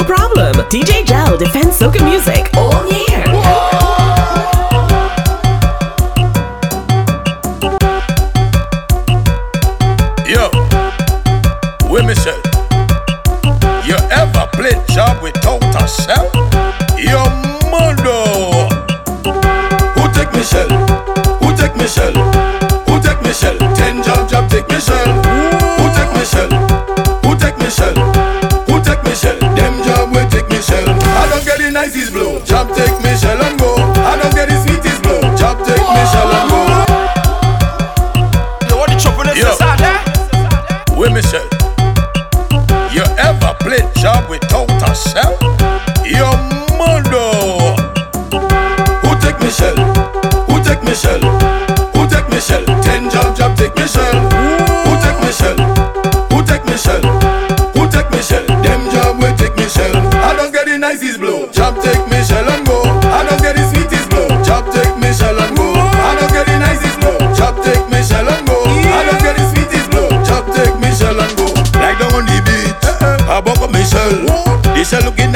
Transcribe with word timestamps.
no 0.00 0.06
problem. 0.06 0.52
DJ 0.68 1.04
Gel 1.04 1.36
defends 1.36 1.76
soca 1.76 2.02
music 2.04 2.50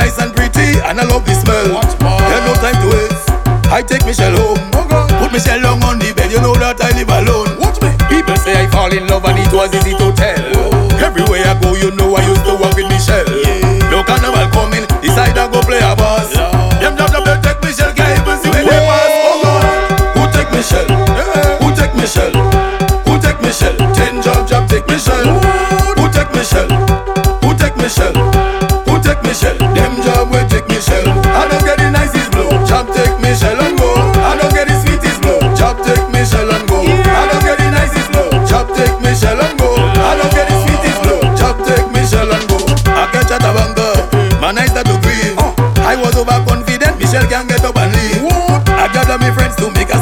nice 0.05 0.19
and 0.21 0.37
pretty, 0.37 0.81
and 0.85 1.01
I 1.01 1.05
love 1.05 1.25
the 1.25 1.33
smell. 1.33 1.81
There's 2.29 2.45
no 2.45 2.55
time 2.61 2.77
to 2.83 2.89
waste. 2.93 3.29
I 3.73 3.81
take 3.83 4.05
Michelle 4.05 4.37
home. 4.37 4.61
Oh 4.77 5.07
Put 5.21 5.33
Michelle 5.33 5.61
long 5.61 5.83
on 5.83 5.99
the 5.99 6.13
bed, 6.13 6.31
you 6.31 6.41
know 6.41 6.55
that 6.61 6.81
I 6.81 6.93
live 6.93 7.09
alone. 7.09 7.57
Watch 7.59 7.81
me. 7.81 7.91
People 8.13 8.37
say 8.37 8.53
I 8.53 8.69
fall 8.69 8.93
in 8.93 9.07
love, 9.09 9.25
and 9.25 9.39
it 9.41 9.53
was 9.53 9.73
easy 9.75 9.97
to 9.97 10.13
tell. 10.13 10.44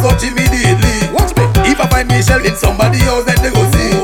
such 0.03 0.27
immediately. 0.27 1.07
Watch 1.15 1.31
me. 1.39 1.47
If 1.71 1.79
I 1.79 1.87
find 1.87 2.09
Michelle 2.09 2.43
in 2.45 2.57
somebody 2.59 2.99
else, 3.07 3.25
then 3.25 3.39
they 3.39 3.55
go 3.55 3.63
see. 3.71 3.95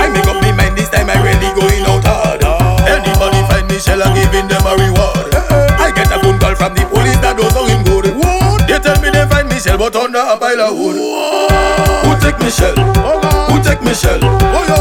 I 0.00 0.08
make 0.08 0.24
up 0.26 0.40
my 0.40 0.50
mind 0.56 0.76
this 0.76 0.88
time, 0.88 1.12
I 1.12 1.20
really 1.20 1.52
going 1.52 1.84
out 1.84 2.04
hard. 2.04 2.40
Oh. 2.42 2.80
Anybody 2.88 3.44
find 3.52 3.68
Michelle, 3.68 4.00
I'm 4.02 4.16
giving 4.16 4.48
them 4.48 4.64
a 4.64 4.72
reward. 4.80 5.28
I 5.76 5.92
get 5.92 6.08
a 6.08 6.18
phone 6.24 6.40
call 6.40 6.56
from 6.56 6.72
the 6.74 6.88
police 6.88 7.20
that 7.20 7.36
don't 7.36 7.52
know 7.52 7.68
him 7.68 7.84
good. 7.84 8.16
What? 8.16 8.64
They 8.66 8.80
tell 8.80 8.96
me 9.04 9.12
they 9.12 9.28
find 9.28 9.48
Michelle, 9.48 9.76
but 9.76 9.94
under 9.94 10.24
a 10.24 10.36
pile 10.40 10.60
of 10.64 10.72
wood. 10.80 10.96
What? 10.96 12.08
Who 12.08 12.12
take 12.24 12.38
Michelle? 12.40 12.74
Oh, 13.04 13.52
Who 13.52 13.60
take 13.62 13.82
Michelle? 13.84 14.20
Oh, 14.24 14.64
yeah. 14.64 14.73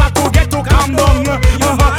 a 0.00 0.10
to 0.14 0.30
get 0.30 0.50
to 0.50 0.62
calm 0.62 0.94
down. 0.94 1.28
Uh-huh. 1.28 1.94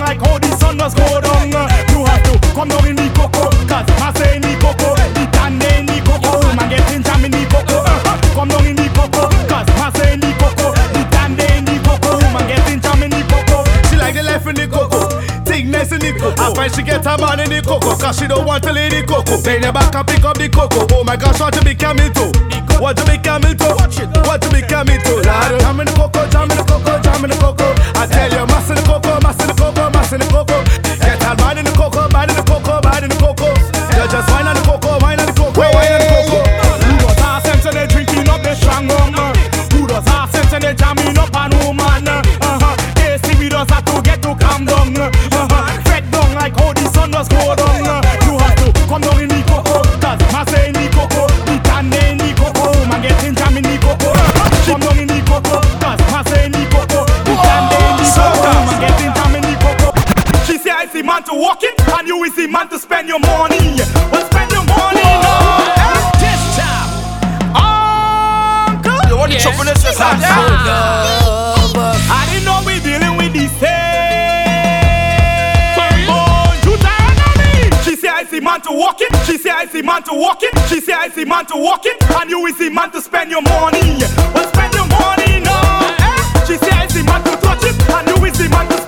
Like 0.00 0.20
how 0.20 0.38
the 0.38 0.50
sun 0.56 0.76
go 0.76 1.20
down. 1.20 1.50
You 1.90 2.04
have 2.04 2.22
to 2.28 2.34
come 2.54 2.68
down 2.68 2.86
in 2.86 2.96
the 2.96 3.08
coco, 3.14 3.50
cause 3.66 3.88
I 4.00 4.12
say 4.16 4.36
in 4.36 4.42
the 4.42 4.52
coco, 4.60 4.94
the 5.16 5.24
tan 5.32 5.60
in 5.60 5.86
the 5.86 5.98
coco, 6.04 6.40
man 6.54 6.68
get 6.68 6.92
in 6.92 7.02
jam 7.02 7.24
in 7.24 7.30
the 7.30 7.44
coco. 7.48 7.80
Uh-huh. 7.80 8.34
Come 8.34 8.48
down 8.48 8.66
in 8.66 8.76
the 8.76 8.84
I 8.84 9.90
say 9.96 10.12
in 10.14 10.20
the 10.20 10.30
coco, 10.38 10.72
the 10.92 11.02
tan 11.10 11.32
in 11.40 11.64
the 11.64 11.76
coco, 11.82 12.20
man 12.32 12.44
get 12.48 12.68
in 12.70 12.80
jam 12.80 13.02
in 13.02 13.10
the 13.10 13.22
coco. 13.26 13.64
She 13.88 13.96
like 13.96 14.14
the 14.14 14.22
life 14.22 14.46
in 14.46 14.54
the 14.54 14.66
coco. 14.68 15.08
Thickness 15.44 15.92
in 15.92 16.00
the 16.00 16.12
coco. 16.12 16.42
I 16.42 16.54
find 16.54 16.74
she 16.74 16.82
get 16.82 17.04
her 17.04 17.18
man 17.18 17.40
in 17.40 17.50
the 17.50 17.62
coco, 17.62 17.96
cause 17.96 18.18
she 18.18 18.26
don't 18.26 18.44
want 18.44 18.62
to 18.64 18.72
leave 18.72 18.92
the 18.92 19.02
coco. 19.06 19.36
Then 19.38 19.62
you 19.62 19.72
back 19.72 19.94
and 19.94 20.06
pick 20.06 20.24
up 20.24 20.36
the 20.36 20.48
coco. 20.48 20.86
Oh 20.92 21.04
my 21.04 21.16
gosh, 21.16 21.40
what 21.40 21.54
you 21.56 21.62
become 21.62 21.98
into? 21.98 22.28
What 22.80 22.96
do 22.96 23.04
me 23.06 23.18
camel 23.18 23.54
toe? 23.54 23.76
What 24.26 24.40
do 24.40 24.50
me 24.50 24.62
camel 24.62 24.98
toe? 25.02 25.22
Jam 25.22 25.80
in 25.80 25.86
the 25.86 25.92
cocoa, 25.92 26.28
jam 26.28 26.50
in 26.50 26.56
the 26.56 26.64
cocoa, 26.64 27.00
jam 27.00 27.24
in 27.24 27.30
the 27.30 27.36
cocoa. 27.36 27.74
I 27.94 28.06
tell 28.06 28.30
you, 28.30 28.46
mass 28.46 28.68
in 28.70 28.76
the 28.76 28.82
cocoa, 28.82 29.20
mass 29.20 29.40
in 29.40 29.48
the 29.48 29.54
cocoa, 29.54 29.90
mass 29.90 30.12
in 30.12 30.20
the 30.20 30.26
cocoa. 30.26 30.64
Get 31.00 31.24
all 31.24 31.36
mine 31.36 31.58
in 31.58 31.64
the 31.64 31.72
cocoa, 31.72 32.08
mine 32.10 32.30
in 32.30 32.36
the 32.36 32.42
cocoa, 32.42 32.80
mine 32.82 33.04
in 33.04 33.10
the 33.10 33.16
cocoa. 33.16 33.54
You 33.96 34.06
just 34.10 34.28
wine 34.30 34.46
in 34.46 34.54
the 34.54 34.62
cocoa. 34.62 35.03
man, 62.04 62.06
you 62.06 62.24
is 62.24 62.34
the 62.34 62.46
man 62.46 62.68
to 62.68 62.78
spend 62.78 63.08
your 63.08 63.18
money. 63.20 63.76
Well, 64.12 64.26
spend 64.30 64.50
your 64.52 64.64
money 64.64 65.02
now. 65.02 66.12
This 66.20 66.56
time, 66.56 66.90
Uncle. 67.56 69.08
You 69.08 69.16
want 69.16 69.32
yes. 69.32 69.44
the 69.44 69.50
trouble 69.50 69.70
is 69.70 69.82
just 69.82 70.00
out 70.00 70.20
I 72.10 72.26
didn't 72.30 72.44
know 72.44 72.62
we 72.66 72.80
dealing 72.80 73.16
with 73.16 73.32
the 73.32 73.48
same. 73.58 73.72
Oh, 76.08 76.52
you 76.64 76.76
down. 76.78 77.82
She 77.84 77.96
say 77.96 78.08
I 78.08 78.24
see 78.24 78.40
man 78.40 78.60
to 78.62 78.72
walk 78.72 79.00
it. 79.00 79.14
She 79.26 79.38
say 79.38 79.50
I 79.50 79.66
see 79.66 79.82
man 79.82 80.02
to 80.04 80.14
walk 80.14 80.42
it. 80.42 80.56
She 80.68 80.80
say 80.80 80.92
I 80.92 81.08
see 81.08 81.24
man 81.24 81.46
to 81.46 81.56
walk 81.56 81.86
it. 81.86 82.02
And 82.10 82.30
you 82.30 82.44
is 82.46 82.58
the 82.58 82.70
man 82.70 82.90
to 82.92 83.00
spend 83.00 83.30
your 83.30 83.42
money. 83.42 83.98
Well, 84.34 84.48
spend 84.52 84.74
your 84.74 84.86
money 84.88 85.40
now. 85.40 85.96
Eh? 85.98 86.44
She 86.46 86.56
say 86.58 86.70
I 86.70 86.86
see 86.88 87.02
man 87.02 87.22
to 87.24 87.36
touch 87.40 87.64
it. 87.64 87.76
And 87.90 88.08
you 88.08 88.24
is 88.24 88.36
the 88.38 88.48
man 88.50 88.68
to 88.68 88.83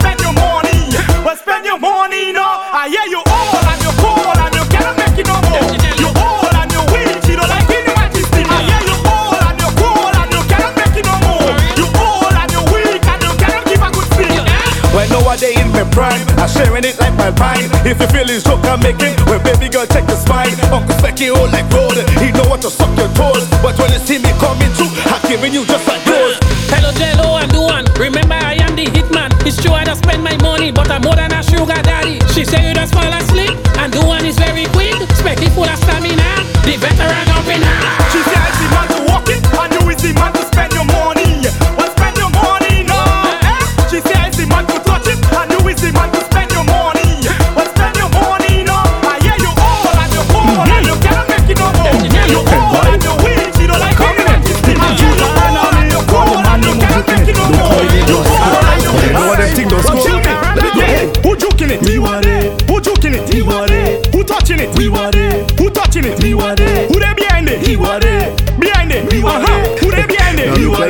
now. 2.86 2.92
I 2.92 2.94
hear 2.94 3.06
you 3.10 3.18
all 3.18 3.66
and 3.66 3.82
you 3.82 3.92
cold 3.98 4.38
and 4.38 4.54
you 4.54 4.64
cannot 4.70 4.96
make 4.96 5.18
it 5.18 5.26
no 5.26 5.34
more. 5.42 5.66
You 5.98 6.08
old 6.14 6.54
and 6.54 6.70
you 6.70 6.82
weak. 6.94 7.10
She 7.26 7.34
don't 7.34 7.48
like 7.50 7.66
any 7.66 7.90
majesty. 7.90 8.42
I 8.46 8.62
hear 8.62 8.82
you 8.86 8.96
old 9.02 9.42
and 9.42 9.58
you 9.58 9.70
cold 9.74 10.14
and 10.14 10.30
you 10.30 10.42
cannot 10.46 10.74
make 10.78 10.94
it 10.94 11.06
no 11.06 11.16
more. 11.26 11.50
You 11.74 11.86
old 11.98 12.34
and 12.34 12.50
you 12.54 12.62
weak 12.70 13.02
and 13.02 13.22
you 13.22 13.32
cannot 13.42 13.64
give 13.66 13.82
a 13.82 13.90
good 13.90 14.08
speech. 14.14 14.38
Eh? 14.38 14.94
When 14.94 15.06
nowadays 15.10 15.58
in 15.58 15.68
my 15.74 15.82
prime, 15.90 16.22
I'm 16.38 16.46
sharing 16.46 16.84
it 16.86 16.98
like 17.02 17.16
my 17.18 17.30
pine. 17.34 17.66
If 17.82 17.98
you 17.98 18.06
feel 18.06 18.28
his 18.30 18.44
joke, 18.46 18.62
I'm 18.70 18.78
making. 18.78 19.18
When 19.26 19.42
baby 19.42 19.66
girl 19.66 19.86
check 19.86 20.06
the 20.06 20.14
spine, 20.14 20.54
Uncle 20.70 20.94
Specky 21.02 21.34
hold 21.34 21.50
like 21.50 21.66
gold. 21.74 21.98
He 22.22 22.30
know 22.30 22.46
what 22.46 22.62
to 22.62 22.70
suck 22.70 22.94
your 22.94 23.10
toes, 23.18 23.50
but 23.62 23.74
when 23.82 23.90
you 23.90 24.00
see 24.06 24.22
me 24.22 24.30
coming 24.38 24.70
through, 24.78 24.94
I'm 25.10 25.20
giving 25.26 25.52
you 25.52 25.66
just 25.66 25.86
like 25.90 26.04
those. 26.06 26.38
Hello, 26.70 26.94
Jello, 26.94 27.34
I'm 27.34 27.50
Duan. 27.50 27.84
Remember, 27.98 28.38
I 28.38 28.54
am 28.62 28.76
the 28.78 28.86
hitman. 28.86 29.35
It's 29.46 29.62
true, 29.62 29.70
I 29.70 29.84
don't 29.84 29.94
spend 29.94 30.24
my 30.24 30.36
money, 30.38 30.72
but 30.72 30.90
I'm 30.90 31.02
more 31.02 31.14
than 31.14 31.32
a 31.32 31.40
sugar 31.40 31.80
daddy. 31.80 32.18
She 32.34 32.44
say 32.44 32.66
you 32.66 32.74
just 32.74 32.92
fall 32.92 33.12
asleep, 33.12 33.54
and 33.78 33.92
Duan 33.92 34.24
is 34.24 34.36
very 34.36 34.66
quick. 34.74 34.94
Specky 35.14 35.48
full 35.54 35.62
of 35.62 35.78
stamina. 35.78 36.42
The 36.64 36.76
veteran 36.76 37.28
up 37.30 37.46
in 37.46 37.62
her. 37.62 38.05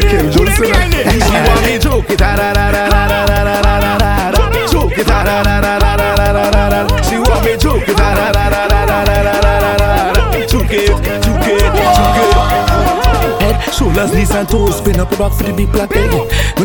She 0.06 0.18
want 0.22 1.62
me 1.64 1.78
joke 1.78 2.10
it. 2.10 2.18
da 2.18 2.36
da 2.36 2.52
da 2.52 2.70
da 2.70 2.88
da 2.88 3.06
da 3.08 3.25
da 3.25 3.42
da 3.42 3.60
da 3.62 3.80
da 3.80 3.98
da. 3.98 4.36
Joke 4.70 4.98
it. 4.98 5.06
She 7.06 7.16
want 7.18 7.44
me 7.44 7.56
joke 7.56 7.88
it. 7.88 7.96
da 7.96 8.14
da 8.14 8.32
da 8.32 8.50
da. 8.50 8.56
It, 10.32 10.48
joke 10.48 10.72
it. 10.72 10.90
Head, 13.40 13.75
shoulders, 13.75 14.12
knees 14.14 14.30
and 14.30 14.48
toes 14.48 14.76
Spin 14.78 15.00
up 15.00 15.10
your 15.10 15.18
back 15.18 15.32
for 15.36 15.44
the 15.44 15.52
big 15.52 15.72
black 15.72 15.90
egg 15.96 16.10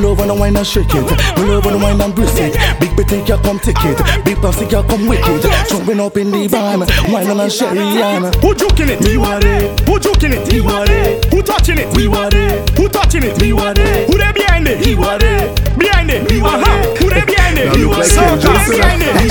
love 0.02 0.20
when 0.20 0.30
I 0.30 0.34
wine 0.34 0.58
and 0.58 0.66
shake 0.66 0.94
it 0.94 1.06
Me 1.38 1.44
love 1.46 1.66
when 1.66 1.76
I 1.76 1.84
wine 1.84 2.02
and 2.02 2.16
brace 2.16 2.38
it 2.38 2.54
Big 2.80 2.96
betty 2.98 3.24
girl 3.26 3.38
come 3.40 3.60
take 3.60 3.78
it 3.80 4.26
Big 4.26 4.38
pussy 4.38 4.66
girl 4.68 4.84
come 4.84 5.08
wicked 5.08 5.42
Jumping 5.70 6.00
up 6.00 6.18
in 6.18 6.32
the 6.32 6.48
van 6.48 6.80
Wine 7.12 7.40
and 7.40 7.52
sherry 7.52 7.80
on 7.80 8.24
Who 8.42 8.54
juking 8.54 8.90
it? 8.90 9.02
Me 9.02 9.18
want 9.18 9.46
it 9.46 9.80
Who 9.82 10.00
juking 10.00 10.34
it? 10.34 10.52
He 10.52 10.62
want 10.62 10.90
it 10.90 11.26
Who 11.32 11.42
touching 11.42 11.78
it? 11.78 11.96
We 11.96 12.08
want 12.08 12.34
it 12.34 12.51
touching 12.92 13.24
it? 13.24 13.42
He 13.42 13.54
was 13.54 13.74
there. 13.76 14.06
Who 14.06 14.18
they 14.18 14.32
behind 14.32 14.68
it? 14.68 14.86
He 14.86 14.96
was 14.96 15.20
there. 15.20 15.54
Behind 15.78 16.10
it. 16.10 16.32
Uh. 16.42 16.96
Who 17.00 17.10
they 17.10 17.26
behind 17.26 17.58
it? 17.58 17.76
He 17.76 17.86
so 18.04 18.22
behind 18.38 19.02
it. 19.04 19.31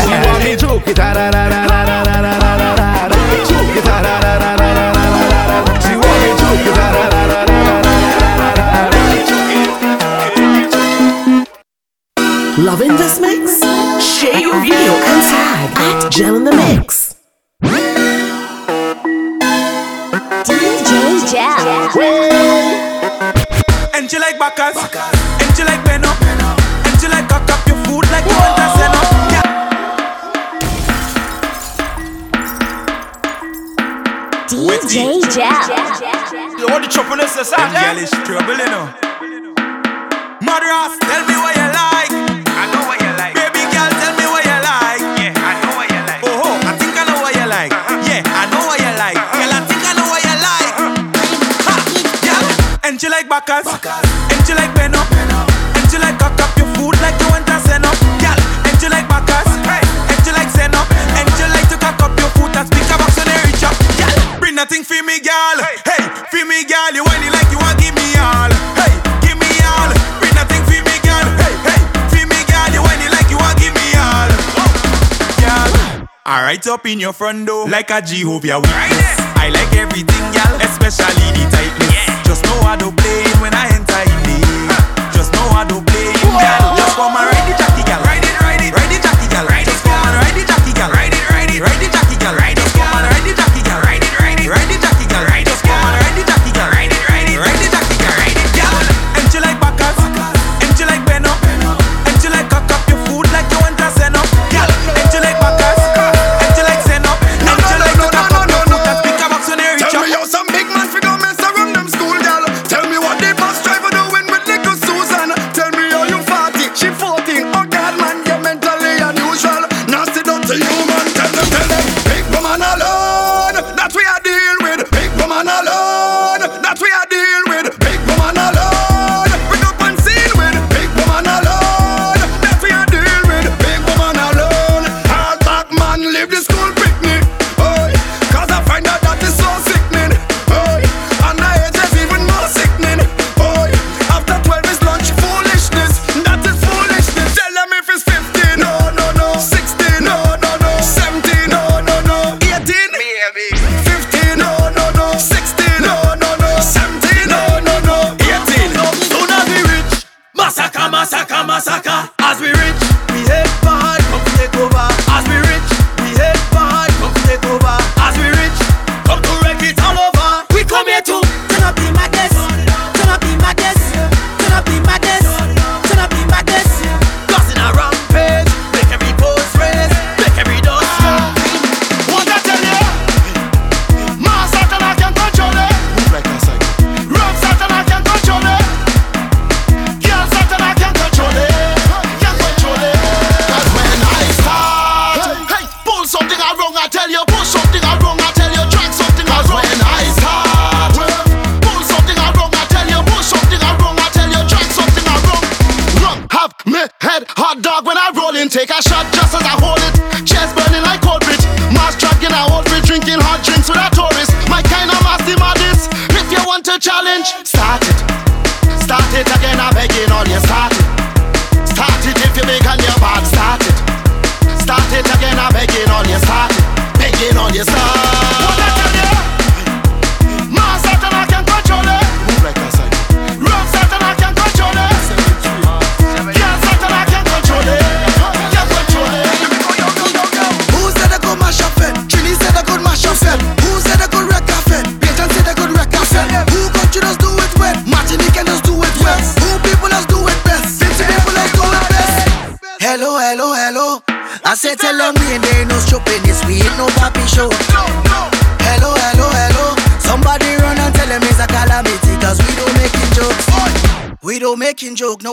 Right 76.61 76.75
up 76.75 76.87
in 76.87 77.01
your 77.01 77.13
front 77.13 77.47
door 77.47 77.69
like 77.69 77.91
a 77.91 78.03
Jehovah 78.03 78.61
Witness. 78.61 79.17
I 79.37 79.49
like 79.49 79.73
everything, 79.77 80.25
girl, 80.33 80.61
especially 80.61 81.33
the 81.33 81.49
tightness. 81.51 82.27
Just 82.27 82.45
know 82.45 82.61
I 82.61 82.77
don't 82.77 83.00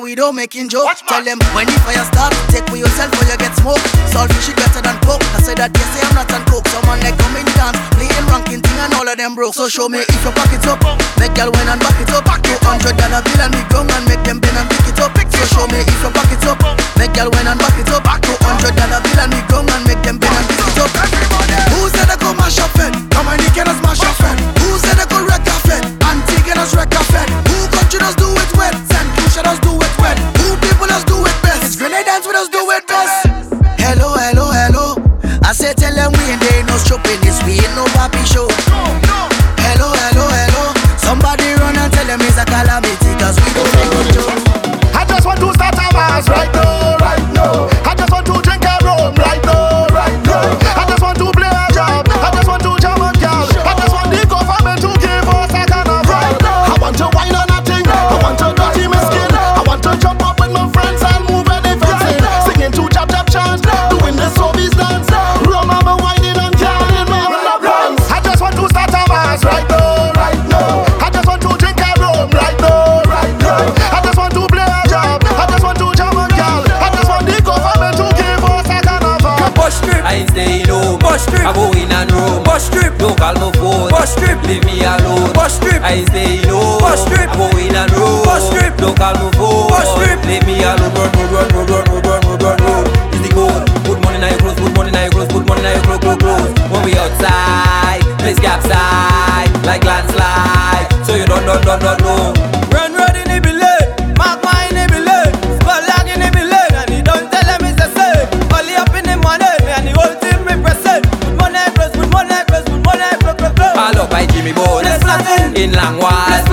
we 0.08 0.16
don't 0.16 0.40
make 0.40 0.56
in 0.56 0.70
joke. 0.70 0.88
Tell 1.04 1.20
them 1.20 1.36
when 1.52 1.68
the 1.68 1.76
fire 1.84 2.00
start, 2.08 2.32
take 2.48 2.64
for 2.72 2.80
yourself 2.80 3.12
or 3.20 3.28
you 3.28 3.36
get 3.36 3.52
smoke. 3.60 3.84
Solve 4.08 4.32
shit 4.40 4.56
better 4.56 4.80
than 4.80 4.96
poke. 5.04 5.20
I 5.36 5.44
said 5.44 5.60
that 5.60 5.76
yes, 5.76 6.00
I'm 6.00 6.16
not 6.16 6.32
on 6.32 6.48
coke. 6.48 6.64
Someone 6.72 7.04
like 7.04 7.20
come 7.20 7.36
in 7.36 7.44
dance, 7.60 7.76
playing 7.92 8.16
ranking 8.32 8.64
thing 8.64 8.80
and 8.80 8.96
all 8.96 9.04
of 9.04 9.20
them 9.20 9.36
broke. 9.36 9.52
So 9.52 9.68
show 9.68 9.92
me 9.92 10.08
if 10.08 10.24
your 10.24 10.32
pockets 10.32 10.64
up. 10.64 10.80
Make 11.20 11.36
girl 11.36 11.52
win 11.52 11.68
and 11.68 11.82
back 11.84 11.97
in 115.68 115.74
Langwaz, 115.74 116.48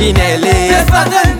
in 0.00 0.16
LA, 0.16 0.80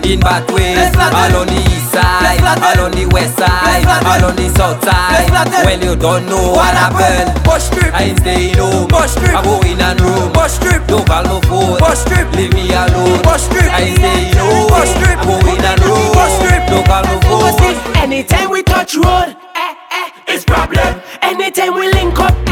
in 0.05 0.19
Batway, 0.19 0.77
all 0.95 1.41
on 1.41 1.47
the 1.47 1.57
east 1.73 1.91
side, 1.91 2.41
all 2.61 2.85
on 2.85 2.91
the 2.91 3.05
west 3.11 3.37
side, 3.37 3.85
all 4.05 4.25
on 4.29 4.35
the 4.35 4.47
south 4.55 4.83
side. 4.83 5.29
Well, 5.65 5.81
you 5.83 5.95
don't 5.95 6.25
know 6.27 6.53
what 6.53 6.73
happened. 6.73 7.43
Bush 7.43 7.69
trip, 7.69 7.93
I 7.93 8.13
ain't 8.13 8.19
staying 8.19 8.57
home. 8.57 8.87
Bush 8.87 9.15
trip, 9.15 9.33
I 9.33 9.43
go 9.43 9.59
in 9.61 9.81
and 9.81 9.99
room. 10.01 10.31
Bush 10.33 10.57
trip, 10.59 10.85
don't 10.87 11.05
call 11.07 11.23
no 11.23 11.41
phone. 11.41 11.79
Bush 11.79 12.03
trip, 12.05 12.31
leave 12.35 12.53
me 12.53 12.69
alone. 12.69 13.21
Bush 13.23 13.47
trip, 13.49 13.69
I 13.73 13.81
ain't 13.89 13.97
staying 13.97 14.37
home. 14.37 14.69
Bush 14.69 14.93
trip, 15.01 15.17
I 15.17 15.25
go 15.25 15.35
in 15.49 15.65
and 15.65 15.81
room. 15.81 16.09
Bush 16.13 16.35
trip, 16.45 16.61
don't 16.69 16.85
call 16.85 17.03
no 17.03 17.15
phone. 17.25 17.95
Anytime 17.97 18.49
we 18.51 18.61
touch 18.63 18.95
road, 18.95 19.33
eh 19.55 19.73
eh, 19.91 20.09
it's 20.27 20.45
problem. 20.45 21.01
Anytime 21.21 21.73
we 21.73 21.89
link 21.91 22.19
up. 22.19 22.44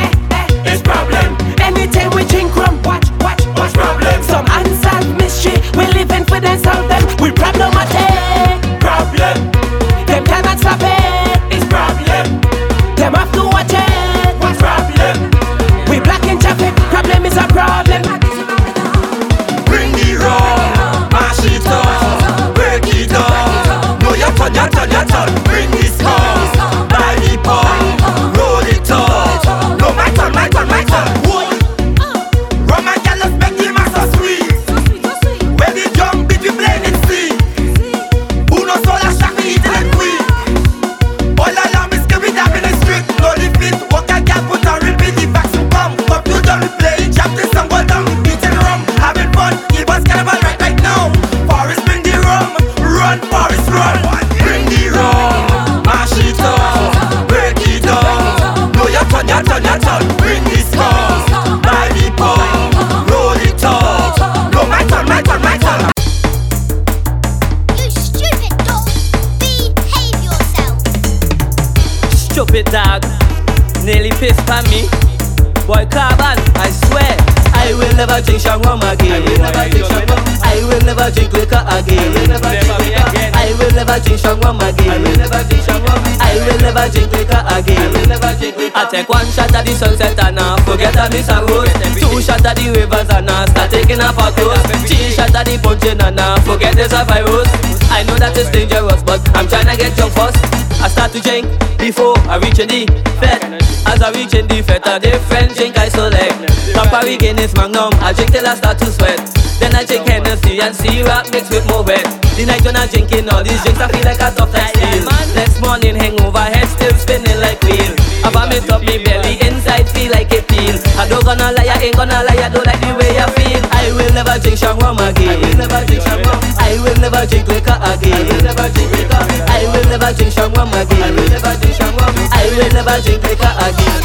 will 83.73 83.86
never 83.86 83.97
drink 84.05 84.21
shangwam 84.21 84.62
again. 84.62 84.89
I 84.89 84.97
will 85.01 85.17
never 85.17 85.41
drink 85.49 85.63
shangwam 85.65 86.01
again. 86.05 86.21
I 86.21 86.33
will 86.45 86.59
never 86.62 86.86
drink 86.93 87.09
liquor 87.12 87.41
again. 87.41 87.81
I 87.81 87.88
will 87.89 88.07
never 88.07 88.31
drink 88.38 88.57
liquor. 88.57 88.77
I 88.77 88.86
take 88.89 89.09
one 89.09 89.25
shot 89.33 89.53
at 89.53 89.65
the 89.65 89.73
sunset 89.73 90.19
and 90.21 90.39
I 90.39 90.62
forget 90.62 90.95
I 90.95 91.09
miss 91.09 91.29
a 91.29 91.41
road. 91.41 91.69
Two 91.97 92.21
shot 92.21 92.45
at 92.45 92.55
the 92.55 92.69
rivers 92.69 93.09
and 93.09 93.29
I 93.29 93.45
start 93.49 93.71
taking 93.73 94.01
off 94.01 94.17
a 94.21 94.29
clothes. 94.38 94.62
Three 94.86 95.09
shot 95.09 95.33
at 95.33 95.45
the 95.49 95.57
punching 95.57 95.99
and 95.99 96.19
I 96.19 96.39
forget 96.45 96.77
there's 96.77 96.93
a 96.93 97.01
virus. 97.05 97.49
I 97.89 98.05
know 98.05 98.17
that 98.21 98.38
it's 98.38 98.49
dangerous, 98.53 99.01
but 99.01 99.21
I'm 99.33 99.49
trying 99.49 99.69
to 99.69 99.75
get 99.75 99.97
drunk 99.97 100.13
first. 100.13 100.38
I 100.77 100.88
start 100.88 101.12
to 101.17 101.19
drink 101.21 101.49
before 101.81 102.17
I 102.29 102.38
reach 102.38 102.62
in 102.62 102.69
the 102.69 102.86
fed. 103.17 103.41
As 103.89 104.01
I 104.01 104.13
reach 104.13 104.33
in 104.38 104.47
the 104.47 104.62
fed, 104.62 104.86
a 104.86 104.99
different 105.01 105.57
drink 105.57 105.77
I 105.77 105.89
select. 105.89 106.38
Campari 106.77 107.17
Guinness 107.17 107.53
Magnum, 107.57 107.93
I 108.05 108.13
drink 108.13 108.31
till 108.31 108.45
I 108.45 108.55
start 108.55 108.77
to 108.79 108.88
sweat. 108.91 109.17
Then 109.57 109.73
I 109.73 109.83
drink 109.86 110.07
Hennessy 110.07 110.62
and 110.62 110.75
see 110.75 111.01
rap 111.03 111.29
mixed 111.31 111.49
with 111.51 111.65
Moët. 111.65 112.22
The 112.34 112.50
night 112.50 112.65
when 112.65 112.74
I'm 112.74 112.89
drinking 112.89 113.30
all 113.30 113.46
these 113.46 113.62
drinks, 113.62 113.78
I 113.78 113.88
feel 113.93 114.02
like 114.10 114.17
a 114.17 114.34
tough 114.34 114.50
like 114.50 114.74
steel. 114.74 115.06
Next 115.38 115.62
morning, 115.62 115.93
hangover, 115.93 116.41
head 116.41 116.65
still 116.65 116.93
spinning 116.98 117.38
like 117.38 117.62
wheel. 117.62 117.93
I 118.26 118.34
vomit 118.34 118.65
up 118.74 118.82
me 118.82 118.98
belly, 118.98 119.38
inside 119.38 119.86
feel 119.93 120.10
like 120.10 120.34
it 120.34 120.50
peel. 120.50 120.74
I 120.98 121.06
don't 121.06 121.22
gonna 121.22 121.54
lie, 121.54 121.69
I 121.69 121.78
ain't 121.78 121.93
gonna 121.93 122.26
lie, 122.26 122.41
I 122.41 122.50
don't 122.50 122.65
like 122.65 122.82
the 122.82 122.89
way 122.98 123.13
I 123.22 123.30
feel. 123.38 123.62
I 123.69 123.93
will 123.93 124.13
never 124.17 124.34
drink 124.41 124.58
strong 124.58 124.82
rum 124.82 124.98
again. 124.98 125.30
I 125.30 125.38
will 125.46 125.58
never 125.62 125.80
drink 125.86 126.02
strong 126.02 126.26
rum. 126.26 126.41
I 126.58 126.74
will 126.82 126.98
never 126.98 127.22
drink 127.30 127.46
liquor 127.48 127.78
again. 127.78 128.17
I 128.17 128.22
will 128.26 128.41
never 128.41 128.65
drink 128.74 128.89
liquor. 128.98 129.24
I 129.46 129.62
will 129.69 129.88
never 129.93 130.10
drink 130.17 130.32
strong 130.34 130.52
rum 130.58 130.74
again. 130.74 131.06
I 131.06 131.10
will 131.13 131.30
never 131.30 131.54
drink 131.62 131.76
strong 131.78 131.96
rum. 132.02 132.13
I 132.34 132.46
will 132.50 132.72
never 132.74 132.96
drink 133.06 133.22
liquor 133.30 133.54
again. 133.62 134.02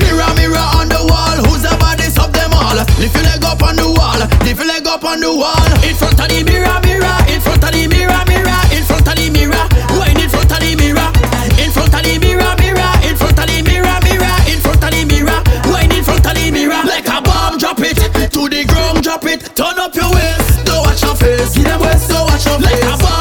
Mirror, 0.00 0.32
mirror 0.32 0.66
on 0.80 0.88
the 0.88 1.00
wall, 1.04 1.36
who's 1.44 1.60
the 1.60 1.76
Lift 3.02 3.16
your 3.16 3.24
leg 3.24 3.42
up 3.42 3.60
on 3.64 3.74
the 3.74 3.82
wall, 3.82 4.14
lift 4.46 4.62
your 4.62 4.68
leg 4.68 4.86
up 4.86 5.02
on 5.02 5.18
the 5.18 5.26
wall. 5.26 5.58
In 5.82 5.90
front 5.98 6.22
of 6.22 6.28
the 6.30 6.46
mirror, 6.46 6.78
mirror, 6.86 7.18
in 7.26 7.42
front 7.42 7.58
of 7.58 7.74
the 7.74 7.90
mirror, 7.90 8.22
mirror, 8.30 8.62
in 8.70 8.86
front 8.86 9.02
of 9.10 9.18
the 9.18 9.26
mirror. 9.26 9.66
Wine 9.98 10.22
in 10.22 10.30
front 10.30 10.52
of 10.54 10.62
the 10.62 10.70
mirror, 10.78 11.10
in 11.58 11.74
front 11.74 11.90
of 11.90 11.98
the 11.98 12.14
mirror, 12.22 12.54
mirror, 12.62 12.94
in 13.02 13.18
front 13.18 13.34
of 13.42 13.46
the 13.50 13.58
mirror, 13.66 13.98
mirror, 14.06 14.36
in 14.46 14.58
front 14.62 14.86
of 14.86 14.90
the 14.94 15.02
mirror. 15.02 15.34
Wine 15.66 15.90
in 15.90 16.04
front 16.06 16.30
of 16.30 16.34
the 16.38 16.46
mirror, 16.54 16.78
like 16.86 17.10
a 17.10 17.18
bomb, 17.18 17.58
drop 17.58 17.82
it 17.82 17.98
to 18.30 18.46
the 18.46 18.62
ground, 18.70 19.02
drop 19.02 19.26
it. 19.26 19.50
Turn 19.58 19.82
up 19.82 19.98
your 19.98 20.06
waist, 20.14 20.62
don't 20.62 20.86
watch 20.86 21.02
your 21.02 21.18
face. 21.18 21.58
See 21.58 21.66
them 21.66 21.82
waist, 21.82 22.06
don't 22.06 22.22
watch 22.30 22.46
your 22.46 22.62
face. 22.62 22.70
Like 22.70 22.86
a 22.86 23.02
bomb. 23.02 23.11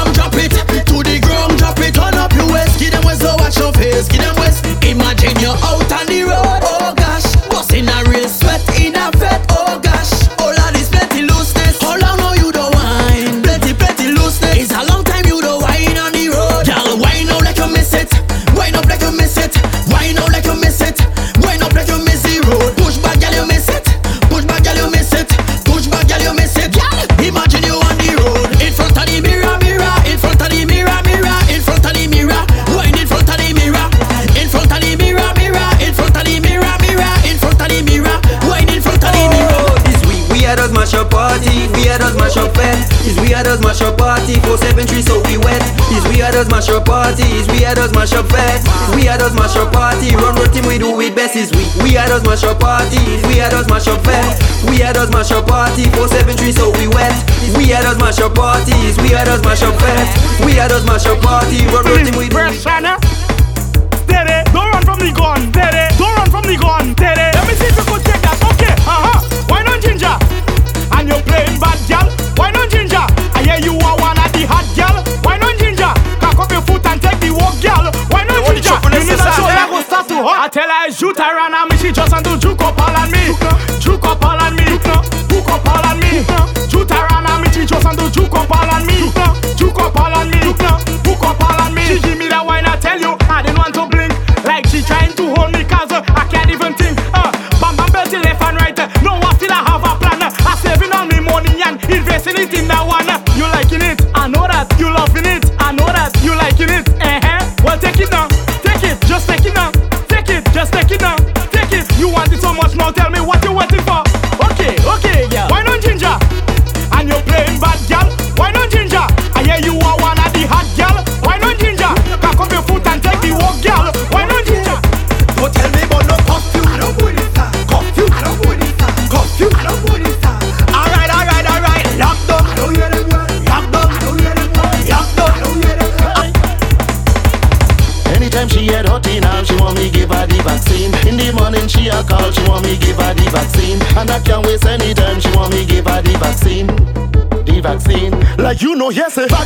no 148.81 148.89
yes. 148.89 149.17
Eh. 149.19 149.40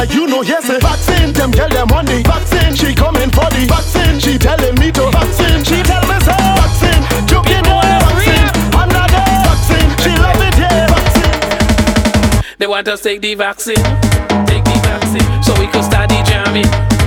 like 0.00 0.14
you 0.14 0.26
know, 0.26 0.40
yes, 0.40 0.68
eh. 0.70 0.78
Vaccine, 0.78 1.32
them 1.34 1.50
girl, 1.50 1.68
them 1.68 1.88
money. 1.88 2.22
vaccine. 2.22 2.74
She 2.74 2.94
coming 2.94 3.30
for 3.30 3.48
the 3.52 3.66
vaccine. 3.68 4.18
She 4.18 4.38
telling 4.38 4.74
me 4.80 4.90
to 4.92 5.10
vaccine. 5.10 5.62
She 5.62 5.82
tell 5.82 6.00
me 6.08 6.16
so. 6.24 6.36
Vaccine, 6.56 7.02
joking 7.28 7.64
no 7.68 7.76
vaccine. 7.84 8.48
Another 8.80 9.24
vaccine. 9.44 9.90
She 10.02 10.12
love 10.16 10.40
it, 10.40 10.56
yeah. 10.56 10.88
Vaccine. 10.88 12.56
They 12.58 12.66
want 12.66 12.88
us 12.88 13.02
take 13.02 13.20
the 13.20 13.34
vaccine, 13.34 13.84
take 14.48 14.64
the 14.64 14.80
vaccine, 14.88 15.42
so 15.42 15.52
we 15.60 15.66
could 15.66 15.84
start 15.84 16.08
the 16.08 16.22
jamming. 16.24 16.99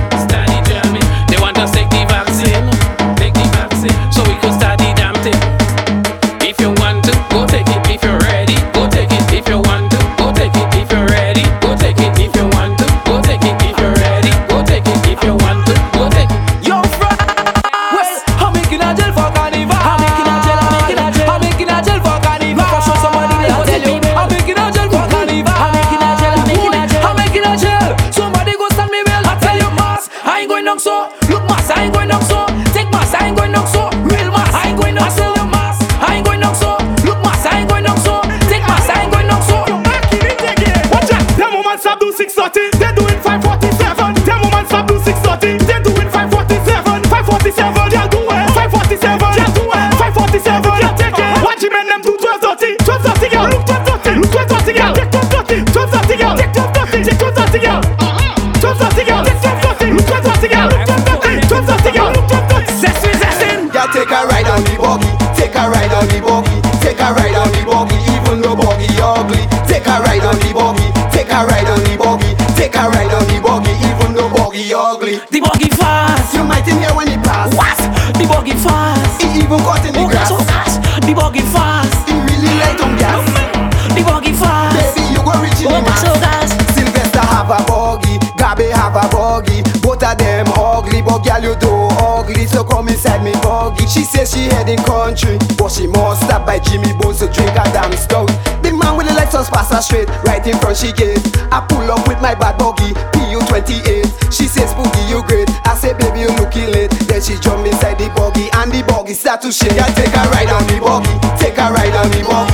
Jimmy 96.62 96.92
Bones 96.98 97.18
to 97.18 97.26
drink 97.26 97.50
a 97.56 97.64
damn 97.72 97.92
stout. 97.96 98.30
Big 98.62 98.74
man 98.74 98.96
with 98.96 99.08
the 99.08 99.14
lights 99.14 99.34
on 99.34 99.44
pass 99.46 99.70
her 99.72 99.82
straight, 99.82 100.08
right 100.22 100.44
in 100.46 100.56
front 100.58 100.76
she 100.76 100.92
gate. 100.92 101.18
I 101.50 101.64
pull 101.66 101.90
up 101.90 102.06
with 102.06 102.20
my 102.20 102.34
bad 102.34 102.58
buggy, 102.58 102.94
PU28. 103.14 104.32
She 104.32 104.46
says 104.46 104.72
Boogie 104.74 105.08
you 105.08 105.22
great. 105.26 105.50
I 105.66 105.74
say 105.74 105.92
baby 105.94 106.26
you 106.26 106.32
looking 106.38 106.70
late. 106.70 106.90
Then 107.06 107.22
she 107.22 107.38
jump 107.38 107.66
inside 107.66 107.98
the 107.98 108.10
buggy 108.14 108.50
and 108.54 108.70
the 108.70 108.82
buggy 108.86 109.14
start 109.14 109.42
to 109.42 109.52
shake. 109.52 109.78
I 109.78 109.90
take 109.94 110.14
a 110.14 110.22
ride 110.30 110.50
on 110.50 110.66
the 110.66 110.78
buggy, 110.78 111.14
take 111.38 111.58
a 111.58 111.70
ride 111.70 111.94
on 111.94 112.10
the 112.10 112.22
buggy, 112.26 112.53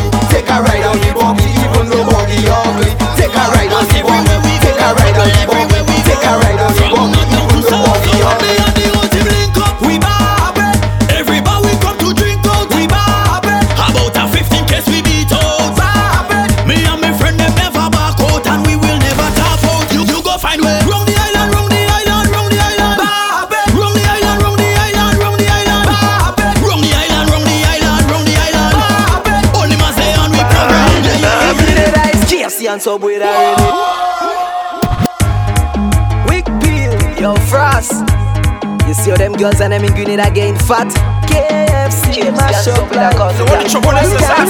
fat? 40.70 40.87
KFC, 41.26 42.30
mash 42.30 42.70
up 42.70 42.87
like 42.94 43.18
So 43.35 43.42
what 43.50 43.66
you 43.66 43.80
wanna 43.83 44.06
say, 44.06 44.22
Sam? 44.22 44.46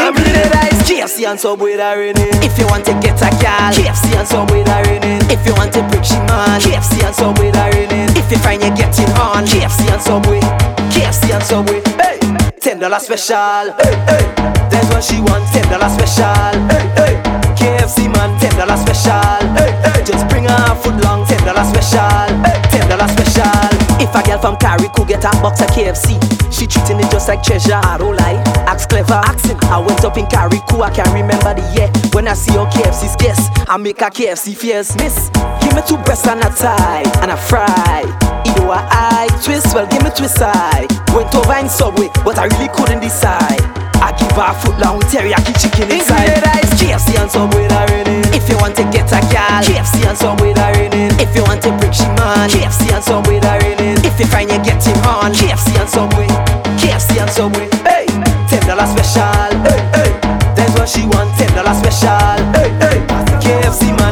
Every 0.00 0.32
day 0.32 0.48
that 0.48 0.72
is 0.72 0.80
KFC 0.88 1.28
and 1.28 1.38
Subway 1.38 1.76
that 1.76 1.94
really. 1.94 2.32
If 2.40 2.56
you 2.56 2.64
want 2.72 2.88
to 2.88 2.96
get 3.04 3.20
a 3.20 3.28
gal, 3.36 3.72
KFC 3.76 4.16
and 4.16 4.26
Subway 4.26 4.64
that 4.64 4.88
really. 4.88 5.20
If 5.28 5.44
you 5.44 5.52
want 5.60 5.76
to 5.76 5.84
break 5.92 6.04
she 6.04 6.16
man, 6.32 6.60
KFC 6.64 7.04
and 7.04 7.14
Subway 7.14 7.52
that 7.52 7.76
really. 7.76 8.08
If 8.16 8.32
you 8.32 8.38
find 8.40 8.64
you 8.64 8.72
getting 8.72 9.12
on, 9.20 9.44
KFC 9.44 9.92
and 9.92 10.00
Subway, 10.00 10.40
KFC 10.96 11.36
and 11.36 11.44
Subway. 11.44 11.84
Hey, 12.00 12.16
ten 12.56 12.80
dollar 12.80 12.98
special. 12.98 13.76
Hey, 13.76 13.92
hey. 14.08 14.24
That's 14.72 14.88
what 14.88 15.04
she 15.04 15.20
wants, 15.20 15.52
ten 15.52 15.68
dollar 15.68 15.92
special. 15.92 16.07
Box 25.42 25.60
of 25.60 25.68
KFC, 25.68 26.18
she 26.52 26.66
treating 26.66 26.98
it 26.98 27.10
just 27.10 27.28
like 27.28 27.42
treasure. 27.42 27.74
I 27.74 27.98
don't 27.98 28.16
lie, 28.16 28.42
ask 28.66 28.88
clever, 28.88 29.14
asking. 29.14 29.58
I 29.64 29.78
went 29.78 30.04
up 30.04 30.16
in 30.16 30.26
Carico, 30.26 30.82
I 30.82 30.90
can't 30.90 31.12
remember 31.12 31.54
the 31.54 31.64
year. 31.74 31.88
When 32.12 32.28
I 32.28 32.34
see 32.34 32.52
your 32.52 32.66
KFC's 32.66 33.16
guess, 33.16 33.48
I 33.68 33.76
make 33.76 34.00
a 34.00 34.10
KFC 34.10 34.56
fierce. 34.56 34.94
Miss, 34.96 35.30
give 35.62 35.74
me 35.74 35.82
two 35.86 35.98
breasts 35.98 36.26
and 36.26 36.40
a 36.40 36.50
tie 36.50 37.04
and 37.22 37.30
a 37.30 37.36
fry. 37.36 38.02
Either 38.46 38.66
eye 38.70 39.28
twist, 39.44 39.74
well 39.74 39.86
give 39.86 40.02
me 40.02 40.10
twist 40.10 40.40
eye. 40.40 40.86
Went 41.14 41.34
over 41.34 41.56
in 41.56 41.68
Subway, 41.68 42.08
but 42.24 42.38
I 42.38 42.46
really 42.46 42.68
couldn't 42.74 43.00
decide. 43.00 43.77
I 44.28 44.36
give 44.36 44.36
her 44.36 44.52
a 44.52 44.60
foot 44.60 44.76
long 44.84 44.98
with 44.98 45.08
teriyaki 45.08 45.56
chicken 45.56 45.88
inside. 45.88 46.28
It's 46.60 46.76
KFC 46.76 47.16
and 47.16 47.30
Subway 47.30 47.66
that 47.68 47.88
raining. 47.88 48.24
If 48.36 48.48
you 48.50 48.56
want 48.60 48.76
to 48.76 48.84
get 48.92 49.08
a 49.08 49.20
gal, 49.32 49.64
KFC 49.64 50.04
and 50.04 50.18
Subway 50.18 50.52
that 50.52 50.76
raining. 50.76 51.16
If 51.16 51.32
you 51.34 51.42
want 51.48 51.62
to 51.64 51.72
break 51.80 51.94
she 51.94 52.04
man, 52.20 52.50
KFC 52.52 52.92
and 52.92 53.02
Subway 53.02 53.40
that 53.40 53.62
raining. 53.64 53.96
If 54.04 54.20
you 54.20 54.26
find 54.28 54.50
you 54.52 54.60
getting 54.60 54.98
on, 55.08 55.32
KFC 55.32 55.80
and 55.80 55.88
Subway, 55.88 56.28
KFC 56.76 57.16
and 57.16 57.30
Subway. 57.32 57.72
Hey, 57.88 58.04
ten 58.52 58.60
dollar 58.68 58.84
special. 58.84 59.48
Hey, 59.64 59.80
hey, 59.96 60.12
that's 60.52 60.76
what 60.76 60.88
she 60.92 61.08
want. 61.08 61.32
Ten 61.40 61.48
dollar 61.56 61.72
special. 61.72 62.36
Hey, 62.52 62.68
hey, 62.84 62.98
KFC 63.40 63.96
man, 63.96 64.07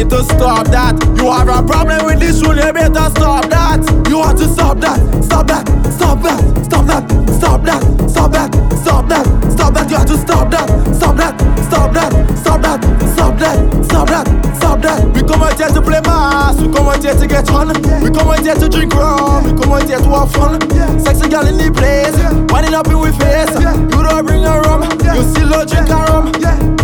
need 0.00 0.10
to 0.10 0.24
stop 0.24 0.66
that. 0.68 0.96
You 1.16 1.30
have 1.30 1.48
a 1.48 1.60
problem 1.66 2.06
with 2.06 2.20
this 2.20 2.40
rule, 2.42 2.56
you 2.56 2.72
better 2.72 3.08
stop 3.12 3.48
that. 3.50 3.84
You 4.08 4.22
have 4.22 4.36
to 4.36 4.48
stop 4.48 4.80
that, 4.80 4.96
stop 5.24 5.46
that, 5.48 5.68
stop 5.92 6.16
that, 6.22 6.32
stop 6.56 6.84
that, 6.88 7.04
stop 7.28 7.60
that, 7.68 7.82
stop 8.08 8.32
that, 8.32 8.48
stop 8.80 9.08
that, 9.08 9.24
stop 9.52 9.74
that. 9.74 9.90
You 9.90 9.96
have 9.96 10.08
to 10.08 10.16
stop 10.16 10.50
that, 10.50 10.68
stop 10.96 11.16
that, 11.16 11.34
stop 11.68 11.92
that, 11.92 12.10
stop 12.38 12.60
that, 12.62 12.80
stop 13.12 13.36
that, 13.36 13.84
stop 13.84 14.08
that, 14.08 14.26
stop 14.56 14.80
that. 14.80 14.98
We 15.12 15.20
come 15.20 15.42
out 15.42 15.58
here 15.58 15.68
to 15.68 15.82
play 15.82 16.00
mass, 16.00 16.56
we 16.60 16.72
come 16.72 16.88
out 16.88 17.04
here 17.04 17.14
to 17.14 17.26
get 17.26 17.46
fun. 17.46 17.68
We 18.00 18.08
come 18.08 18.28
out 18.32 18.40
here 18.40 18.54
to 18.54 18.68
drink 18.68 18.94
rum, 18.94 19.44
we 19.44 19.52
come 19.52 19.72
out 19.72 19.84
here 19.84 20.00
to 20.00 20.10
have 20.16 20.32
fun. 20.32 20.60
Sexy 21.00 21.28
girl 21.28 21.44
in 21.44 21.60
the 21.60 21.68
place, 21.76 22.16
winding 22.48 22.74
up 22.74 22.88
in 22.88 22.98
we 22.98 23.12
face. 23.20 23.52
You 23.60 24.00
don't 24.00 24.24
bring 24.24 24.44
a 24.48 24.60
rum, 24.64 24.88
you 25.12 25.22
still 25.28 25.50
don't 25.50 25.68
drink 25.68 25.92
a 25.92 26.00
rum. 26.08 26.79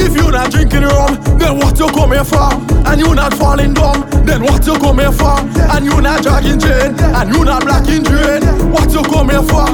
If 0.00 0.14
you 0.16 0.30
not 0.30 0.50
drinking 0.50 0.82
rum, 0.82 1.18
then 1.38 1.58
what 1.58 1.78
you 1.78 1.88
come 1.88 2.12
here 2.12 2.24
for? 2.24 2.48
And 2.86 3.00
you 3.00 3.14
not 3.14 3.34
falling 3.34 3.74
dumb, 3.74 4.08
then 4.24 4.42
what 4.42 4.64
you 4.66 4.78
come 4.78 4.98
here 4.98 5.12
for? 5.12 5.38
And 5.74 5.84
you 5.84 6.00
not 6.00 6.22
dragging 6.22 6.60
chain, 6.60 6.94
and 7.00 7.34
you 7.34 7.44
not 7.44 7.64
blacking 7.64 8.04
drain. 8.04 8.42
What 8.70 8.92
you 8.92 9.02
come 9.02 9.28
here 9.30 9.42
for? 9.42 9.66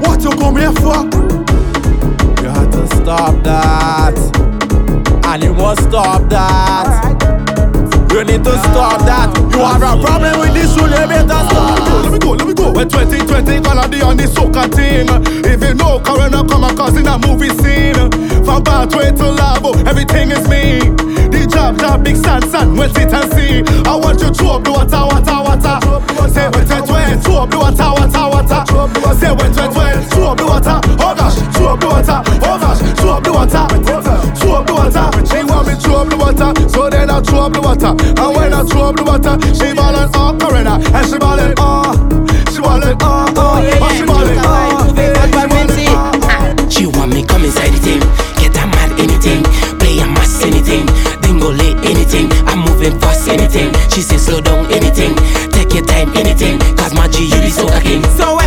What 0.00 0.22
you 0.22 0.30
come 0.30 0.56
here 0.56 0.72
for? 0.72 1.04
You 2.42 2.48
have 2.48 2.70
to 2.70 2.86
stop 2.96 3.42
that, 3.42 4.16
and 5.26 5.42
you 5.42 5.52
must 5.52 5.82
stop 5.82 6.28
that. 6.30 7.11
You 8.12 8.24
need 8.24 8.44
to 8.44 8.52
stop 8.68 9.00
that. 9.08 9.32
You 9.52 9.64
have 9.64 9.82
a 9.82 9.96
problem 10.00 10.40
with 10.40 10.52
this 10.52 10.76
rule, 10.76 10.88
you 10.88 11.06
better 11.08 11.42
stop. 11.48 11.80
Let 12.04 12.12
me 12.12 12.18
go, 12.18 12.30
let 12.32 12.46
me 12.46 12.54
go. 12.54 12.72
When 12.72 12.88
2020 12.88 13.60
gonna 13.60 13.88
be 13.88 14.02
on 14.02 14.16
the 14.16 14.26
soccer 14.28 14.68
team. 14.68 15.08
If 15.44 15.62
you 15.64 15.74
know 15.74 15.98
Corona 16.00 16.44
come 16.46 16.64
across 16.64 16.96
in 16.96 17.06
a 17.08 17.18
movie 17.18 17.48
scene. 17.62 17.96
From 18.44 18.64
Bathway 18.64 19.16
to 19.16 19.26
Labo, 19.32 19.72
everything 19.86 20.30
is 20.30 20.46
me. 20.48 20.80
The 21.32 21.48
job, 21.50 21.78
job, 21.78 22.04
big 22.04 22.16
stand, 22.16 22.44
stand, 22.44 22.76
we'll 22.76 22.92
sit 22.92 23.12
and 23.12 23.32
see. 23.32 23.62
I 23.88 23.94
want 23.96 24.20
you 24.20 24.30
to 24.30 24.44
up 24.50 24.64
the 24.64 24.72
water, 24.72 25.02
water, 25.08 25.38
water. 25.40 25.76
Say 26.28 26.48
when 26.50 26.66
2020, 26.68 27.22
to 27.22 27.32
up 27.38 27.50
the 27.50 27.58
water, 27.58 27.90
water, 27.96 28.24
water. 28.28 28.31
So 37.12 37.20
then 37.20 37.20
I 37.20 37.20
throw 37.20 37.40
up 37.40 37.52
the 37.52 37.60
water. 37.60 37.92
And 37.92 38.36
when 38.36 38.52
I 38.52 38.62
throw 38.64 38.88
up 38.88 38.96
the 38.96 39.04
water, 39.04 39.36
she 39.52 39.74
ballin' 39.74 40.08
Corona, 40.38 40.80
and 40.80 41.06
she 41.06 41.18
ballin' 41.18 41.54
oh, 41.58 41.92
oh, 41.92 42.52
she 42.52 42.60
ballin' 42.60 42.96
oh, 43.00 43.26
oh, 43.36 43.60
oh, 43.80 43.92
she 43.96 44.04
ballin' 44.06 44.38
oh. 44.40 44.62
She 46.70 46.86
want 46.86 47.12
me 47.12 47.24
come 47.24 47.44
inside 47.44 47.68
the 47.70 47.78
thing, 47.78 48.00
get 48.40 48.56
a 48.56 48.66
mad 48.66 48.98
anything, 48.98 49.42
play 49.78 49.98
a 50.00 50.06
mass 50.06 50.42
anything, 50.42 50.86
dingo 51.20 51.52
lay 51.52 51.76
anything, 51.84 52.32
I'm 52.48 52.60
moving 52.64 52.98
fast 52.98 53.28
anything. 53.28 53.72
She 53.90 54.00
say 54.00 54.16
slow 54.16 54.40
down 54.40 54.72
anything, 54.72 55.14
take 55.52 55.74
your 55.74 55.84
time 55.84 56.16
anything, 56.16 56.58
cause 56.76 56.94
my 56.94 57.08
G 57.08 57.24
you 57.28 57.40
the 57.44 57.52
soca 57.52 57.82
king. 57.82 58.02
So 58.16 58.38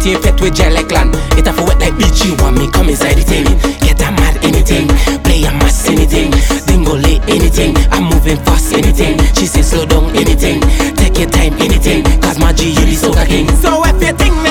party 0.00 0.14
infect 0.14 0.40
with 0.40 0.54
gel 0.54 0.72
like 0.72 0.90
land. 0.90 1.14
It 1.36 1.46
a 1.46 1.52
for 1.52 1.64
wet 1.64 1.78
like 1.80 1.96
beach, 1.96 2.24
you 2.24 2.34
want 2.36 2.56
me 2.56 2.70
come 2.70 2.88
inside 2.88 3.14
the 3.14 3.22
thing. 3.22 3.44
Get 3.84 4.00
a 4.00 4.10
mad 4.12 4.42
anything, 4.44 4.88
play 5.22 5.44
a 5.44 5.52
mass 5.52 5.88
anything, 5.88 6.30
dingo 6.66 6.96
late 6.96 7.22
anything. 7.28 7.76
I'm 7.90 8.04
moving 8.04 8.38
fast 8.44 8.72
anything, 8.72 9.18
she 9.34 9.46
say 9.46 9.62
slow 9.62 9.84
down 9.84 10.10
anything, 10.16 10.60
take 10.96 11.18
your 11.18 11.28
time 11.28 11.54
anything. 11.60 12.04
Cause 12.20 12.38
my 12.38 12.52
G, 12.52 12.70
you 12.70 12.84
the 12.88 12.96
soca 12.96 13.26
king. 13.26 13.48
So 13.60 13.82
if 13.84 14.00
you 14.00 14.12
think 14.16 14.34
me 14.42 14.49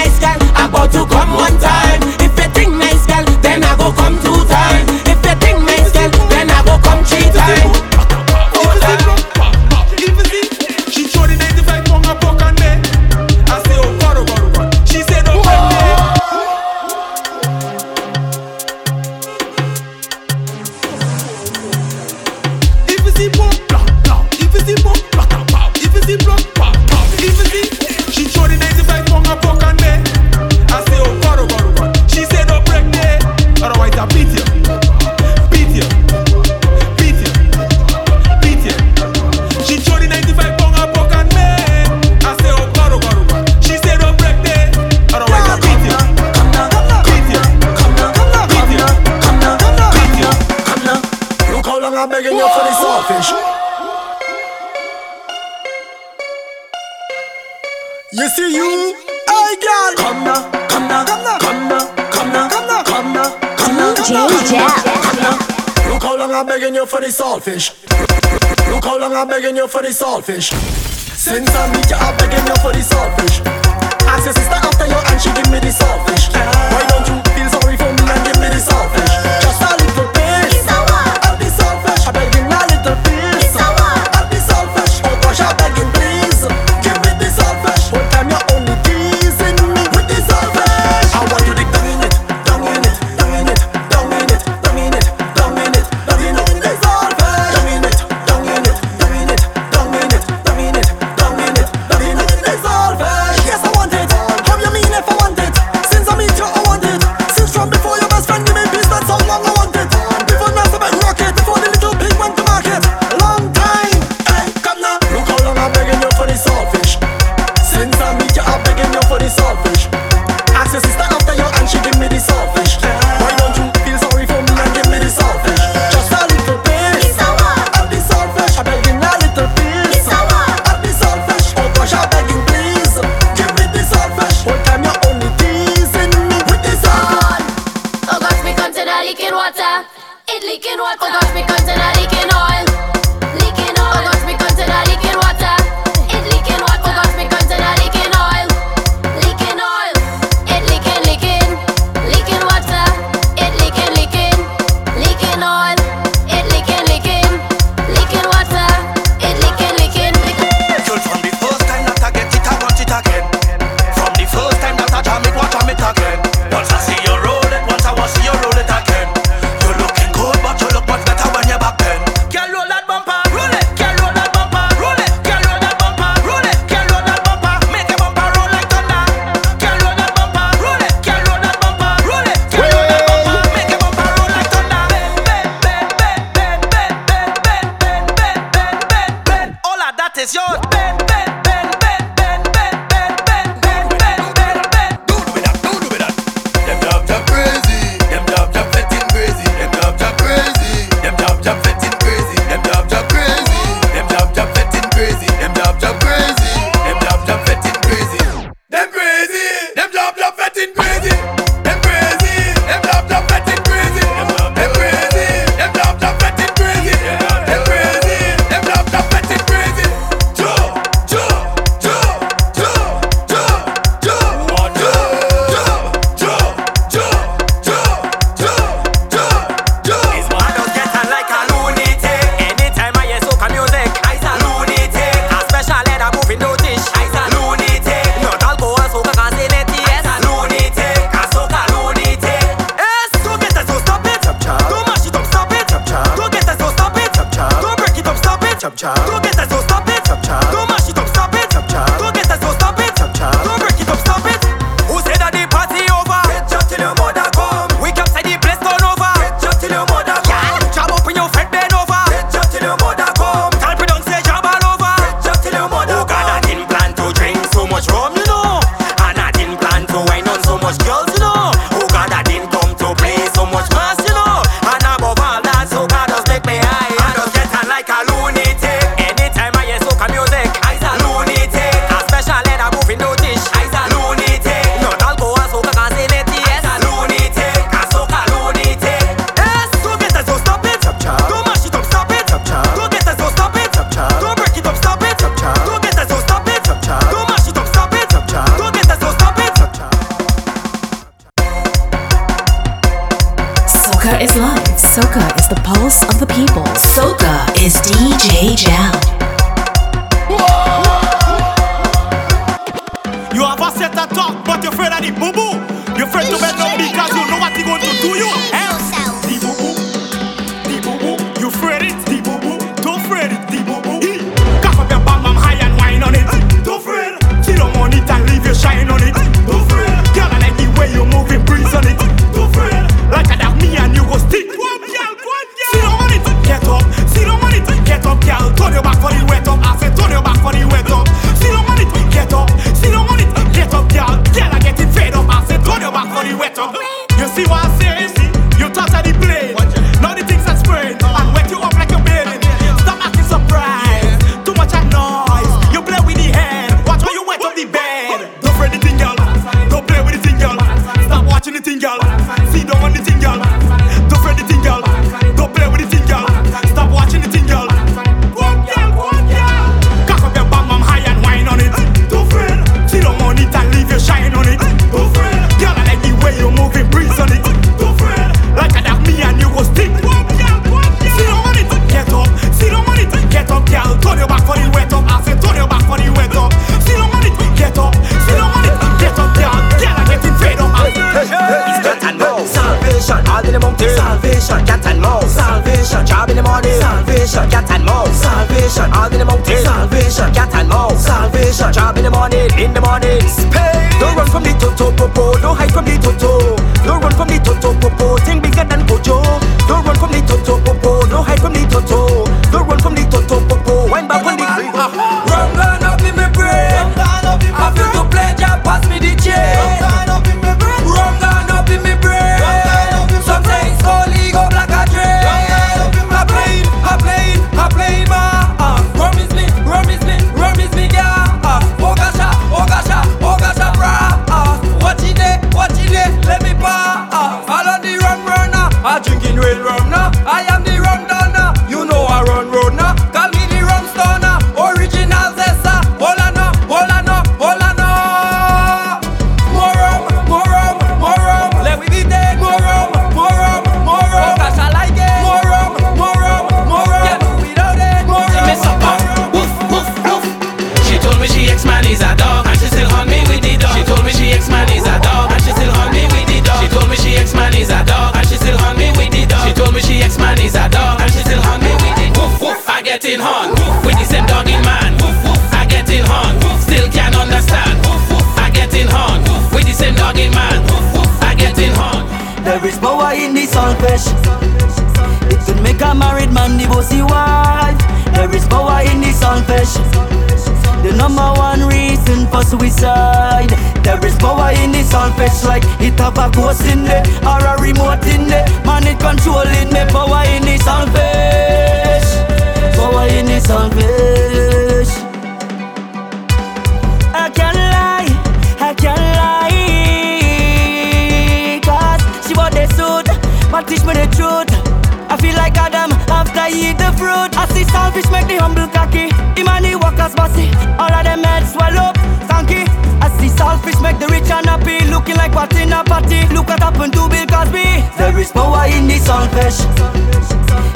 tryna 524.29 524.63
be 524.63 524.85
looking 524.91 525.15
like 525.15 525.33
what 525.33 525.53
in 525.55 525.73
a 525.73 525.83
party. 525.83 526.21
Look 526.33 526.47
what 526.47 526.59
happened 526.61 526.93
to 526.93 527.09
Bill 527.09 527.25
Cosby. 527.25 527.65
There 527.97 528.17
is 528.19 528.31
power 528.31 528.65
in 528.69 528.87
the 528.87 528.97
selfish 529.01 529.57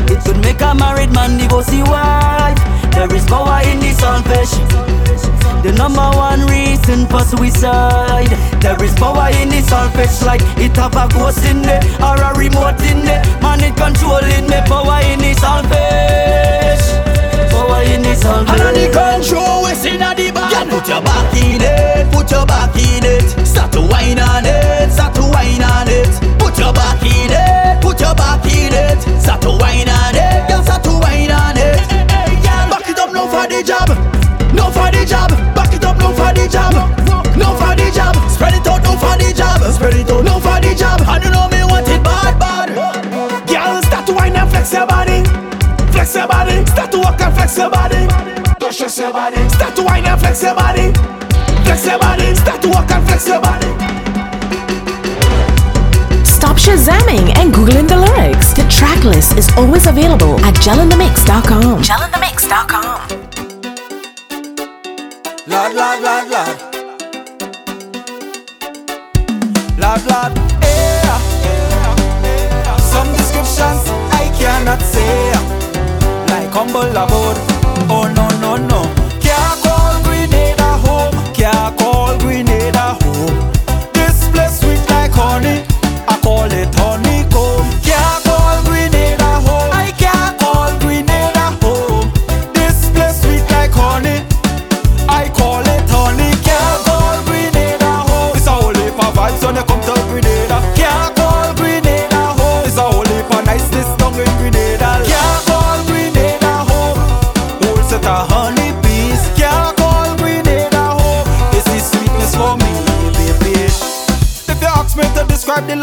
It 0.10 0.26
could 0.26 0.42
make 0.42 0.62
a 0.62 0.74
married 0.74 1.14
man 1.14 1.38
divorce 1.38 1.70
his 1.70 1.86
wife. 1.86 2.58
There 2.92 3.14
is 3.14 3.26
power 3.26 3.62
in 3.70 3.80
the 3.80 3.94
selfish 3.94 4.54
The 5.62 5.72
number 5.78 6.10
one 6.18 6.48
reason 6.50 7.06
for 7.06 7.22
suicide. 7.22 8.34
There 8.60 8.82
is 8.84 8.94
power 8.96 9.30
in 9.38 9.50
the 9.50 9.62
selfish 9.62 10.26
like 10.26 10.42
it 10.58 10.76
have 10.78 10.96
a 10.98 11.08
ghost 11.14 11.46
in 11.46 11.62
there 11.62 11.84
or 12.02 12.18
a 12.18 12.34
remote 12.34 12.82
in 12.82 13.06
there. 13.06 13.22
Man, 13.42 13.62
it 13.62 13.76
controlling 13.78 14.50
me. 14.50 14.58
Power 14.66 15.00
in 15.06 15.20
the 15.20 15.34
selfish 15.38 17.13
power 17.64 17.82
in 17.84 18.02
this 18.02 18.24
whole 18.24 18.44
And 18.44 18.62
on 18.62 18.74
the 18.74 18.88
control, 18.92 19.64
we 19.64 19.74
see 19.76 19.98
the 19.98 20.32
band. 20.32 20.52
Yeah, 20.52 20.66
Put 20.68 20.88
your 20.88 21.02
back 21.02 21.34
in 21.36 21.62
it, 21.62 22.12
put 22.12 22.32
your 22.32 22.46
back 22.46 22.76
in 22.76 23.04
it. 23.04 23.28
Start 23.46 23.72
to 23.74 23.82
whine 23.82 24.20
on 24.20 24.46
it, 24.46 24.92
start 24.92 25.16
to 25.16 25.24
whine 25.24 25.64
on 25.64 25.88
it. 25.88 26.12
Put 26.40 26.58
your 26.60 26.74
back 26.74 27.02
in 27.04 27.32
it, 27.32 27.82
put 27.82 28.00
your 28.00 28.16
back 28.16 28.44
in 28.46 28.74
it. 28.74 29.00
Start 29.22 29.42
to 29.44 29.52
whine 29.56 29.90
on 29.90 30.16
it, 30.16 30.48
girl, 30.50 30.64
start 30.64 30.84
to 30.84 30.94
whine 31.04 31.32
on 31.32 31.58
it. 31.58 31.80
Hey, 31.88 32.06
hey, 32.10 32.36
hey, 32.44 32.70
Back 32.70 32.90
it 32.90 33.00
up 33.00 33.12
no 33.14 33.28
for 33.28 33.48
the 33.48 33.64
job, 33.64 33.90
no 34.54 34.70
for 34.72 34.90
the 34.92 35.06
job. 35.06 35.32
Back 35.56 35.74
it 35.74 35.84
up 35.86 35.98
no 35.98 36.12
for 36.14 36.32
the 36.34 36.48
job, 36.50 36.74
no 37.38 37.56
for 37.56 37.74
the 37.76 37.88
job. 37.94 38.16
Spread 38.30 38.56
it 38.56 38.68
out 38.68 38.84
no 38.84 38.94
for 38.98 39.16
the 39.18 39.30
job, 39.34 39.62
spread 39.72 39.96
it 39.96 40.10
out. 40.10 40.24
No 40.24 40.40
for 40.40 40.60
the 40.60 40.74
job. 40.76 41.02
I 41.08 41.20
don't 41.20 41.32
know 41.32 41.48
me 41.48 41.64
want 41.64 41.88
it 41.88 42.02
bad, 42.04 42.40
bad. 42.40 42.68
Girl, 43.48 43.82
start 43.84 44.06
to 44.08 44.14
whine 44.14 44.36
and 44.36 44.50
flex 44.50 44.74
your 44.74 44.88
body 44.88 45.13
flex 46.04 46.16
your 46.16 46.28
body. 46.28 46.66
Start 46.66 46.92
to 46.92 47.00
walk 47.00 47.22
and 47.22 47.34
flex 47.34 47.58
your 47.58 47.70
body. 47.70 48.08
Don't 48.60 48.74
stress 48.74 48.98
your 48.98 49.14
body. 49.14 49.50
Start 49.50 49.76
to 49.76 49.84
whine 49.84 50.06
and 50.06 50.20
flex 50.20 50.44
your 50.44 50.56
body. 50.56 50.92
Flex 51.64 51.86
your 51.86 52.00
body. 52.00 52.36
Start 52.36 52.62
to 52.62 52.70
walk 52.70 52.92
and 52.92 53.08
flex 53.08 53.28
your 53.28 53.40
body. 53.40 53.68
Stop 56.26 56.58
shazamming 56.58 57.32
and 57.40 57.54
googling 57.54 57.88
the 57.88 57.96
lyrics. 57.96 58.52
The 58.52 58.68
track 58.70 59.02
list 59.06 59.38
is 59.38 59.50
always 59.56 59.88
available 59.88 60.38
at 60.42 60.56
gelinthemix.com. 60.56 61.82
Gelinthemix.com. 61.82 63.00
Lord, 65.48 65.74
Lord, 65.74 66.02
Lord, 66.04 66.28
Lord. 66.34 66.58
Lord, 69.80 70.04
Lord. 70.12 70.34
Some 72.92 73.10
descriptions 73.16 73.88
I 74.12 74.36
cannot 74.38 74.82
say. 74.82 75.63
Come 76.54 76.70
aboard. 76.70 77.38
Oh 77.90 78.06
no 78.16 78.33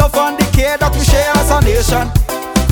love 0.01 0.17
and 0.17 0.39
the 0.41 0.49
care 0.57 0.79
that 0.81 0.93
we 0.97 1.05
share 1.05 1.29
as 1.37 1.53
a 1.53 1.61
nation. 1.61 2.09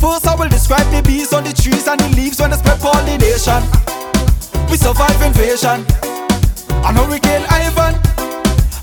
First, 0.01 0.24
I 0.24 0.35
will 0.35 0.49
describe 0.49 0.89
the 0.89 1.05
bees 1.05 1.33
on 1.37 1.45
the 1.45 1.53
trees 1.53 1.85
and 1.85 2.01
the 2.01 2.09
leaves 2.16 2.41
when 2.41 2.51
they 2.51 2.57
spread 2.57 2.81
pollination. 2.81 3.61
We 4.72 4.81
survive 4.81 5.20
invasion 5.20 5.85
and 6.72 6.95
Hurricane 6.97 7.45
Ivan. 7.53 8.01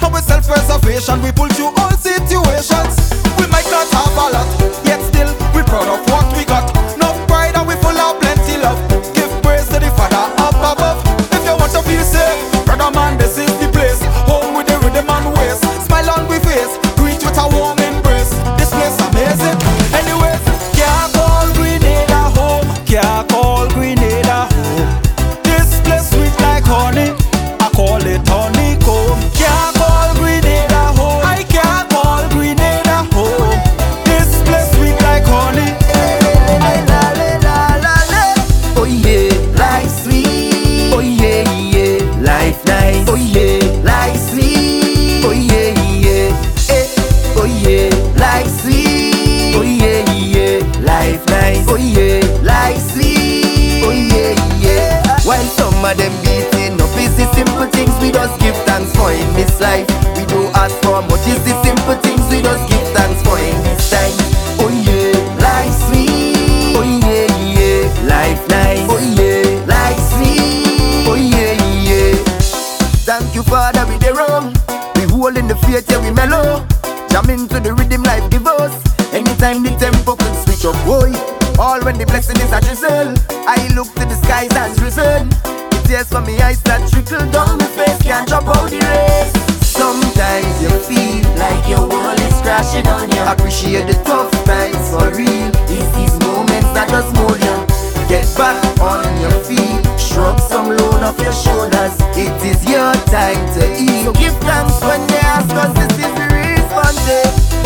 And 0.06 0.12
with 0.14 0.26
self 0.30 0.46
preservation, 0.46 1.26
we 1.26 1.34
pull 1.34 1.50
through 1.58 1.74
all 1.74 1.96
situations. 1.98 2.93
We 3.41 3.50
might 3.50 3.66
not 3.74 3.89
have 3.89 4.14
a 4.14 4.28
lot, 4.38 4.50
yet 4.86 5.02
still 5.02 5.32
we're 5.58 5.66
proud 5.66 5.89
of 5.89 6.06
what 6.14 6.30
we 6.38 6.46
got. 6.46 6.70
No 7.02 7.05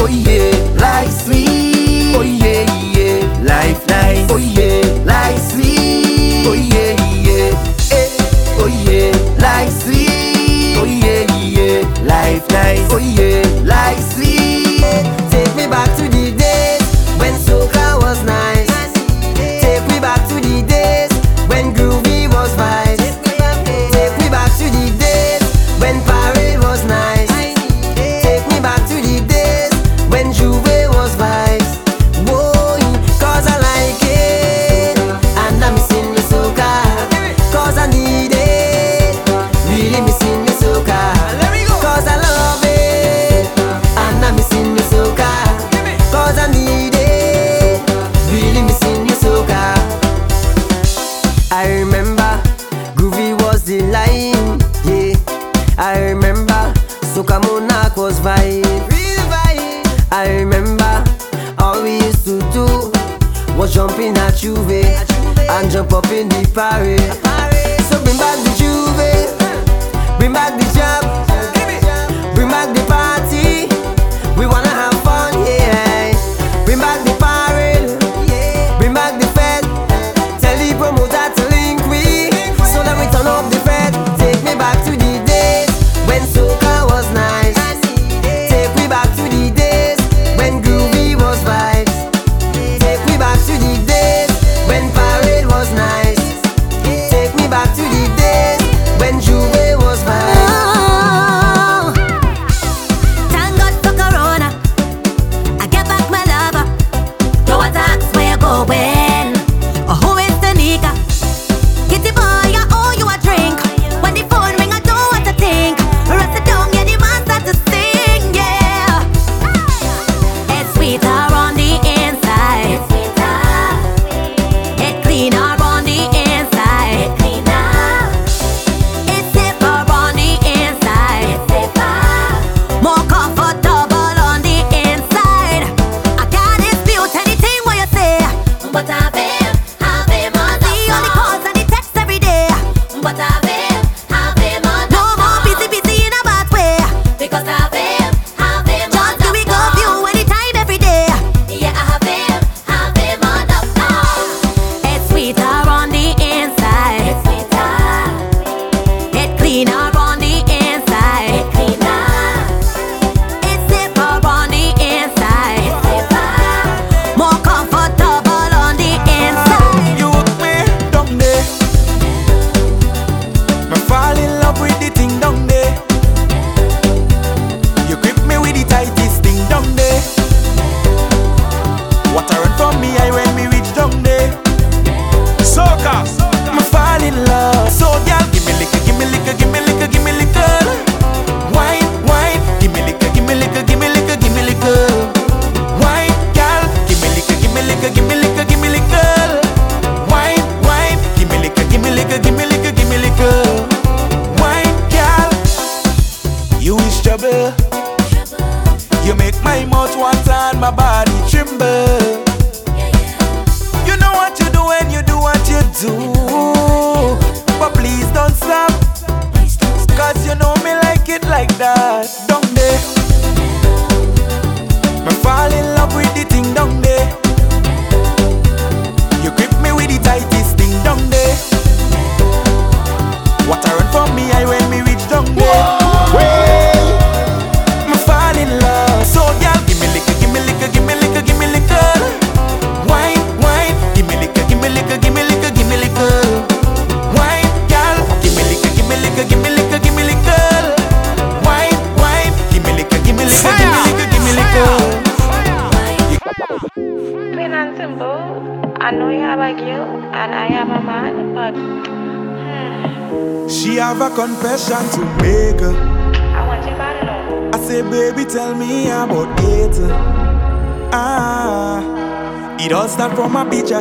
yeah, 0.10 0.76
like 0.80 1.12
sweet. 1.12 1.59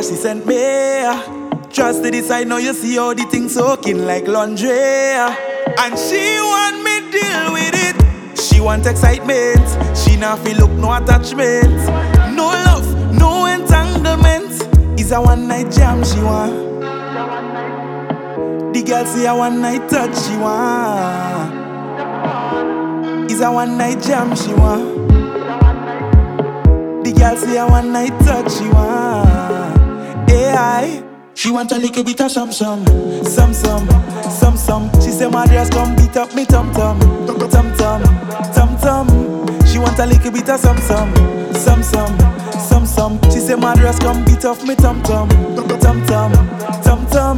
From 0.01 0.15
she 0.15 0.21
sent 0.21 0.45
me. 0.45 0.55
Just 1.69 2.03
to 2.03 2.11
decide 2.11 2.47
now 2.47 2.57
you 2.57 2.73
see 2.73 2.95
how 2.95 3.13
the 3.13 3.23
thing 3.23 3.49
soaking 3.49 4.05
like 4.05 4.27
laundry. 4.27 4.69
And 4.71 5.97
she 5.97 6.39
want 6.39 6.83
me 6.83 7.11
deal 7.11 7.53
with 7.53 7.75
it. 7.75 8.39
She 8.39 8.59
want 8.61 8.85
excitement. 8.85 9.67
She 9.97 10.15
not 10.17 10.39
feel 10.39 10.57
look 10.57 10.71
no 10.71 10.93
attachment. 10.93 11.75
No 12.35 12.47
love, 12.47 13.13
no 13.13 13.45
entanglement. 13.45 14.67
It's 14.99 15.11
a 15.11 15.21
one 15.21 15.47
night 15.47 15.71
jam 15.71 16.03
she 16.03 16.19
want. 16.21 16.69
The 18.73 18.83
girl 18.83 19.05
say 19.05 19.25
a 19.25 19.35
one 19.35 19.61
night 19.61 19.89
touch 19.89 20.15
she 20.25 20.37
want. 20.37 21.53
It's 23.31 23.41
a 23.41 23.51
one 23.51 23.77
night 23.77 24.01
jam 24.01 24.35
she 24.35 24.53
want. 24.53 25.09
The 27.03 27.13
girl 27.13 27.35
say 27.37 27.57
a 27.57 27.67
one 27.67 27.91
night 27.91 28.17
touch 28.21 28.51
she 28.53 28.67
want. 28.69 28.98
AI. 30.49 31.03
She 31.35 31.51
want 31.51 31.71
a 31.71 31.77
little 31.77 32.03
bit 32.03 32.19
of 32.21 32.31
some 32.31 32.51
some, 32.51 32.85
some 33.23 33.53
some, 33.53 33.87
some 34.29 34.57
some. 34.57 34.91
She 35.01 35.11
say 35.11 35.29
my 35.29 35.45
dress 35.47 35.69
come 35.69 35.95
beat 35.95 36.17
up 36.17 36.33
me 36.35 36.45
tum 36.45 36.73
tum, 36.73 36.99
tum 37.49 37.73
tum, 37.77 38.03
tum 38.53 38.77
tum. 38.77 39.07
She 39.65 39.79
want 39.79 39.97
a 39.99 40.05
little 40.05 40.31
bit 40.31 40.49
of 40.49 40.59
some 40.59 40.77
some, 40.79 41.13
some 41.53 41.83
some, 41.83 42.19
some 42.59 42.85
some. 42.85 43.21
She 43.31 43.39
say 43.39 43.55
my 43.55 43.75
dress 43.75 43.99
come 43.99 44.25
beat 44.25 44.43
off 44.43 44.65
me 44.67 44.75
tum 44.75 45.01
tum, 45.03 45.29
tum 45.79 46.05
tum, 46.05 46.31
tum 46.83 47.05
tum. 47.07 47.37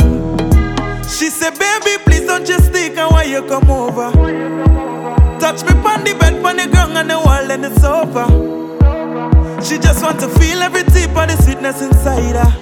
She 1.04 1.30
say 1.30 1.52
baby 1.52 2.02
please 2.06 2.26
don't 2.26 2.46
just 2.46 2.68
stick 2.68 2.98
and 2.98 3.12
why 3.12 3.24
you 3.24 3.44
come 3.44 3.70
over. 3.70 4.12
Touch 5.40 5.64
me 5.64 5.74
on 5.82 6.04
the 6.04 6.16
bed, 6.20 6.44
on 6.46 6.56
the 6.58 6.68
ground, 6.68 6.98
and 6.98 7.10
the 7.10 7.18
wall 7.18 7.52
and 7.52 7.64
the 7.64 7.80
sofa. 7.80 8.26
She 9.64 9.78
just 9.78 10.02
want 10.04 10.20
to 10.22 10.28
feel 10.40 10.62
every 10.64 10.84
tip 10.84 11.12
of 11.16 11.28
the 11.30 11.38
sweetness 11.44 11.82
inside 11.82 12.36
her. 12.36 12.61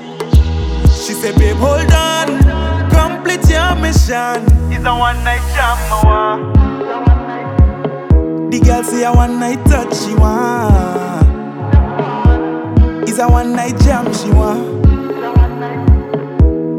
Said, 1.19 1.35
babe, 1.37 1.57
hold 1.57 1.91
on, 1.91 2.27
complete 2.89 3.49
your 3.49 3.75
mission. 3.75 4.41
It's 4.71 4.85
a 4.85 4.95
one 4.95 5.21
night 5.25 5.41
jam, 5.53 5.77
I 5.91 6.01
want. 6.05 6.57
Uh. 6.57 8.49
The 8.49 8.59
girl 8.61 8.83
say 8.83 9.03
a 9.03 9.11
one 9.11 9.37
night 9.39 9.65
touch, 9.65 9.93
she 9.97 10.15
want. 10.15 11.27
It's 13.07 13.19
a 13.19 13.27
one 13.27 13.53
night 13.53 13.77
jam, 13.81 14.13
she 14.13 14.31
want. 14.31 14.81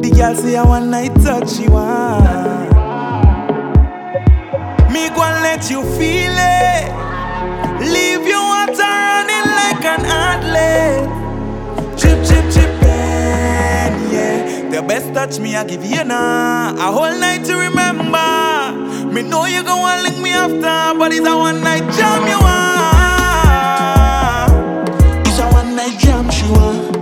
The 0.03 0.11
girl 0.11 0.35
say 0.35 0.55
a 0.57 0.65
one 0.65 0.91
night 0.91 1.15
touch, 1.17 1.51
she 1.51 1.69
want. 1.69 2.71
Me 4.91 5.09
gon' 5.11 5.43
let 5.43 5.69
you 5.71 5.83
feel 5.99 6.33
it. 6.35 6.91
Leave 7.93 8.27
your 8.27 8.41
water 8.41 8.83
running 8.83 9.51
like 9.61 9.85
an 9.85 10.05
outlet. 10.07 11.09
Chip, 11.99 12.25
chip, 12.27 12.51
chip, 12.51 12.71
and 12.71 12.80
The 14.81 14.87
best 14.87 15.13
touch 15.13 15.39
me, 15.39 15.55
I 15.55 15.65
give 15.65 15.85
you 15.85 16.03
now. 16.05 16.73
A 16.75 16.91
whole 16.91 17.13
night 17.21 17.45
to 17.45 17.55
remember. 17.55 19.13
Me 19.13 19.21
know 19.21 19.45
you 19.45 19.63
gon' 19.63 19.79
want 19.79 20.03
link 20.05 20.17
me 20.23 20.33
after, 20.33 20.99
but 20.99 21.13
it's 21.13 21.27
a 21.29 21.37
one 21.37 21.61
night 21.61 21.85
jam 21.93 22.27
you 22.27 22.39
want. 22.41 22.89
It's 25.29 25.39
a 25.39 25.51
one 25.51 25.77
night 25.77 25.99
jam 25.99 26.31
she 26.31 26.47
want. 26.49 26.95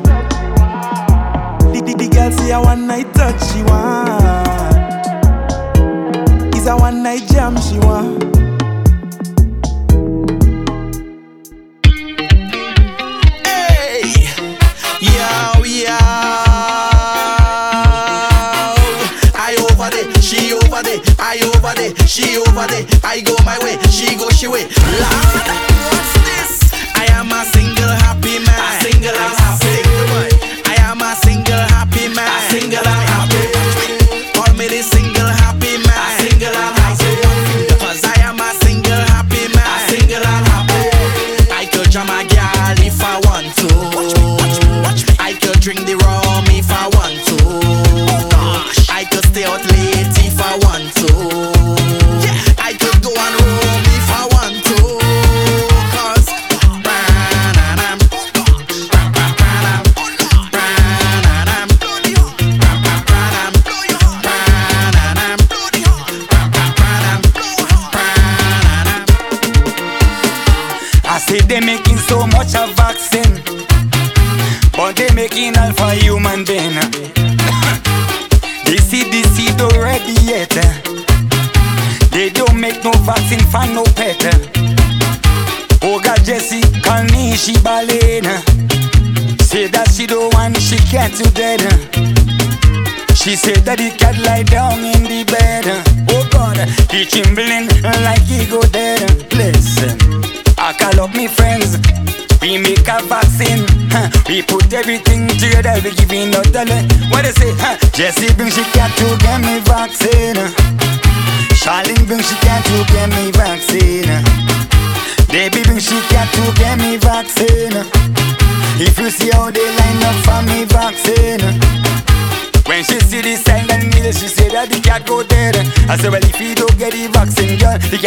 The, 1.72 1.80
the, 1.86 1.94
the 1.94 2.08
girl 2.08 2.32
say 2.32 2.50
a 2.50 2.60
one 2.60 2.88
night 2.88 3.14
touch 3.14 3.40
she 3.52 3.62
want. 3.62 4.24
It's 6.56 6.66
a 6.66 6.76
one 6.76 7.04
night 7.04 7.28
jam 7.28 7.56
she 7.60 7.78
want. 7.78 8.37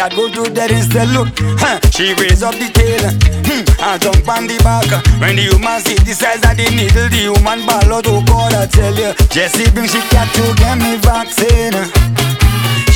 Girl, 0.09 0.29
go 0.29 0.45
to 0.45 0.53
dead 0.53 0.71
instead. 0.71 1.09
Look, 1.09 1.29
huh, 1.59 1.79
she 1.91 2.13
raise 2.17 2.41
up 2.41 2.55
the 2.55 2.69
tail, 2.73 3.03
hmm, 3.45 3.63
and 3.81 4.01
jump 4.01 4.27
on 4.29 4.47
the 4.47 4.57
back. 4.63 4.89
When 5.21 5.35
the 5.35 5.43
human 5.53 5.81
see 5.81 5.97
the 6.01 6.13
size 6.13 6.41
of 6.41 6.57
the 6.57 6.65
needle, 6.73 7.09
the 7.09 7.29
human 7.29 7.65
ball 7.65 8.01
out. 8.01 8.07
Oh 8.07 8.23
God, 8.25 8.53
I 8.53 8.65
tell 8.65 8.95
you, 8.95 9.13
Jessie 9.29 9.69
bring 9.71 9.87
she 9.87 10.01
cat 10.09 10.29
to 10.33 10.43
get 10.57 10.77
me 10.81 10.97
vaccine. 11.05 11.77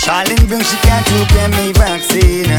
Charlene 0.01 0.47
bring 0.47 0.66
she 0.66 0.78
cat 0.86 1.06
to 1.06 1.18
get 1.34 1.49
me 1.53 1.74
vaccine. 1.74 2.49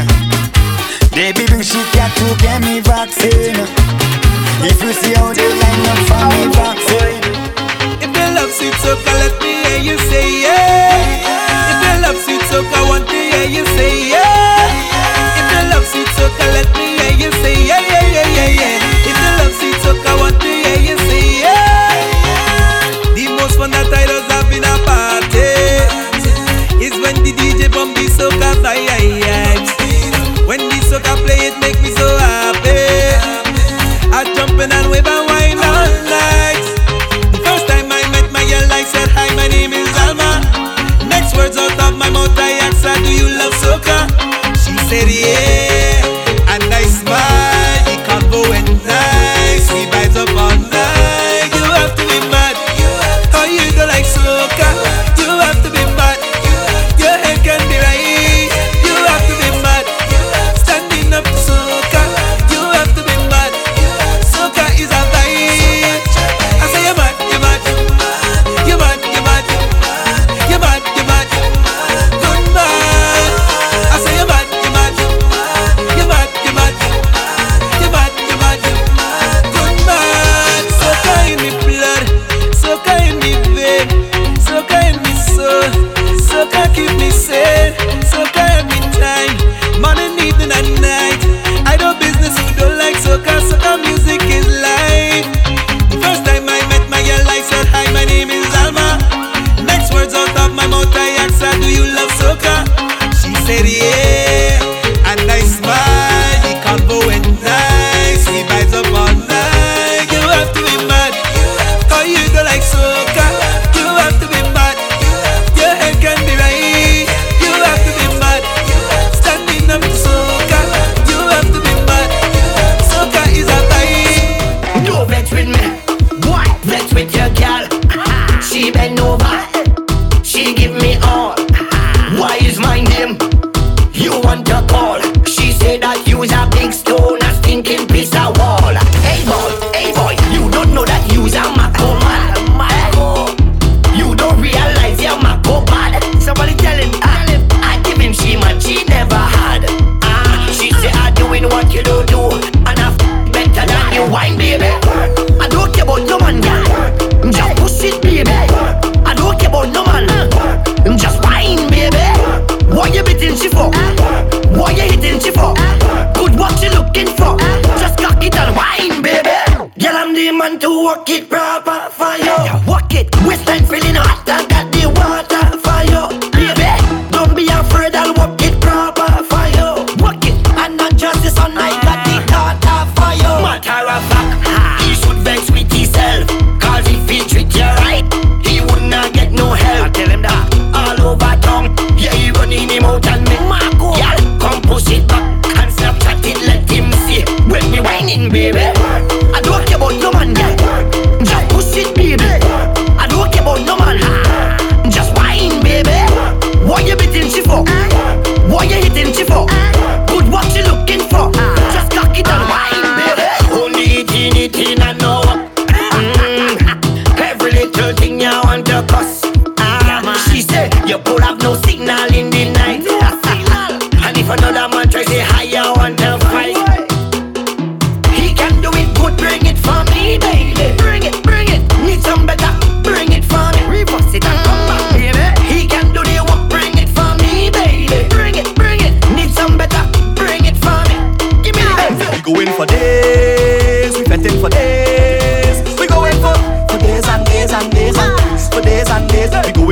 Baby 1.11 1.43
bring 1.47 1.65
she 1.65 1.81
cat 1.91 2.11
to 2.15 2.27
get 2.39 2.61
me 2.61 2.79
vaccine. 2.79 3.57
If 4.63 4.81
you 4.81 4.93
see 4.93 5.13
how 5.13 5.33
they 5.33 5.47
line 5.47 5.85
up 5.91 5.99
for 6.07 6.23
me 6.31 6.43
vaccine. 6.55 7.23
If 7.99 8.11
you 8.15 8.27
love 8.35 8.51
sweet 8.51 8.75
soca, 8.79 9.11
let 9.21 9.33
me 9.41 9.51
hear 9.65 9.79
you 9.91 9.97
say 10.09 10.43
yeah. 10.43 11.46
If 11.69 11.77
you 11.83 11.93
love 12.03 12.17
sweet 12.23 12.41
soca, 12.49 12.79
want 12.89 13.07
to 13.09 13.15
hear 13.15 13.45
you 13.47 13.65
say 13.77 14.09
yeah. 14.09 14.67
If 15.39 15.47
you 15.51 15.61
love 15.71 15.85
sweet 15.85 16.09
soca, 16.17 16.45
let 16.55 16.69
me 16.77 16.85
hear 16.97 17.13
you 17.27 17.31
say 17.43 17.55
yeah, 17.65 17.81
yeah, 17.81 18.05
yeah, 18.15 18.27
yeah, 18.37 18.49
yeah. 18.59 18.75
If 19.09 19.15
you 19.17 19.31
love 19.39 19.53
sweet 19.59 19.77
soca, 19.83 20.11
want 20.19 20.37
to 20.41 20.47
hear 20.47 20.79
you 20.87 20.97
say 21.07 21.23
yeah. 21.43 23.15
The 23.15 23.25
most 23.37 23.57
fun 23.57 23.71
that 23.71 23.89
I 23.91 24.05
does 24.05 24.25
have 24.31 24.51
in 24.53 24.63
a 24.63 24.75
party 24.87 25.51
is 26.85 26.93
when 27.03 27.15
the 27.23 27.31
DJ 27.33 27.71
bump 27.71 27.95
the 27.97 28.05
soca 28.07 28.53
vibes. 28.63 29.71
When 30.47 30.59
the 30.69 30.79
soca 30.87 31.13
play, 31.25 31.51
it 31.51 31.55
make 31.59 31.79
me 31.81 31.91
so 31.91 32.07
happy. 32.17 32.87
I 34.15 34.23
jumping 34.35 34.71
and 34.71 34.89
wave 34.89 35.05
and 35.05 35.26
Yeah. 45.05 45.66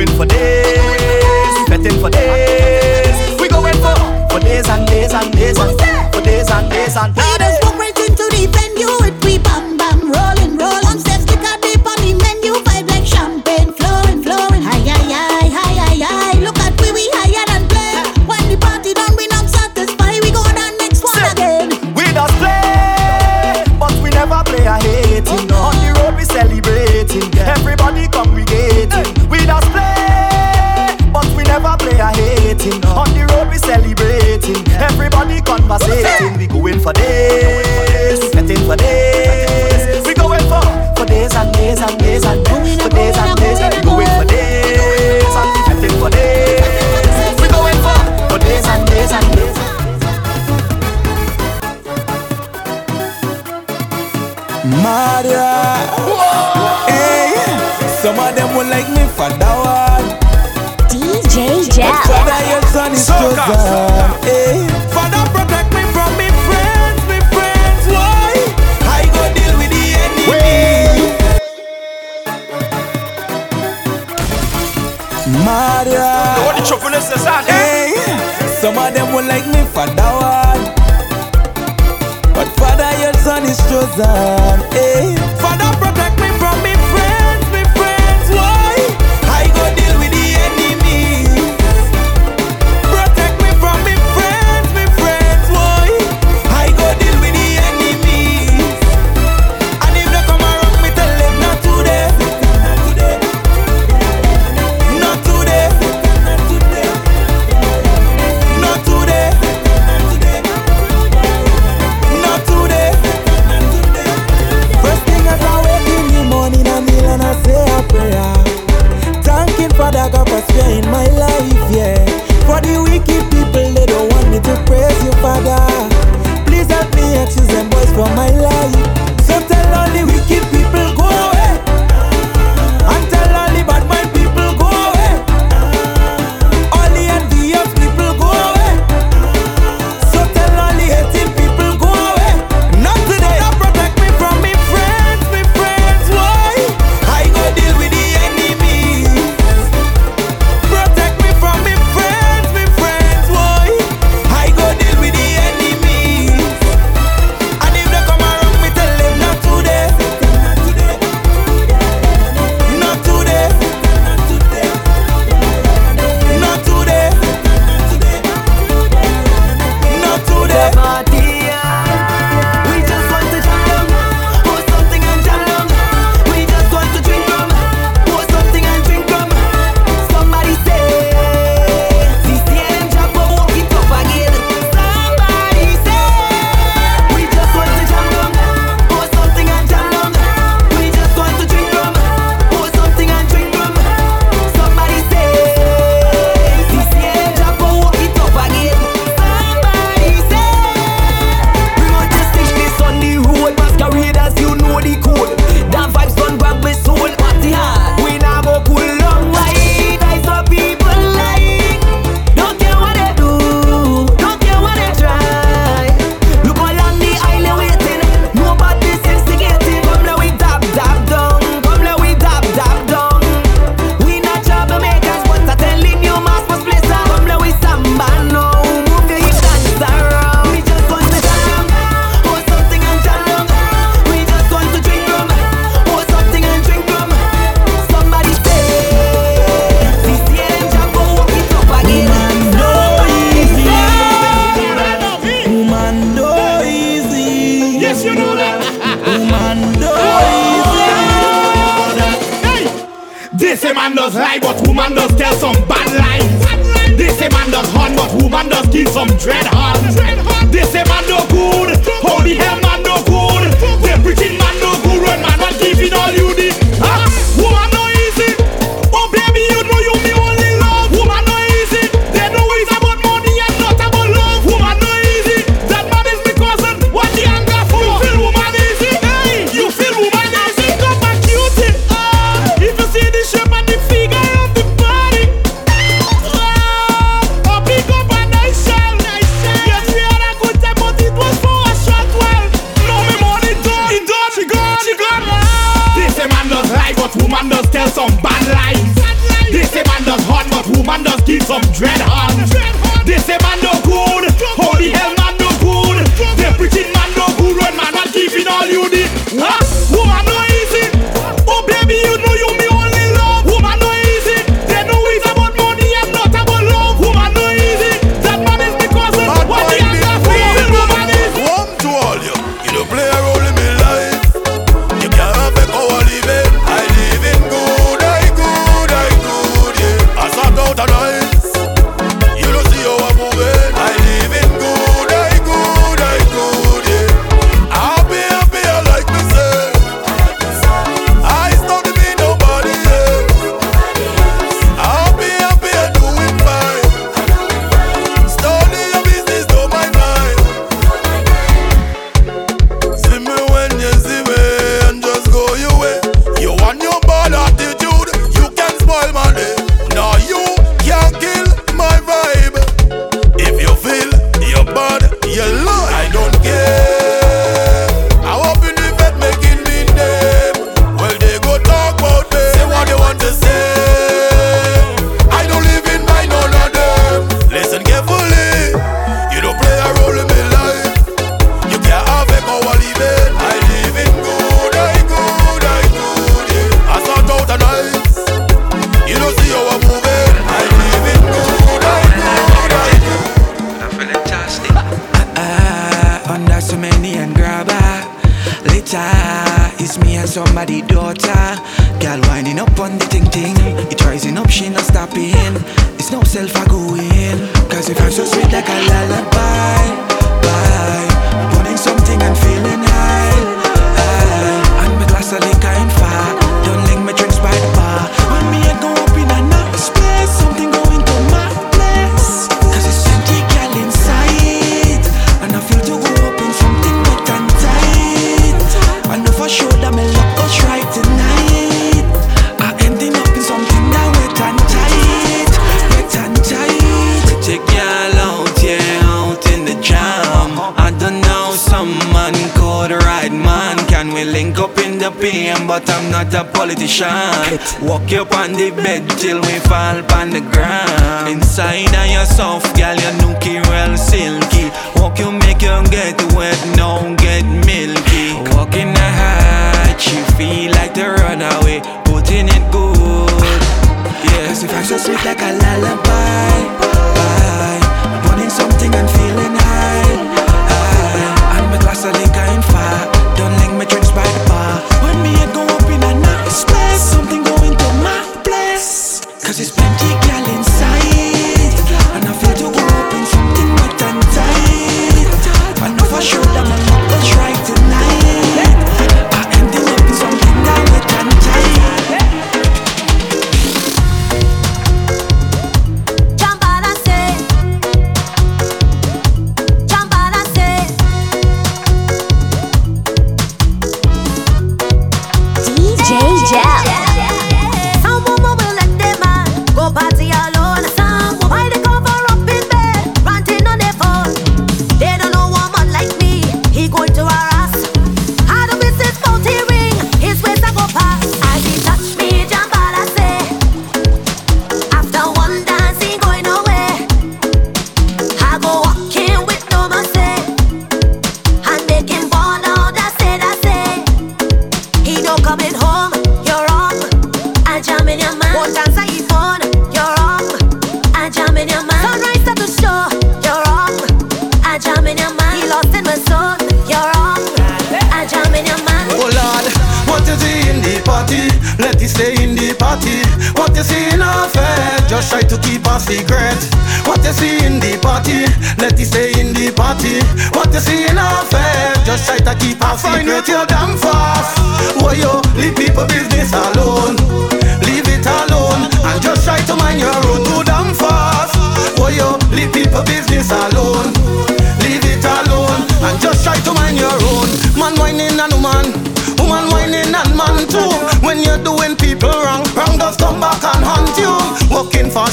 going 0.06 0.18
for 0.18 0.26
days, 0.26 1.68
fetting 1.68 2.00
for 2.00 2.10
days. 2.10 3.40
We 3.40 3.48
going 3.48 3.74
for 3.74 3.94
for 4.30 4.40
days 4.40 4.68
and 4.68 4.86
days 4.86 5.12
and 5.12 5.32
days 5.32 5.58
and 5.58 6.14
for 6.14 6.20
days 6.20 6.50
and 6.50 6.70
days 6.70 6.96
and 6.96 7.14
days. 7.14 7.55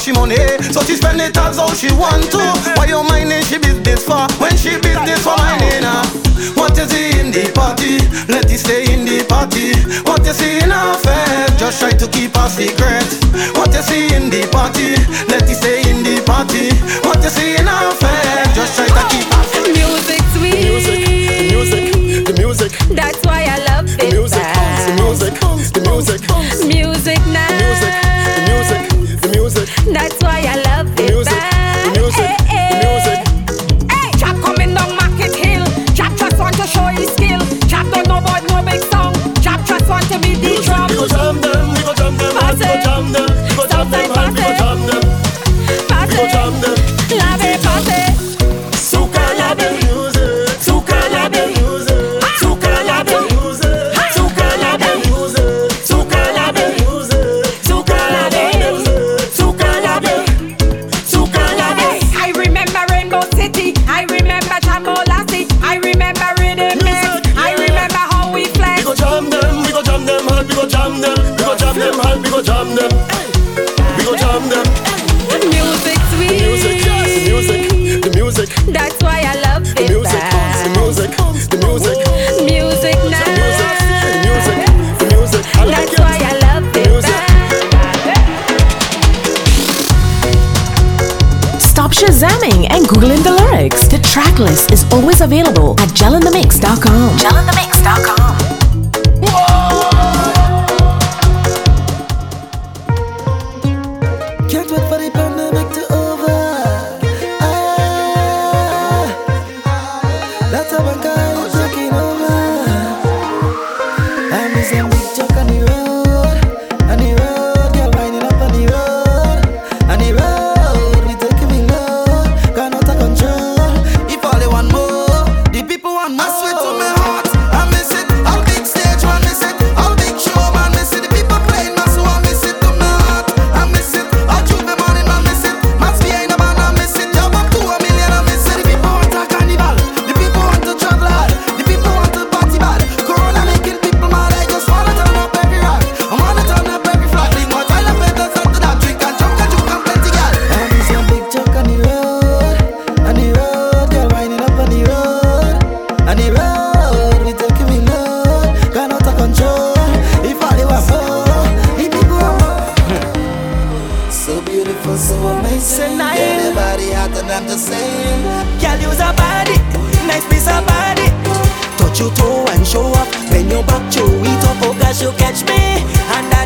she 0.03 0.11
money. 0.11 0.35
So 0.75 0.83
she 0.83 0.99
spend 0.99 1.21
it 1.21 1.37
as 1.37 1.55
how 1.57 1.71
she 1.73 1.87
want 1.95 2.27
to. 2.35 2.43
Why 2.75 2.91
you 2.91 2.99
mining 3.07 3.41
she 3.47 3.57
business 3.57 4.03
for? 4.03 4.27
When 4.35 4.51
she 4.57 4.75
business 4.83 5.23
for 5.23 5.31
minding 5.39 5.79
eh, 5.79 5.87
her 5.87 6.03
What 6.59 6.75
you 6.75 6.83
see 6.91 7.19
in 7.19 7.31
the 7.31 7.47
party? 7.55 8.03
Let 8.27 8.51
it 8.51 8.59
stay 8.59 8.83
in 8.91 9.05
the 9.05 9.23
party. 9.23 9.71
What 10.03 10.25
you 10.27 10.33
see 10.33 10.59
in 10.59 10.75
her 10.75 10.99
face? 10.99 11.55
Just 11.55 11.79
try 11.79 11.91
to 11.91 12.07
keep 12.11 12.35
her 12.35 12.49
secret. 12.49 13.07
What 13.55 13.71
you 13.71 13.81
see 13.81 14.11
in 14.11 14.27
the 14.27 14.43
party? 14.51 14.99
Let 15.31 15.47
it 15.47 15.55
stay 15.55 15.79
in 15.87 16.03
the 16.03 16.19
party. 16.27 16.75
What 17.07 17.23
you 17.23 17.31
see 17.31 17.55
in 17.55 17.67
her 17.67 17.91
face? 17.95 18.52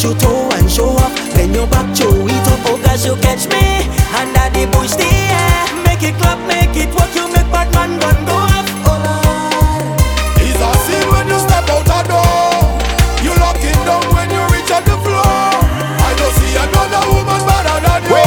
out 0.00 0.04
your 0.04 0.14
toe 0.18 0.48
and 0.56 0.70
show 0.70 0.88
off. 0.88 1.14
Bend 1.34 1.54
your 1.54 1.66
back, 1.66 1.94
show 1.94 2.08
it 2.08 2.48
up. 2.48 2.60
Oh 2.66 2.80
gosh, 2.82 3.04
you 3.04 3.16
catch 3.16 3.46
me 3.48 3.88
under 4.16 4.48
the 4.56 4.66
bush, 4.72 4.96
the 4.96 5.04
air. 5.04 5.84
Make 5.84 6.02
it 6.02 6.16
clap, 6.16 6.38
make 6.48 6.76
it 6.76 6.88
work. 6.94 7.12
You 7.14 7.28
make 7.28 7.50
bad 7.52 7.68
man 7.74 7.98
gun 8.00 8.24
go 8.24 8.36
up. 8.36 8.66
Oh, 8.88 10.40
it's 10.40 10.56
a 10.56 10.70
sin 10.84 11.04
when 11.12 11.28
you 11.28 11.38
step 11.38 11.68
out 11.68 11.84
the 11.84 12.00
door. 12.08 12.80
You 13.24 13.32
lock 13.40 13.60
it 13.60 13.76
down 13.84 14.04
when 14.14 14.30
you 14.32 14.42
reach 14.48 14.72
on 14.72 14.84
the 14.88 14.96
floor. 15.04 15.60
I 16.00 16.10
don't 16.16 16.34
see 16.40 16.56
another 16.56 17.04
woman 17.12 17.40
better 17.44 17.76
than 17.84 18.00
you. 18.08 18.24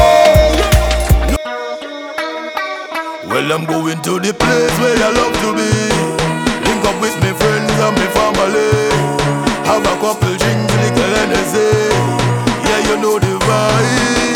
Well, 3.30 3.50
I'm 3.52 3.66
going 3.66 4.02
to 4.02 4.20
the 4.20 4.34
place 4.34 4.76
where 4.78 4.98
I 5.02 5.10
love 5.10 5.34
to 5.42 5.50
be. 5.58 5.70
Link 6.70 6.86
up 6.86 7.02
with 7.02 7.16
me 7.24 7.34
friends 7.34 7.74
and 7.82 7.96
my 7.98 8.08
family. 8.14 8.93
Have 9.74 9.88
a 9.88 10.00
couple 10.00 10.38
drinks 10.38 10.76
liquor 10.76 11.02
and 11.02 11.34
a 11.34 11.42
Yeah, 12.64 12.90
you 12.90 13.02
know 13.02 13.18
the 13.18 13.40
vibe. 13.40 14.33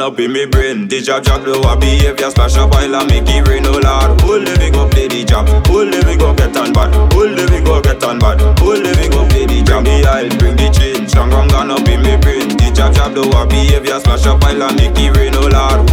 Strong 0.00 0.12
up 0.14 0.18
in 0.18 0.32
me 0.32 0.46
brain. 0.46 0.88
The 0.88 1.02
job 1.02 1.24
job 1.24 1.46
low 1.46 1.60
a 1.60 1.76
behavior 1.76 2.30
Splash 2.30 2.56
up 2.56 2.72
oil 2.72 2.96
and 2.96 3.04
make 3.10 3.28
it 3.28 3.46
rain 3.46 3.66
Oh 3.66 3.76
lord, 3.76 4.18
who 4.22 4.40
living 4.40 4.72
go 4.72 4.88
play 4.88 5.08
the 5.08 5.24
job 5.28 5.44
Who 5.66 5.84
living 5.84 6.16
go 6.16 6.32
get 6.32 6.56
on 6.56 6.72
bad. 6.72 6.88
Who 7.12 7.28
living 7.28 7.64
go 7.64 7.82
get 7.82 8.02
on 8.02 8.18
bad. 8.18 8.40
Who 8.60 8.80
living 8.80 9.10
go 9.10 9.28
play 9.28 9.44
the 9.44 9.60
job 9.60 9.84
Bring 9.84 10.00
the 10.00 10.08
oil, 10.08 10.28
bring 10.40 10.56
the 10.56 10.72
chain 10.72 11.06
Strong 11.06 11.36
I'm 11.36 11.70
up 11.70 11.84
in 11.84 12.00
me 12.00 12.16
brain. 12.16 12.48
The 12.48 12.72
job 12.72 12.94
job 12.96 13.12
low 13.12 13.28
a 13.28 13.44
behavior 13.44 14.00
Splash 14.00 14.24
up 14.24 14.40
oil 14.40 14.62
and 14.62 14.76
make 14.80 14.96
it 14.96 15.12
rain 15.12 15.36
Oh 15.36 15.52
lord, 15.52 15.89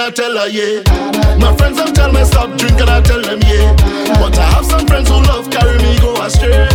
drinking, 0.00 0.06
I 0.06 0.10
tell 0.10 0.36
her 0.36 0.48
yeah. 0.48 1.38
My 1.38 1.56
friends 1.56 1.76
them 1.76 1.92
tell 1.92 2.12
me 2.12 2.24
stop 2.24 2.56
drinking, 2.58 2.88
I 2.88 3.00
tell 3.00 3.20
them 3.20 3.40
yeah. 3.42 3.74
But 4.18 4.38
I 4.38 4.44
have 4.54 4.64
some 4.66 4.86
friends 4.86 5.08
who 5.08 5.16
love 5.22 5.50
carry 5.50 5.78
me 5.78 5.98
go 6.00 6.22
astray. 6.22 6.68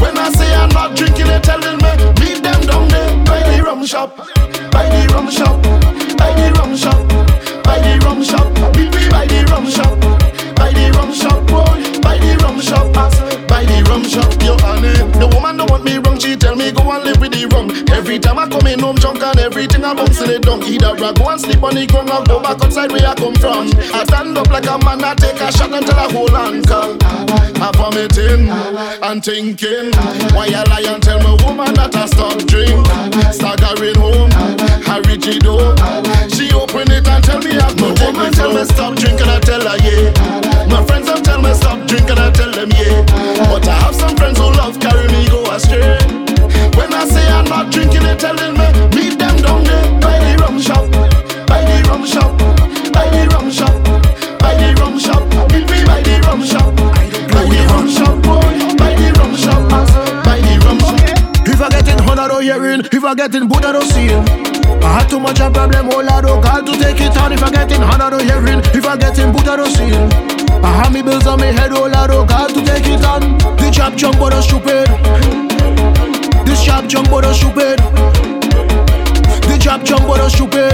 When 0.00 0.16
I 0.18 0.30
say 0.30 0.54
I'm 0.54 0.68
not 0.70 0.96
drinking, 0.96 1.26
they 1.26 1.40
telling 1.40 1.78
me 1.78 1.92
meet 2.20 2.42
them 2.42 2.60
down 2.66 2.88
there 2.88 3.16
by 3.24 3.40
the 3.42 3.62
rum 3.62 3.84
shop, 3.86 4.16
by 4.70 4.88
the 4.88 5.06
rum 5.12 5.30
shop, 5.30 5.62
by 6.16 6.32
the 6.34 6.52
rum 6.58 6.76
shop, 6.76 7.08
by 7.64 7.78
the 7.78 7.98
rum 8.04 8.22
shop, 8.22 8.46
me 8.76 8.88
by 9.10 9.26
the 9.26 9.44
rum 9.50 9.68
shop, 9.68 9.98
by 10.54 10.70
the 10.72 10.90
rum 10.96 11.12
shop, 11.12 11.40
boy, 11.46 12.00
by 12.00 12.18
the 12.18 12.36
rum 12.42 12.60
shop, 12.60 12.92
by 13.48 13.64
the 13.64 13.82
rum 13.88 14.04
shop, 14.04 14.30
yo 14.42 14.56
honey. 14.58 14.94
The 15.18 15.26
woman 15.34 15.60
and 17.54 17.70
the 17.70 17.74
rum. 17.74 17.88
Every 17.92 18.18
time 18.18 18.38
I 18.38 18.48
come 18.48 18.66
in 18.66 18.80
home 18.80 18.96
drunk 18.96 19.22
and 19.22 19.38
everything 19.38 19.84
I 19.84 19.94
bouncing 19.94 20.30
it 20.30 20.42
down. 20.42 20.62
Either 20.62 20.94
I 20.94 21.12
go 21.12 21.28
and 21.28 21.40
sleep 21.40 21.62
on 21.62 21.74
the 21.74 21.86
ground 21.86 22.10
or 22.10 22.24
go 22.24 22.40
back 22.42 22.62
outside 22.62 22.92
where 22.92 23.06
I 23.06 23.14
come 23.14 23.34
from. 23.34 23.70
I 23.94 24.04
stand 24.04 24.36
up 24.36 24.48
like 24.48 24.66
a 24.66 24.78
man, 24.78 25.04
I 25.04 25.14
take 25.14 25.40
a 25.40 25.52
shot 25.52 25.72
until 25.72 25.98
I 25.98 26.10
hold 26.12 26.34
on. 26.34 26.62
Cause 26.64 26.96
I 27.60 27.70
vomiting 27.76 28.48
and 28.50 29.24
thinking. 29.24 29.92
Why 30.34 30.50
I 30.52 30.64
lie 30.68 30.86
and 30.86 31.02
tell 31.02 31.20
my 31.20 31.34
woman 31.44 31.74
that 31.74 31.94
I 31.94 32.06
stop 32.06 32.38
drink? 32.46 32.86
Staggering 33.32 33.98
home, 33.98 34.30
I 34.88 35.00
reach 35.06 35.26
it. 35.26 35.44
She 36.34 36.52
open 36.52 36.90
it 36.90 37.06
and 37.06 37.24
tell 37.24 37.40
me 37.40 37.56
I've 37.56 37.76
no 37.76 37.94
woman 38.02 38.32
tell 38.32 38.52
me 38.52 38.64
stop 38.64 38.96
drinking, 38.96 39.28
I 39.28 39.38
tell 39.40 39.62
her 39.62 39.78
yeah. 39.82 40.10
My 40.68 40.84
friends 40.84 41.06
them 41.06 41.22
tell 41.22 41.40
me 41.40 41.52
stop 41.54 41.86
drinking, 41.86 42.18
I 42.18 42.30
tell 42.30 42.50
them 42.50 42.70
yeah. 42.72 43.04
But 43.48 43.68
I 43.68 43.74
have 43.74 43.94
some 43.94 44.16
friends 44.16 44.38
who 44.38 44.50
love 44.52 44.80
carry 44.80 45.06
me 45.08 45.28
go 45.28 45.44
astray. 45.52 46.33
When 46.76 46.92
I 46.92 47.06
say 47.06 47.26
I'm 47.28 47.44
not 47.46 47.72
drinking, 47.72 48.02
they 48.02 48.16
telling 48.16 48.54
me 48.58 48.66
meet 48.94 49.18
them 49.18 49.36
down 49.42 49.64
there 49.64 50.00
by 50.00 50.18
the 50.18 50.32
rum 50.42 50.60
shop, 50.60 50.90
by 51.46 51.60
the 51.64 51.76
rum 51.88 52.04
shop, 52.06 52.32
by 52.92 53.08
the 53.10 53.28
rum 53.32 53.50
shop, 53.50 53.74
by 54.38 54.54
the 54.54 54.74
rum 54.80 54.98
shop. 54.98 55.22
Meet 55.52 55.66
me 55.70 55.84
by 55.84 56.00
the 56.02 56.20
rum 56.26 56.42
shop, 56.44 56.74
by 57.32 57.44
the 57.46 57.60
rum 57.70 57.88
shop, 57.88 58.16
boy, 58.22 58.76
by 58.76 58.94
the 58.94 59.08
rum 59.18 59.34
shop, 59.36 59.62
by 60.24 60.40
the 60.40 60.54
rum 60.64 60.78
shop. 60.78 61.48
If 61.48 61.60
I 61.60 61.68
get 61.70 61.88
in 61.88 61.98
hundred 61.98 62.30
or 62.32 62.42
hearing, 62.42 62.82
oh, 62.84 62.88
if 62.96 63.04
I 63.04 63.14
get 63.14 63.34
in 63.34 63.48
Buddha 63.48 63.72
don't. 63.72 63.84
I 64.84 64.98
had 65.00 65.08
too 65.08 65.18
much 65.18 65.40
a 65.40 65.50
problem, 65.50 65.88
oh 65.90 66.02
lord, 66.02 66.24
oh 66.26 66.40
God, 66.40 66.66
to 66.66 66.72
take 66.72 67.00
it 67.00 67.16
on. 67.16 67.32
If 67.32 67.42
I 67.42 67.50
get 67.50 67.72
in 67.72 67.80
hundred 67.80 68.12
or 68.14 68.22
hearing, 68.22 68.60
oh, 68.60 68.76
if 68.78 68.84
I 68.86 68.96
get 68.96 69.18
in 69.18 69.32
Buddha 69.32 69.56
don't 69.56 69.70
see 69.70 69.88
him. 69.88 70.10
I 70.62 70.72
have 70.72 70.92
me 70.92 71.02
bills 71.02 71.26
on 71.26 71.38
my 71.40 71.46
head, 71.46 71.72
oh 71.72 71.86
lord, 71.86 72.10
oh 72.10 72.24
God, 72.26 72.48
to 72.50 72.64
take 72.64 72.86
it 72.86 73.04
on. 73.04 73.38
The 73.56 73.70
chap 73.72 73.94
jump, 73.96 74.18
but 74.18 74.38
stupid. 74.42 75.53
Chap 76.64 76.88
jump, 76.88 77.10
but 77.10 77.30
stupid. 77.34 77.78
The 79.44 79.58
chap 79.60 79.84
jump, 79.84 80.06
but 80.08 80.26
stupid. 80.30 80.72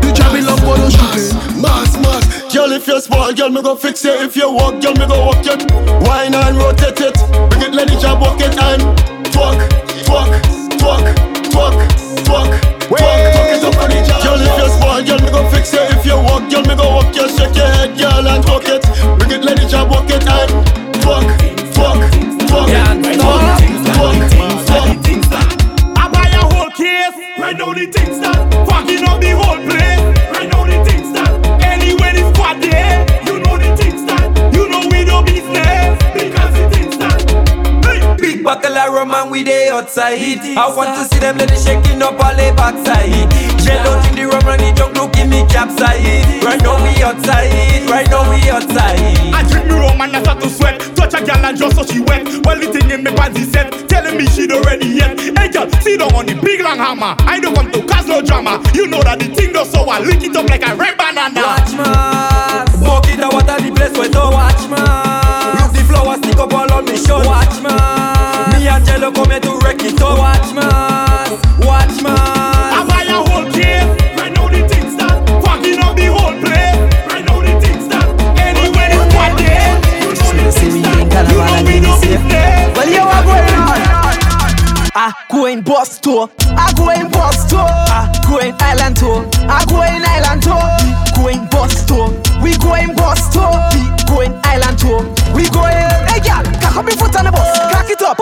The 0.00 0.12
chap 0.16 0.34
in 0.34 0.46
love, 0.46 0.60
but 0.64 0.88
stupid. 0.88 1.60
Mass, 1.60 1.92
mass, 2.00 2.52
girl, 2.52 2.72
if 2.72 2.86
you're 2.86 3.00
small, 3.00 3.32
girl, 3.34 3.50
me 3.50 3.60
go 3.62 3.76
fix 3.76 4.04
it. 4.06 4.22
If 4.22 4.34
you 4.34 4.50
walk, 4.50 4.80
girl, 4.80 4.94
me 4.94 5.06
go 5.06 5.26
walk 5.26 5.44
it. 5.44 5.70
Wine 6.08 6.34
and 6.34 6.56
rotate 6.56 6.98
it. 7.00 7.14
Bring 7.50 7.62
it, 7.62 7.74
let 7.74 7.88
the 7.88 8.00
job 8.00 8.22
walk 8.22 8.40
it 8.40 8.56
and 8.56 8.80
twerk, 9.28 9.68
twerk, 10.08 10.40
twerk, 10.80 11.14
twerk, 11.52 11.76
twerk, 12.24 12.56
twerk, 12.88 12.88
twerk 12.88 14.08
job. 14.08 14.24
Girl, 14.24 14.40
if 14.40 14.58
you're 14.58 14.72
small, 14.80 15.02
girl, 15.04 15.18
me 15.20 15.30
go 15.30 15.50
fix 15.50 15.74
it. 15.74 15.92
If 15.92 16.06
you 16.06 16.16
walk, 16.16 16.48
girl, 16.50 16.62
me 16.62 16.74
go 16.74 16.88
walk 16.88 17.14
it. 17.14 17.30
Shake 17.36 17.54
your 17.54 17.66
head, 17.66 17.98
girl, 17.98 18.26
and 18.26 18.42
twerk 18.44 18.64
it. 18.64 18.82
Bring 19.18 19.30
it, 19.30 19.44
let 19.44 19.58
the 19.60 19.68
job 19.68 19.90
walk 19.90 20.08
it 20.08 20.24
and 20.26 20.50
twerk, 21.04 21.51
Big 38.92 39.00
buckle 39.00 39.08
of 39.08 39.08
rum 39.08 39.14
and 39.14 39.30
we 39.30 39.42
dey 39.42 39.68
outside. 39.68 40.20
I 40.56 40.74
want 40.76 40.94
to 40.96 41.04
see 41.08 41.20
them 41.20 41.40
it 41.40 41.50
shaking 41.56 42.02
up 42.02 42.20
all 42.20 42.34
the 42.36 42.52
backside. 42.56 43.32
Out 43.72 44.04
in 44.10 44.16
the 44.16 44.26
rum 44.28 44.44
and 44.48 44.60
the 44.60 44.72
junk 44.76 44.96
look 44.96 45.16
in 45.16 45.30
me 45.30 45.46
capside. 45.48 46.44
Right 46.44 46.60
now 46.60 46.76
we 46.82 47.02
outside, 47.02 47.88
right 47.88 48.08
now 48.10 48.28
we 48.28 48.50
outside. 48.50 49.00
I 49.32 49.42
drink 49.48 49.66
me 49.66 49.74
rum 49.74 50.00
and 50.00 50.16
I 50.16 50.22
start 50.22 50.40
to 50.42 50.50
sweat. 50.50 50.80
Touch 50.94 51.14
a 51.14 51.24
gal 51.24 51.44
and 51.44 51.56
just 51.56 51.76
so 51.76 51.84
she 51.84 52.00
wet. 52.00 52.26
Well 52.44 52.58
the 52.60 52.68
thing 52.68 52.90
in 52.90 53.02
me 53.02 53.10
panty 53.12 53.44
set. 53.48 53.72
Telling 53.88 54.16
me 54.18 54.26
she 54.26 54.46
don't 54.46 54.64
ready 54.66 54.88
yet. 54.88 55.18
Hey 55.18 55.48
girl, 55.48 55.70
sit 55.80 55.98
down 55.98 56.12
on 56.14 56.26
the 56.26 56.34
big 56.34 56.60
long 56.60 56.76
hammer. 56.76 57.16
I 57.24 57.40
don't 57.40 57.54
come 57.54 57.72
to 57.72 57.80
cause 57.86 58.06
no 58.06 58.20
drama. 58.20 58.60
You 58.74 58.86
know 58.86 59.00
that 59.02 59.18
the 59.18 59.32
thing 59.32 59.52
does 59.52 59.70
so 59.72 59.88
I 59.88 60.00
lick 60.00 60.22
it 60.22 60.36
up 60.36 60.48
like 60.50 60.66
a 60.68 60.76
red 60.76 60.98
banana. 60.98 61.40
Watch 61.40 61.72
man 61.80 62.66
Smoke 62.76 63.08
it 63.08 63.20
and 63.24 63.32
water 63.32 63.56
the 63.56 63.72
place 63.72 63.96
where 63.96 64.10
to 64.10 64.24
watch 64.28 64.62
man 64.68 65.56
Look 65.64 65.72
the 65.72 65.82
flowers 65.88 66.18
stick 66.20 66.36
up 66.36 66.52
all 66.52 66.72
on 66.72 66.84
me 66.84 66.96
shirt 66.96 67.24
Watch 67.24 67.56
man 67.62 68.21
Me 68.62 68.68
and 68.68 68.86
Jello 68.86 69.10
come 69.10 69.30
here 69.30 69.40
to 69.40 69.58
wreck 69.64 69.82
it 69.82 70.00
up 70.00 70.18
Watch 70.18 70.54
man 70.54 71.30
Watch 71.66 71.98
man 72.00 72.14
I 72.14 72.86
buy 72.86 73.02
a 73.10 73.18
whole 73.18 73.50
case 73.50 73.82
Right 74.14 74.30
now 74.30 74.46
the 74.46 74.62
things 74.70 74.94
that 75.02 75.18
Fucking 75.42 75.82
up 75.82 75.96
the 75.98 76.06
whole 76.06 76.30
place 76.38 76.78
Right 77.10 77.26
now 77.26 77.42
the 77.42 77.58
things 77.58 77.88
that 77.90 78.06
Anywhere 78.38 78.86
the 78.94 79.02
squad 79.10 79.34
there 79.42 79.82
You 79.98 80.14
know 80.14 80.30
the 80.38 80.52
things 80.54 80.78
that 80.78 81.26
You 81.26 81.42
know 81.42 81.66
we 81.66 81.82
do 81.82 81.90
business 82.06 82.78
Well, 82.78 82.86
you 82.86 83.02
are 83.02 83.24
going 83.26 83.50
on. 83.58 83.82
I 84.94 85.12
go 85.28 85.46
in 85.46 85.62
bus 85.62 85.98
tour. 85.98 86.30
I 86.38 86.72
go 86.76 86.90
in 86.90 87.10
bus 87.10 87.50
tour. 87.50 87.66
I 87.66 88.14
go 88.30 88.38
in 88.38 88.54
island 88.60 88.96
tour. 88.96 89.28
I 89.50 89.64
go 89.66 89.82
in 89.82 90.04
island 90.06 90.42
tour. 90.44 90.81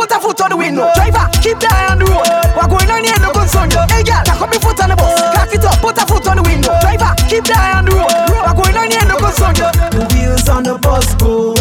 Put 0.01 0.13
a 0.13 0.19
foot 0.19 0.41
on 0.41 0.49
the 0.49 0.57
window. 0.57 0.89
Driver, 0.95 1.29
keep 1.45 1.61
the 1.61 1.69
eye 1.69 1.93
on 1.93 1.99
the 1.99 2.07
road. 2.07 2.25
We're 2.57 2.73
going 2.73 2.89
on 2.89 3.05
here, 3.05 3.21
no 3.21 3.33
concern. 3.37 3.69
Hey, 3.93 4.03
girl, 4.03 4.25
cock 4.25 4.41
up 4.41 4.51
your 4.51 4.63
foot 4.65 4.81
on 4.81 4.89
the 4.89 4.97
bus. 4.97 5.13
Crack 5.37 5.53
it 5.53 5.63
up. 5.63 5.77
Put 5.77 5.99
a 6.01 6.07
foot 6.09 6.27
on 6.27 6.37
the 6.39 6.43
window. 6.43 6.73
Driver, 6.81 7.13
keep 7.29 7.45
the 7.45 7.53
eye 7.53 7.77
on 7.77 7.85
the 7.85 7.93
road. 7.93 8.09
We're 8.33 8.57
going 8.57 8.81
on 8.81 8.89
here, 8.89 9.05
no 9.05 9.21
concern. 9.21 9.61
We 10.09 10.25
the 10.65 10.79
bus 10.81 11.15
go 11.17 11.60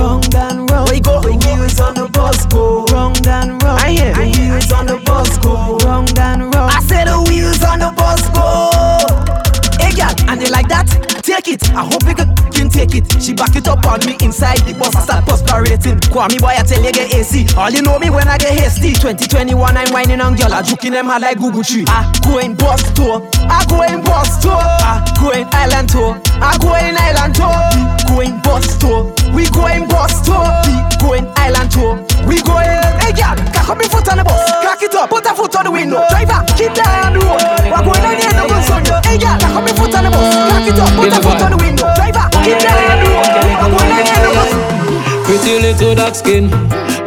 and 10.42 10.52
like 10.52 10.68
that? 10.70 10.88
Take 11.24 11.48
it. 11.48 11.70
I 11.72 11.84
hope 11.86 12.04
you 12.08 12.16
can 12.16 12.30
take 12.70 12.96
it. 12.96 13.06
She 13.22 13.34
back 13.34 13.56
it 13.56 13.68
up 13.68 13.86
on 13.86 14.00
me 14.06 14.16
inside 14.22 14.60
the 14.64 14.74
bus. 14.74 14.96
I 14.96 15.02
start 15.02 15.26
perspirating. 15.26 16.00
Kwame 16.12 16.40
boy, 16.40 16.56
I 16.56 16.64
tell 16.64 16.82
you 16.84 16.92
get 16.92 17.14
AC. 17.14 17.48
All 17.58 17.70
you 17.70 17.82
know 17.82 18.00
me 18.00 18.10
when 18.10 18.28
I 18.28 18.38
get 18.38 18.58
hasty. 18.58 18.94
2021, 18.94 19.56
I'm 19.78 19.92
whining 19.92 20.22
on 20.22 20.36
girl. 20.36 20.54
I 20.54 20.62
juking 20.62 20.92
them 20.92 21.08
hard 21.08 21.22
like 21.22 21.38
Google 21.38 21.64
tree. 21.64 21.86
I 21.88 22.08
go 22.24 22.40
in 22.40 22.56
bus 22.56 22.82
tour. 22.94 23.28
I 23.50 23.66
go 23.68 23.84
in 23.84 24.02
bus 24.04 24.42
tour. 24.42 24.56
I 24.56 25.04
go 25.20 25.32
in 25.32 25.48
island 25.52 25.90
tour. 25.90 26.20
I 26.40 26.58
go 26.58 26.74
in 26.76 26.96
island 26.96 27.36
tour. 27.36 27.60
We 27.76 28.08
go 28.08 28.22
in 28.22 28.42
bus 28.42 28.78
tour. 28.80 29.14
We 29.34 29.50
go 29.50 29.68
in 29.68 29.88
bus 29.88 30.26
tour. 30.26 30.89
We 31.00 31.08
go 31.08 31.14
in 31.14 31.26
island 31.40 31.72
tour. 31.72 31.96
We 32.28 32.44
go 32.44 32.60
in. 32.60 32.84
Hey 33.00 33.16
girl, 33.16 33.32
cock 33.56 33.72
up 33.72 33.80
your 33.80 33.88
foot 33.88 34.12
on 34.12 34.20
the 34.20 34.24
bus. 34.28 34.44
Crack 34.60 34.84
it 34.84 34.94
up. 34.96 35.10
Put 35.10 35.26
a 35.26 35.32
foot 35.32 35.56
on 35.56 35.64
the 35.64 35.72
window. 35.72 36.04
Driver, 36.12 36.44
keep 36.60 36.76
the 36.76 36.84
eye 36.84 37.08
on 37.08 37.14
the 37.16 37.24
road. 37.24 37.40
We're 37.40 37.84
going 37.88 38.04
on 38.04 38.20
here, 38.20 38.36
no 38.36 38.44
good 38.52 38.64
son. 38.68 38.84
Hey 39.08 39.16
girl, 39.16 39.40
cock 39.40 39.56
up 39.56 39.64
your 39.64 39.76
foot 39.80 39.96
on 39.96 40.04
the 40.04 40.12
bus. 40.12 40.28
Crack 40.28 40.68
it 40.68 40.76
up. 40.76 40.92
Put 41.00 41.16
a 41.16 41.20
foot 41.24 41.40
on 41.40 41.52
the 41.56 41.58
window. 41.64 41.88
Driver, 41.96 42.28
keep 42.44 42.60
the 42.60 42.68
eye 42.68 42.92
on 42.92 43.00
the 43.00 43.08
road. 43.16 43.32
We're 43.32 43.72
going 43.72 43.92
on 43.96 44.04
here, 44.04 44.20
no 44.20 44.30
good 44.36 44.48
son. 44.52 45.24
Pretty 45.24 45.54
little 45.64 45.96
dark 45.96 46.16
skin. 46.20 46.52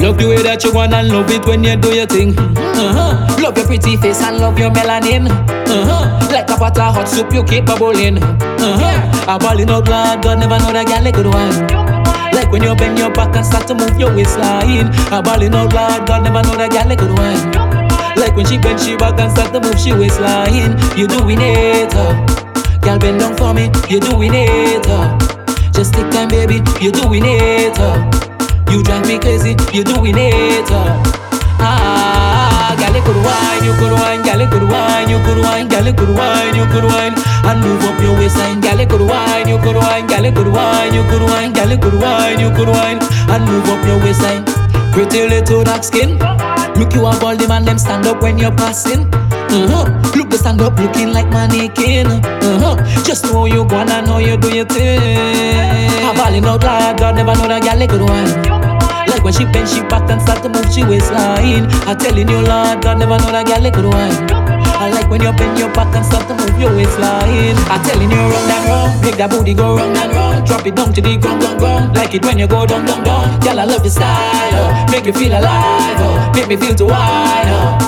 Love 0.01 0.17
the 0.17 0.25
way 0.25 0.41
that 0.41 0.65
you 0.65 0.73
want 0.73 0.95
and 0.95 1.13
love 1.13 1.29
it 1.29 1.45
when 1.45 1.63
you 1.63 1.77
do 1.77 1.93
your 1.93 2.09
thing. 2.09 2.33
Uh-huh. 2.33 3.13
Love 3.45 3.57
your 3.61 3.67
pretty 3.67 4.01
face 4.01 4.23
and 4.25 4.39
love 4.41 4.59
your 4.59 4.71
melanin. 4.71 5.29
Uh-huh. 5.29 6.33
Like 6.33 6.49
a 6.49 6.57
pot 6.57 6.81
of 6.81 6.97
hot 6.97 7.09
soup, 7.09 7.29
you 7.33 7.45
keep 7.45 7.67
bubbling. 7.67 8.17
Uh-huh. 8.17 9.29
I'm 9.29 9.39
balling 9.39 9.69
out 9.69 9.87
loud, 9.87 10.23
God 10.23 10.41
never 10.41 10.59
know 10.59 10.73
that 10.73 10.89
girl 10.89 11.05
like 11.05 11.15
good 11.15 11.27
wine. 11.29 11.82
Like 12.43 12.51
when 12.51 12.65
you 12.65 12.75
bend 12.75 12.99
your 12.99 13.09
back 13.09 13.37
and 13.37 13.47
start 13.47 13.69
to 13.69 13.75
move 13.75 13.97
your 14.01 14.13
waistline. 14.13 14.91
I'm 15.15 15.23
balling 15.23 15.55
out 15.55 15.73
loud, 15.73 16.09
God 16.09 16.25
never 16.25 16.43
know 16.43 16.59
that 16.59 16.73
girl 16.75 16.89
like 16.91 16.99
good 16.99 17.15
wine. 17.17 18.19
Like 18.19 18.35
when 18.35 18.47
she 18.47 18.59
bend 18.59 18.81
she 18.81 18.97
back 18.97 19.15
and 19.21 19.31
start 19.31 19.55
to 19.55 19.61
move 19.63 19.79
she 19.79 19.95
waistline. 19.95 20.75
You 20.99 21.07
doing 21.07 21.39
it, 21.39 21.95
uh. 21.95 22.19
Girl 22.83 22.99
bend 22.99 23.21
down 23.21 23.37
for 23.39 23.55
me, 23.55 23.71
you 23.89 24.01
doing 24.01 24.35
it, 24.35 24.83
uh. 24.91 25.07
Just 25.71 25.95
take 25.95 26.11
time, 26.11 26.35
baby, 26.35 26.59
you're 26.83 26.91
doing 26.91 27.23
it. 27.25 27.79
Uh. 27.79 28.11
You 28.75 28.83
drive 28.83 29.07
me 29.07 29.21
crazy, 29.23 29.55
you're 29.73 29.87
doing 29.87 30.19
it. 30.19 30.67
Uh. 30.67 30.99
Ah, 31.63 32.42
gal, 32.83 32.95
you 32.97 33.03
could 33.07 33.21
wine, 33.23 33.63
you 33.63 33.75
could 33.79 33.93
wine, 33.93 34.23
gal, 34.23 34.41
you 34.41 34.49
could 34.51 34.67
wine, 34.67 35.09
you 35.09 35.19
could 35.23 35.39
wine, 35.39 35.69
gal, 35.69 35.87
you 35.87 35.95
could 35.95 36.11
wine, 36.11 36.55
you 36.59 36.67
could 36.67 36.85
wine, 36.85 37.15
and 37.47 37.61
move 37.63 37.85
up 37.87 38.01
your 38.03 38.15
waistline, 38.19 38.61
gal, 38.61 38.81
you 38.81 38.87
could 38.87 39.01
wine, 39.01 39.47
you 39.49 39.59
could 39.59 39.77
wine, 39.77 40.07
gal, 40.07 40.25
you 40.25 40.33
could 40.33 40.49
wine, 40.49 40.93
you 40.93 41.05
could 41.05 41.23
wine, 41.23 41.53
gal, 41.53 41.71
you 41.71 41.79
could 41.79 41.95
wine, 41.95 42.41
you 42.41 42.51
could 42.51 42.69
wine, 42.69 42.99
and 43.31 43.45
move 43.47 43.69
up 43.69 43.87
your 43.87 43.99
waistline. 44.03 44.45
Pretty 44.93 45.27
little 45.29 45.63
dark 45.65 45.85
skin, 45.85 46.19
look 46.77 46.93
you 46.95 47.07
a 47.07 47.13
ball, 47.21 47.37
the 47.37 47.47
man 47.49 47.65
them 47.65 47.79
stand 47.79 48.07
up 48.07 48.21
when 48.21 48.37
you're 48.37 48.57
passing. 48.57 49.07
Uh-huh. 49.15 49.87
Look, 50.17 50.31
they 50.31 50.37
stand 50.37 50.61
up 50.61 50.79
looking 50.79 51.13
like 51.13 51.29
mannequin. 51.31 52.07
Uh-huh. 52.09 52.77
Just 53.05 53.25
know 53.25 53.47
you 53.47 53.65
go 53.65 53.77
and 53.77 54.07
know 54.07 54.19
you 54.19 54.37
do 54.37 54.55
your 54.55 54.67
thing. 54.67 56.03
I'm 56.05 56.17
balling 56.17 56.45
out 56.45 56.63
loud, 56.65 56.99
God 56.99 57.15
never 57.15 57.35
know 57.35 57.49
that 57.49 57.63
girl 57.63 57.79
like 57.79 57.91
good 57.91 58.03
wine. 58.03 58.72
When 59.23 59.33
she 59.33 59.45
bend, 59.47 59.69
she 59.69 59.83
back 59.87 60.11
and 60.11 60.21
start 60.21 60.43
to 60.43 60.49
move 60.49 60.67
she 60.73 60.83
waistline. 60.85 61.71
I'm 61.87 61.97
telling 61.99 62.29
you, 62.29 62.41
Lord, 62.43 62.83
God 62.83 62.99
never 62.99 63.19
know 63.19 63.31
that 63.31 63.47
girl 63.47 63.63
good 63.71 63.87
wine. 63.87 64.63
I 64.83 64.91
like 64.91 65.09
when 65.09 65.23
you 65.23 65.31
bend 65.33 65.59
your 65.59 65.71
back 65.73 65.95
and 65.95 66.05
start 66.05 66.27
to 66.27 66.35
move 66.35 66.59
your 66.59 66.75
waistline. 66.75 67.55
I'm 67.71 67.79
telling 67.87 68.11
you, 68.11 68.19
round 68.19 68.51
and 68.51 68.65
round, 68.67 68.91
make 69.03 69.17
that 69.23 69.31
booty 69.31 69.55
go 69.55 69.77
round 69.79 69.97
and 69.97 70.11
round. 70.11 70.47
Drop 70.47 70.67
it 70.67 70.75
down 70.75 70.93
to 70.93 71.01
the 71.01 71.17
ground, 71.23 71.39
ground, 71.41 71.59
ground. 71.63 71.95
Like 71.95 72.15
it 72.19 72.25
when 72.27 72.39
you 72.39 72.49
go 72.51 72.67
down, 72.67 72.83
down, 72.85 73.05
down. 73.07 73.39
Girl, 73.41 73.61
I 73.61 73.65
love 73.65 73.87
your 73.87 73.95
style, 73.95 74.59
oh. 74.59 74.91
make 74.91 75.07
you 75.07 75.15
feel 75.15 75.31
alive, 75.39 76.03
oh. 76.03 76.33
make 76.35 76.49
me 76.51 76.57
feel 76.59 76.75
to 76.75 76.85
wine. 76.91 77.47
Oh. 77.55 77.79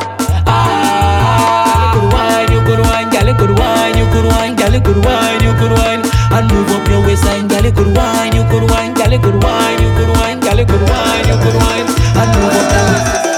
Ah, 0.47 1.90
you 1.90 1.98
could 1.98 2.15
wine, 2.15 2.48
you 2.55 2.61
could 2.62 2.81
wine, 2.86 3.09
girl, 3.11 3.27
you 3.27 3.35
could 3.35 3.52
wine, 3.59 3.94
you 3.98 4.06
could 4.15 4.27
wine, 4.31 4.55
girl, 4.55 4.70
you 4.70 4.81
could 4.86 5.01
wine, 5.02 5.43
you 5.43 5.52
could 5.59 5.74
wine, 5.74 6.02
and 6.31 6.44
move 6.47 6.70
up 6.70 6.86
your 6.86 7.02
waistline, 7.02 7.51
girl, 7.51 7.65
you 7.66 7.74
could 7.74 7.90
wine, 7.90 8.31
you 8.39 8.44
could 8.47 8.70
wine, 8.70 8.94
girl, 8.94 9.11
you 9.11 9.19
could 9.19 9.39
wine, 9.43 9.78
you 9.82 9.90
could 9.98 10.11
wine, 10.15 10.34
you 10.59 10.66
could 10.66 10.89
wine, 10.89 11.26
could 11.43 11.56
wine, 11.56 11.86
and 12.16 12.40
move 12.40 12.55
up 12.55 12.72
your 12.72 12.94
waistline. 12.94 13.34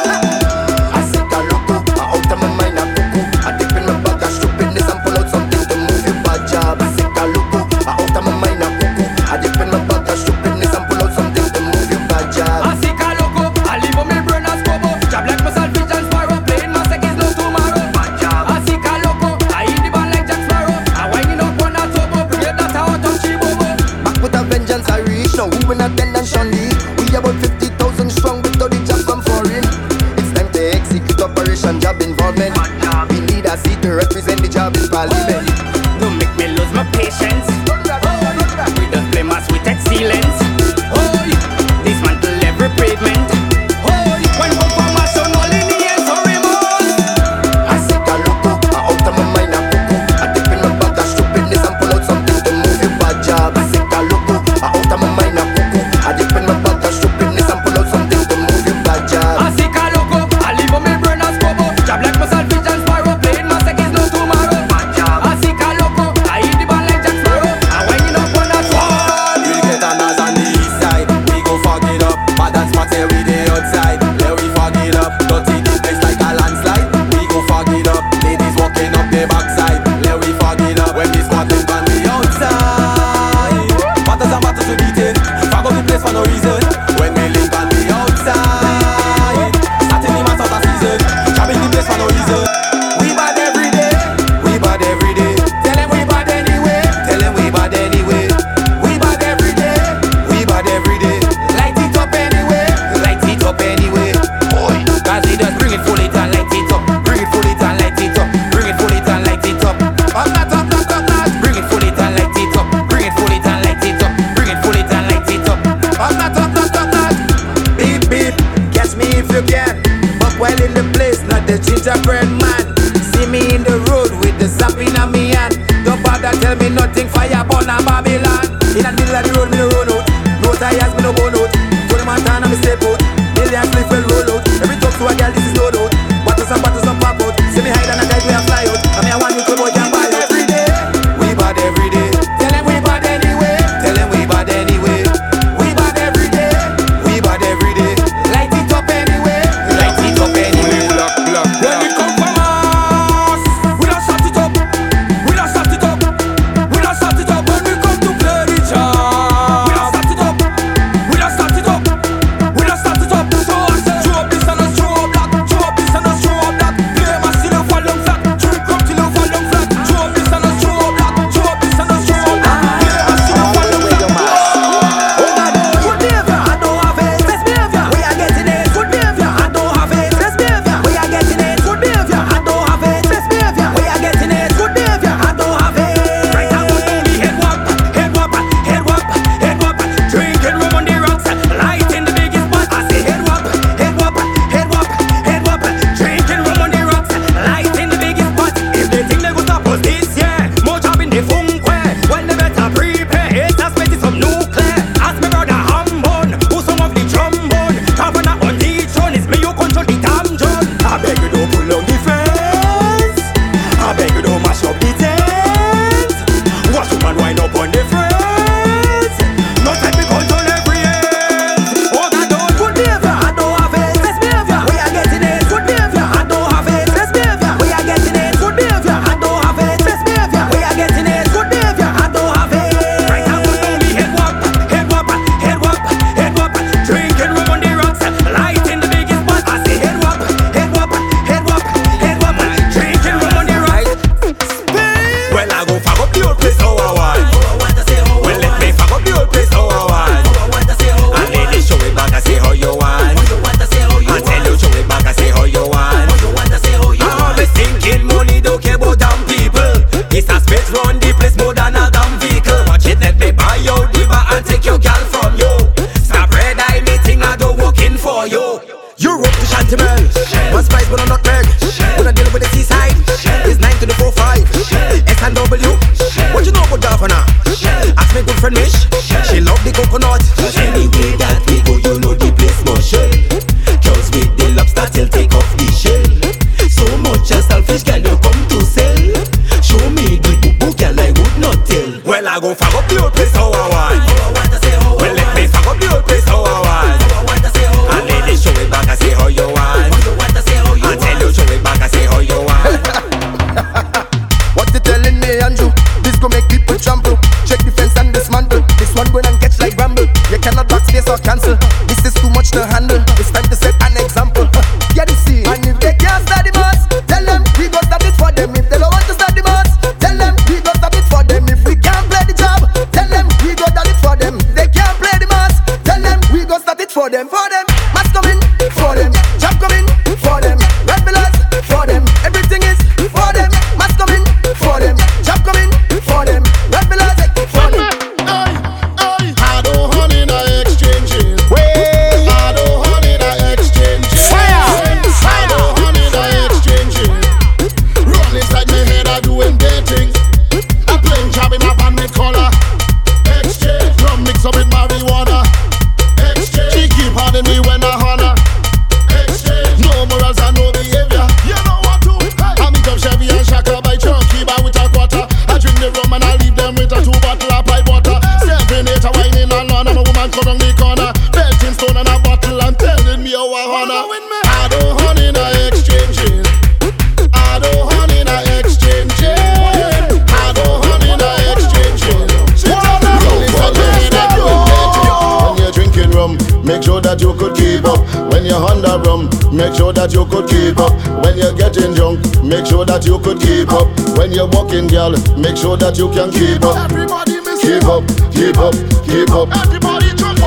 Up, 398.36 398.44
keep 398.44 398.56
up, 398.58 398.74
keep 399.04 399.30
up. 399.30 399.48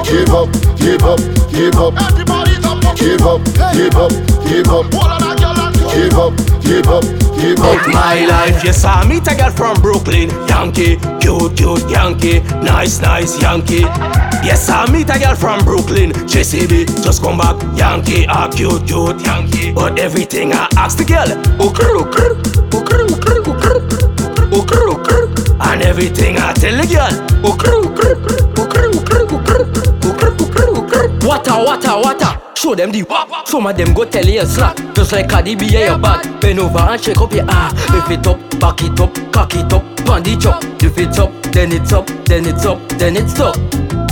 Keep 0.05 0.29
up, 0.29 0.49
keep 0.77 1.03
up, 1.03 1.19
keep 1.49 1.75
up. 1.75 1.93
Keep 2.95 3.21
up, 3.25 3.41
keep 3.65 3.95
up, 3.95 4.11
keep 4.45 4.67
up. 4.69 4.85
Keep 4.89 5.05
up, 5.07 5.41
keep 5.91 6.13
up, 6.13 6.33
keep 6.61 6.87
up. 6.87 7.03
Give 7.39 7.59
up. 7.61 7.87
My 7.87 8.25
life, 8.25 8.63
yes, 8.65 8.83
I 8.83 9.07
meet 9.07 9.25
a 9.31 9.35
girl 9.35 9.49
from 9.51 9.81
Brooklyn, 9.81 10.29
Yankee, 10.49 10.97
cute, 11.21 11.55
cute 11.55 11.89
Yankee, 11.89 12.41
nice, 12.61 12.99
nice 12.99 13.41
Yankee. 13.41 13.87
Yes, 14.43 14.69
I 14.69 14.91
meet 14.91 15.09
a 15.09 15.17
girl 15.17 15.35
from 15.35 15.63
Brooklyn, 15.63 16.11
JCB, 16.27 17.01
just 17.01 17.21
come 17.23 17.37
back, 17.37 17.55
Yankee, 17.77 18.25
a 18.27 18.49
cute, 18.49 18.85
cute 18.85 19.21
Yankee. 19.25 19.71
But 19.71 19.99
everything 19.99 20.51
I 20.53 20.67
ask 20.75 20.97
the 20.97 21.05
girl, 21.05 21.27
ukr, 21.63 21.95
ukr, 22.03 22.35
ukr, 22.75 23.07
ukr, 23.07 23.39
ukr, 23.39 23.79
ukr, 24.51 24.51
ukr, 24.51 24.88
and 25.69 25.83
everything 25.83 26.37
I 26.37 26.53
tell 26.53 26.75
the 26.75 26.87
girl. 26.87 27.13
Ukru, 27.43 27.83
ukru, 27.85 28.11
ukru, 28.57 28.89
ukru, 28.91 29.25
ukru, 29.37 29.61
ukru, 30.09 30.31
ukru, 30.43 30.65
ukru 30.81 31.27
Wata, 31.29 31.53
wata, 31.63 31.95
wata 31.95 32.41
Show 32.55 32.75
them 32.75 32.91
the 32.91 33.03
wop 33.03 33.47
Some 33.47 33.67
of 33.67 33.77
them 33.77 33.93
go 33.93 34.03
tell 34.03 34.25
you 34.25 34.45
slack 34.45 34.75
Just 34.95 35.11
like 35.11 35.29
Cardi 35.29 35.55
B, 35.55 35.67
yeah, 35.67 35.91
you're 35.91 35.99
bad. 35.99 36.41
Bend 36.41 36.59
over 36.59 36.79
and 36.79 37.01
shake 37.01 37.21
up 37.21 37.31
your 37.31 37.45
ass. 37.49 37.73
If 37.93 38.09
it 38.11 38.27
up, 38.27 38.37
back 38.59 38.81
it 38.81 38.99
up, 38.99 39.13
cock 39.31 39.55
it 39.55 39.71
up, 39.71 39.83
pound 40.05 40.25
chop. 40.41 40.55
up. 40.55 40.83
If 40.83 40.97
it's 40.97 41.19
up, 41.19 41.31
then 41.53 41.71
it's 41.71 41.93
up, 41.93 42.07
then 42.25 42.45
it's 42.45 42.65
up, 42.65 42.89
then 42.97 43.15
it's 43.15 43.39
up. 43.39 43.68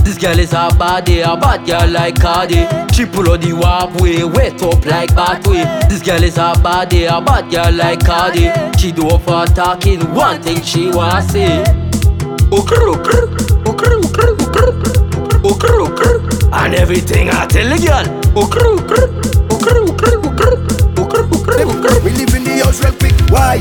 This 0.08 0.18
girl 0.18 0.40
is 0.40 0.54
a 0.54 0.70
body, 0.80 1.20
a 1.20 1.36
bad 1.36 1.68
girl 1.68 1.86
like 1.90 2.16
Cardi. 2.22 2.64
She 2.96 3.06
pull 3.06 3.30
out 3.30 3.42
the 3.42 3.52
warp 3.52 4.00
way, 4.02 4.24
wet 4.24 4.64
up 4.64 4.86
like 4.86 5.10
Batway. 5.10 5.66
This 5.90 6.02
girl 6.02 6.24
is 6.24 6.38
a 6.38 6.54
body, 6.64 7.04
a 7.04 7.20
bad 7.20 7.52
girl 7.52 7.74
like 7.74 8.06
Cardi. 8.06 8.48
She 8.80 8.94
do 8.94 9.10
up 9.10 9.24
for 9.24 9.46
talking, 9.54 10.00
one 10.16 10.42
thing 10.42 10.62
she 10.64 10.90
wanna 10.92 11.22
say. 11.24 11.62
Ukr 12.56 12.88
ukr 12.96 13.28
ukr 13.68 13.92
ukr 14.00 14.30
ukr 14.46 14.68
ukr 15.44 15.76
ukr 15.88 16.54
and 16.54 16.74
everything 16.76 17.30
I 17.30 17.46
tell 17.46 17.68
the 17.68 17.78
girl. 17.86 18.08
Ukr 18.32 18.64
ukr 18.80 19.04
ukr 19.52 19.76
ukr 19.92 20.16
ukr 20.24 20.54
ukr 20.96 21.22
ukr 21.36 21.66
ukr. 21.68 22.04
We 22.06 22.12
live 22.12 22.34
in 22.34 22.44
the 22.46 22.64
house 22.64 22.82
real 22.82 22.94
quick. 22.94 23.18
Why? 23.30 23.60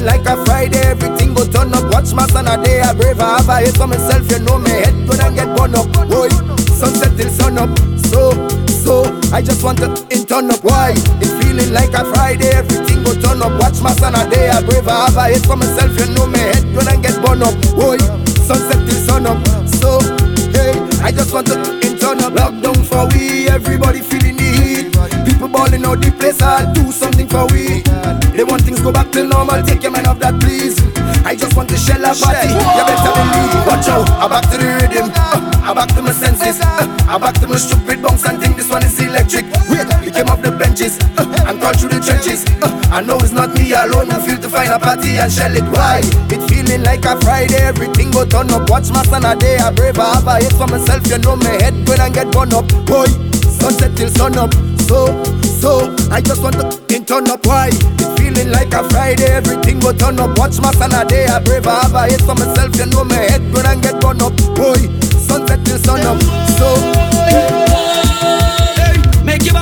Feeling 0.00 0.16
like 0.16 0.26
a 0.26 0.44
Friday. 0.46 0.78
Everything 0.78 1.34
go 1.34 1.44
turn 1.44 1.74
up. 1.74 1.92
Watch 1.92 2.14
my 2.14 2.26
son 2.28 2.46
a 2.46 2.56
day. 2.64 2.80
I 2.80 2.94
brave. 2.94 3.20
I 3.20 3.36
have 3.36 3.48
a 3.48 3.56
hate 3.56 3.76
for 3.76 3.86
myself. 3.86 4.30
You 4.30 4.38
know 4.38 4.58
me 4.58 4.70
head 4.70 4.94
gonna 5.06 5.30
get 5.34 5.54
burn 5.56 5.74
up. 5.74 5.92
Boy, 6.08 6.28
sunset 6.72 7.16
till 7.18 7.28
sun 7.28 7.58
up. 7.58 7.68
So, 8.08 8.32
so 8.66 9.04
I 9.30 9.42
just 9.42 9.62
want 9.62 9.78
to 9.78 9.90
in 10.10 10.24
turn 10.24 10.50
up. 10.50 10.64
Why? 10.64 10.94
It 10.96 11.42
feeling 11.42 11.72
like 11.74 11.92
a 11.92 12.04
Friday. 12.12 12.48
Everything 12.48 13.04
go 13.04 13.12
turn 13.20 13.42
up. 13.42 13.52
Watch 13.60 13.82
my 13.82 13.92
son 13.92 14.14
a 14.14 14.28
day. 14.30 14.48
I 14.48 14.62
brave. 14.62 14.88
I 14.88 15.04
have 15.04 15.16
a 15.16 15.24
hate 15.24 15.44
for 15.44 15.56
myself. 15.56 15.92
You 15.98 16.14
know 16.14 16.26
me 16.26 16.38
head 16.38 16.64
gonna 16.74 16.96
get 16.96 17.20
burn 17.20 17.42
up. 17.42 17.54
Boy, 17.76 17.98
sunset 18.40 18.80
till 18.88 19.00
sun 19.04 19.26
up. 19.26 19.36
So, 19.68 20.00
hey, 20.56 20.72
I 21.04 21.12
just 21.12 21.32
want 21.34 21.46
to 21.48 21.60
in 21.84 21.98
turn 21.98 22.20
up. 22.24 22.32
Lockdown 22.32 22.80
for 22.88 23.04
we. 23.12 23.48
Everybody 23.48 24.00
feeling 24.00 24.36
the 24.36 24.44
heat. 24.44 24.69
People 25.24 25.48
balling 25.48 25.84
out 25.84 26.00
the 26.00 26.10
place. 26.12 26.40
I'll 26.42 26.72
do 26.72 26.90
something 26.92 27.28
for 27.28 27.46
we. 27.52 27.82
They 28.36 28.44
want 28.44 28.62
things 28.62 28.80
go 28.80 28.92
back 28.92 29.10
to 29.12 29.24
normal. 29.24 29.62
Take 29.62 29.82
your 29.82 29.92
mind 29.92 30.06
off 30.06 30.18
that, 30.20 30.40
please. 30.40 30.78
I 31.24 31.36
just 31.36 31.56
want 31.56 31.68
to 31.70 31.76
shell 31.76 32.00
a 32.00 32.14
party. 32.14 32.48
You 32.48 32.84
better 32.88 33.12
believe. 33.12 33.66
Watch 33.66 33.88
out. 33.88 34.08
I'm 34.16 34.30
back 34.30 34.48
to 34.50 34.56
the 34.56 34.68
rhythm. 34.80 35.10
Uh, 35.14 35.66
I'm 35.66 35.76
back 35.76 35.88
to 35.94 36.02
my 36.02 36.12
senses. 36.12 36.60
Uh, 36.60 36.86
I'm 37.08 37.20
back 37.20 37.34
to 37.40 37.46
my 37.46 37.56
stupid 37.56 38.02
bounce 38.02 38.24
and 38.24 38.40
think 38.40 38.56
this 38.56 38.70
one 38.70 38.82
is 38.82 38.98
electric. 39.00 39.44
Wait, 39.68 39.86
we 40.00 40.10
came 40.10 40.28
off 40.28 40.40
the 40.40 40.52
benches 40.52 40.98
uh, 41.18 41.26
and 41.46 41.60
crawled 41.60 41.78
through 41.78 41.90
the 41.90 42.00
trenches. 42.00 42.44
I 42.90 43.02
know 43.02 43.16
it's 43.18 43.32
not 43.32 43.54
me 43.54 43.72
alone 43.72 44.10
who 44.10 44.18
feel 44.20 44.38
to 44.40 44.48
find 44.48 44.70
a 44.72 44.78
party 44.78 45.18
and 45.18 45.30
shell 45.30 45.54
it. 45.54 45.64
Why? 45.70 46.00
It 46.32 46.42
feeling 46.48 46.82
like 46.82 47.04
a 47.04 47.20
Friday. 47.20 47.60
Everything 47.60 48.10
go 48.10 48.24
turn 48.24 48.50
up. 48.50 48.70
Watch 48.70 48.90
my 48.90 49.04
son 49.04 49.24
a 49.24 49.36
day. 49.36 49.58
I 49.58 49.70
brave. 49.70 49.98
I 49.98 50.14
have 50.14 50.26
a 50.26 50.34
hate 50.40 50.56
for 50.56 50.66
myself. 50.66 51.06
You 51.06 51.18
know 51.18 51.36
my 51.36 51.54
head 51.60 51.74
when 51.88 52.00
I 52.00 52.10
get 52.10 52.32
burn 52.32 52.52
up. 52.52 52.66
Boy, 52.86 53.06
sunset 53.60 53.96
till 53.96 54.08
sun 54.10 54.38
up. 54.38 54.69
So, 54.90 55.06
so 55.62 55.70
I 56.10 56.20
just 56.20 56.42
want 56.42 56.56
to 56.56 57.04
turn 57.04 57.30
up. 57.30 57.46
Why? 57.46 57.68
It 57.70 58.18
feeling 58.18 58.50
like 58.50 58.74
a 58.74 58.82
Friday. 58.90 59.30
Everything 59.30 59.78
go 59.78 59.92
turn 59.92 60.18
up. 60.18 60.36
Watch 60.36 60.60
my 60.60 60.72
son 60.72 60.92
a 60.92 61.04
day. 61.04 61.26
I 61.26 61.38
brave. 61.38 61.64
I 61.64 61.82
have 61.82 61.94
a 61.94 62.02
hate 62.10 62.22
for 62.22 62.34
myself. 62.34 62.74
You 62.74 62.86
know 62.86 63.04
my 63.04 63.14
head 63.14 63.42
when 63.54 63.66
I 63.66 63.76
get 63.80 64.00
burn 64.00 64.20
up. 64.20 64.34
Boy, 64.58 64.80
sunset 65.14 65.64
till 65.64 65.78
sun 65.78 66.00
up. 66.10 66.20
So. 66.58 66.68
Make 69.24 69.44
your 69.44 69.54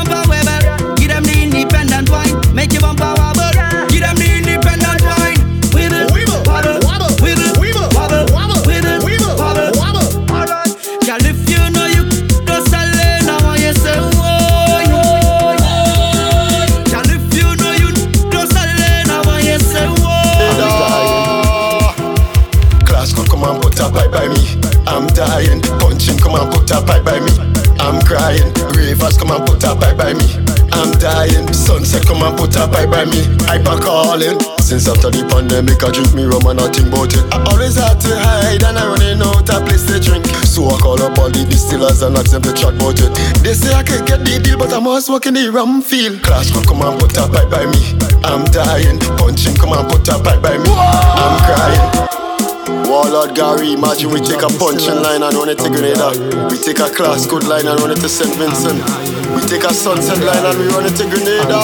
pipe 26.88 27.04
by 27.04 27.20
me. 27.20 27.32
I'm 27.78 28.00
dying. 28.08 28.48
Puncheon 28.56 29.20
come 29.20 29.30
and 29.30 29.44
put 29.44 29.62
a 29.64 29.76
pipe 29.76 29.96
by 30.00 30.14
me. 30.16 30.48
I'm 30.72 30.92
dying. 30.98 31.52
Sunset, 31.52 32.06
come 32.06 32.22
and 32.22 32.36
put 32.38 32.56
a 32.56 32.66
bye 32.66 32.86
by 32.86 33.04
me. 33.04 33.26
I 33.50 33.58
back 33.58 33.82
calling. 33.82 34.38
Since 34.62 34.88
after 34.88 35.10
the 35.10 35.26
pandemic, 35.26 35.82
I 35.82 35.90
drink 35.90 36.14
me 36.14 36.24
rum 36.24 36.46
and 36.46 36.60
nothing 36.60 36.88
about 36.88 37.10
it. 37.12 37.24
I 37.34 37.42
always 37.50 37.76
had 37.76 37.98
to 37.98 38.12
hide 38.14 38.62
and 38.62 38.78
I 38.78 38.84
running 38.86 39.20
out 39.20 39.48
a 39.48 39.58
place 39.64 39.84
to 39.90 39.98
drink. 39.98 40.26
So 40.46 40.70
I 40.70 40.78
call 40.78 41.00
up 41.02 41.18
all 41.18 41.30
the 41.30 41.44
distillers 41.44 42.02
and 42.02 42.16
ask 42.16 42.30
them 42.30 42.42
to 42.46 42.52
chat 42.52 42.78
about 42.78 43.00
it. 43.00 43.10
They 43.42 43.54
say 43.54 43.74
I 43.74 43.82
can 43.82 44.04
get 44.04 44.24
the 44.24 44.38
deal, 44.38 44.58
but 44.58 44.72
I 44.72 44.78
must 44.78 45.10
work 45.10 45.26
in 45.26 45.34
the 45.34 45.50
rum 45.50 45.82
field. 45.82 46.22
Class 46.22 46.52
come 46.52 46.82
and 46.82 47.00
put 47.00 47.16
a 47.16 47.26
bye 47.26 47.48
by 47.48 47.66
me. 47.66 47.82
I'm 48.22 48.44
dying. 48.54 49.00
Puncheon, 49.18 49.56
come 49.56 49.74
and 49.74 49.88
put 49.90 50.06
a 50.08 50.20
bye 50.22 50.38
by 50.38 50.56
me. 50.58 50.70
Crying. 50.70 51.07
Warlord 53.18 53.34
Gary, 53.34 53.72
imagine 53.72 54.10
we 54.10 54.20
take 54.20 54.42
a 54.42 54.46
Puncheon 54.46 55.02
line 55.02 55.24
and 55.24 55.34
run 55.34 55.48
it 55.48 55.58
to 55.58 55.68
Grenada. 55.68 56.14
We 56.50 56.56
take 56.56 56.78
a 56.78 56.88
class 56.88 57.26
good 57.26 57.42
line 57.48 57.66
and 57.66 57.80
run 57.80 57.90
it 57.90 57.96
to 57.96 58.08
St. 58.08 58.32
Vincent. 58.36 58.78
We 59.34 59.42
take 59.42 59.64
a 59.64 59.74
sunset 59.74 60.22
line 60.22 60.46
and 60.46 60.56
we 60.56 60.68
run 60.68 60.86
it 60.86 60.94
to 60.98 61.04
Grenada. 61.10 61.58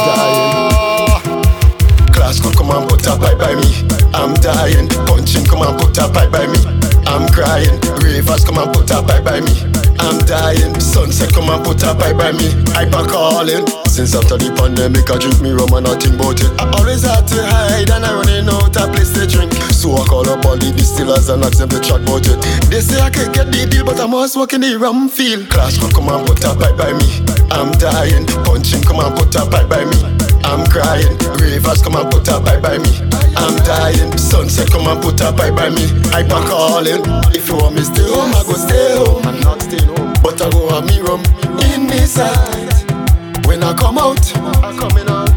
Class 2.11 2.41
could 2.41 2.57
come 2.57 2.71
and 2.71 2.89
put 2.91 3.07
a 3.07 3.15
bye 3.17 3.37
by 3.37 3.55
me. 3.55 3.87
I'm 4.13 4.35
dying. 4.35 4.89
Puncheon, 5.07 5.45
come 5.45 5.63
and 5.63 5.79
put 5.79 5.97
a 5.99 6.09
bye 6.09 6.27
by 6.27 6.49
me. 6.49 6.59
I'm 7.07 7.31
crying. 7.31 7.79
Ravers, 8.03 8.45
come 8.45 8.59
and 8.59 8.75
put 8.75 8.91
a 8.91 9.01
bye 9.01 9.21
by 9.21 9.39
me. 9.39 9.64
I'm 10.01 10.19
dying. 10.27 10.79
Sunset, 10.81 11.33
come 11.33 11.51
and 11.51 11.65
put 11.65 11.83
a 11.83 11.95
bye 11.95 12.13
by 12.13 12.33
me. 12.33 12.51
I 12.75 12.85
back 12.89 13.09
calling. 13.11 13.67
Since 13.87 14.15
after 14.15 14.37
the 14.37 14.51
pandemic, 14.59 15.07
I 15.07 15.19
drink 15.19 15.39
me 15.41 15.55
rum 15.55 15.71
and 15.73 15.87
nothing 15.87 16.19
about 16.19 16.41
it. 16.43 16.51
I 16.59 16.67
always 16.75 17.07
had 17.07 17.27
to 17.31 17.39
hide 17.47 17.91
and 17.91 18.03
I 18.03 18.11
running 18.11 18.51
out 18.51 18.75
a 18.75 18.91
place 18.91 19.15
to 19.15 19.27
drink. 19.27 19.55
So 19.71 19.95
I 19.95 20.03
call 20.07 20.27
up 20.27 20.45
all 20.45 20.59
the 20.59 20.75
distillers 20.75 21.29
and 21.31 21.45
ask 21.45 21.59
them 21.59 21.71
to 21.71 21.79
chat 21.79 22.03
about 22.03 22.27
it. 22.27 22.39
They 22.71 22.83
say 22.83 22.99
I 22.99 23.11
can 23.11 23.31
get 23.31 23.55
the 23.55 23.71
deal, 23.71 23.85
but 23.87 24.01
I 24.01 24.07
must 24.07 24.35
work 24.37 24.53
in 24.53 24.63
the 24.63 24.75
rum 24.79 25.09
field. 25.09 25.47
Could 25.47 25.95
come 25.95 26.11
and 26.11 26.27
put 26.27 26.43
a 26.43 26.59
bye 26.59 26.75
by 26.75 26.91
me. 26.91 27.07
I'm 27.55 27.71
dying. 27.79 28.27
Puncheon, 28.43 28.83
come 28.83 28.99
and 28.99 29.15
put 29.15 29.31
a 29.39 29.47
bye 29.47 29.63
by 29.63 29.87
me. 29.87 29.99
I'm 30.43 30.67
crying. 30.67 31.15
Ravers 31.39 31.81
come 31.81 31.95
and 31.95 32.11
put 32.11 32.27
a 32.27 32.43
bye 32.43 32.59
by 32.59 32.79
me. 32.83 32.91
I'm 33.39 33.55
dying. 33.63 34.11
Sunset 34.19 34.71
come 34.75 34.91
and 34.91 34.99
put 34.99 35.23
a 35.23 35.31
bye 35.31 35.55
by 35.55 35.71
me. 35.71 35.87
I 36.11 36.27
back 36.27 36.51
calling. 36.51 37.03
If 37.31 37.47
you 37.47 37.57
want 37.63 37.79
me 37.79 37.87
stay 37.87 38.03
home, 38.03 38.35
I 38.35 38.43
go 38.43 38.59
stay 38.59 38.91
home. 38.99 39.23
I'm 39.23 39.39
not 39.41 39.63
staying 39.63 39.87
home, 39.87 39.94
but 40.25 40.41
I 40.41 40.49
go 40.51 40.69
have 40.73 40.87
me 40.89 41.01
rum 41.05 41.21
in 41.69 41.85
me 41.85 42.01
sight. 42.09 42.73
When 43.45 43.63
I 43.63 43.77
come 43.77 43.99
out, 43.99 44.25
I'm 44.65 44.73
coming 44.81 45.05
out. 45.07 45.37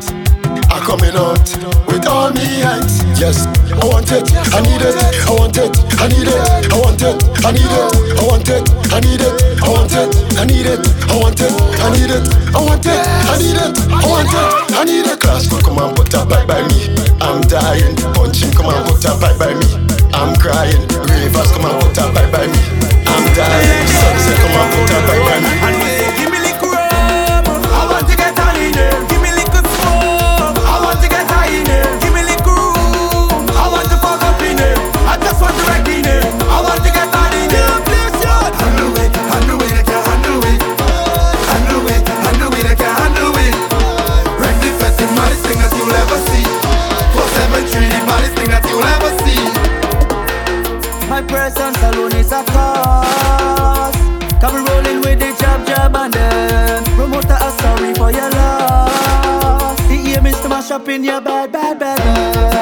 I'm 0.72 0.82
coming 0.88 1.12
out 1.12 1.44
with 1.92 2.08
all 2.08 2.32
me 2.32 2.64
height. 2.64 2.88
Yes, 3.20 3.44
I 3.68 3.84
want 3.84 4.08
it, 4.16 4.24
I 4.56 4.64
need 4.64 4.80
it, 4.80 4.96
I 4.96 5.32
want 5.36 5.58
it, 5.60 5.76
I 6.00 6.08
need 6.08 6.32
it, 6.32 6.40
I 6.72 6.78
want 6.80 7.04
it, 7.04 7.20
I 7.44 7.52
need 7.52 7.68
it, 7.68 7.92
I 8.16 8.24
want 8.24 8.48
it, 8.48 8.64
I 8.96 9.00
need 9.04 9.20
it, 9.20 9.36
I 9.60 9.68
want 9.68 9.92
it, 9.92 10.08
I 10.40 10.46
need 10.48 10.68
it, 10.72 10.80
I 11.12 11.20
want 11.20 11.42
it, 11.44 11.52
I 11.76 11.92
need 11.92 12.08
it, 12.16 12.24
I 12.56 12.64
want 12.64 12.86
it, 12.88 12.96
I 12.96 13.38
need 13.44 13.60
it, 13.60 13.76
I 13.92 14.08
want 14.08 14.32
it, 14.32 14.72
I 14.72 14.84
need 14.86 15.06
it. 15.06 15.20
Class 15.20 15.48
come 15.50 15.80
and 15.80 15.96
put 15.98 16.14
a 16.14 16.26
bye 16.26 16.46
by 16.46 16.64
me. 16.70 16.96
I'm 17.20 17.42
dying. 17.42 17.96
Puncheon, 18.16 18.56
come 18.56 18.72
and 18.72 18.88
put 18.88 19.04
a 19.04 19.20
bye 19.20 19.36
by 19.38 19.54
me. 19.54 19.87
I'm 20.18 20.36
crying. 20.36 20.82
Ravers, 21.06 21.52
come 21.52 21.66
and 21.66 21.80
put 21.80 21.98
a 22.00 22.12
bye 22.12 22.26
by 22.32 22.48
me. 22.48 22.60
I'm 23.06 23.26
dying. 23.38 23.88
Sunset, 24.02 24.38
come 24.42 24.58
and 24.58 24.74
put 24.74 24.90
a 24.90 25.00
bye 25.06 25.20
by 25.30 25.82
me 25.82 25.87
up 60.88 60.94
in 60.94 61.04
your 61.04 61.22
bed, 61.22 61.52
bad, 61.52 61.80
bad 61.80 61.98
bed. 61.98 62.57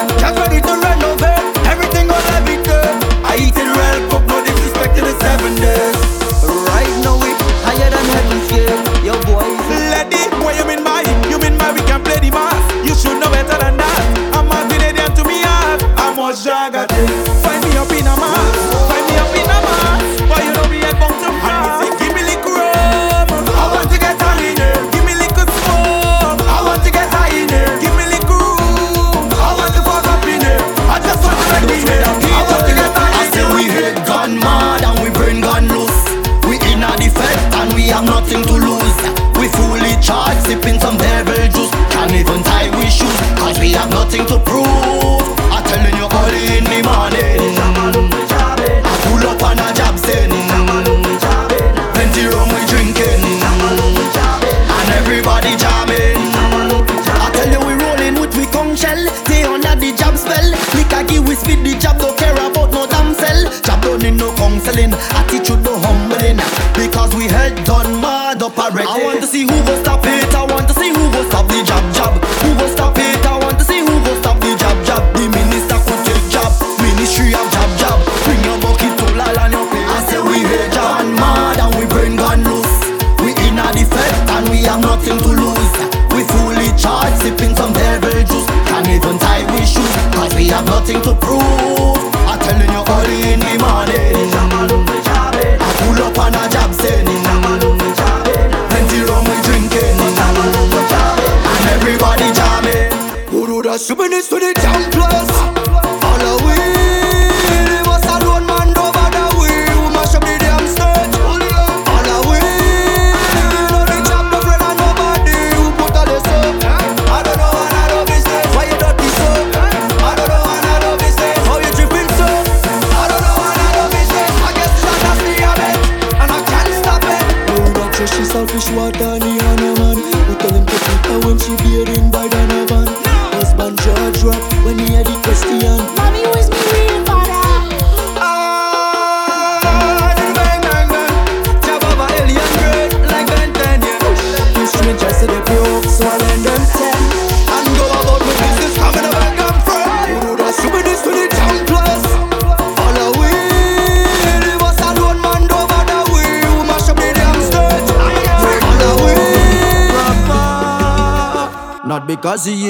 Nothing 44.16 44.38
to 44.38 44.44
prove. 44.44 44.85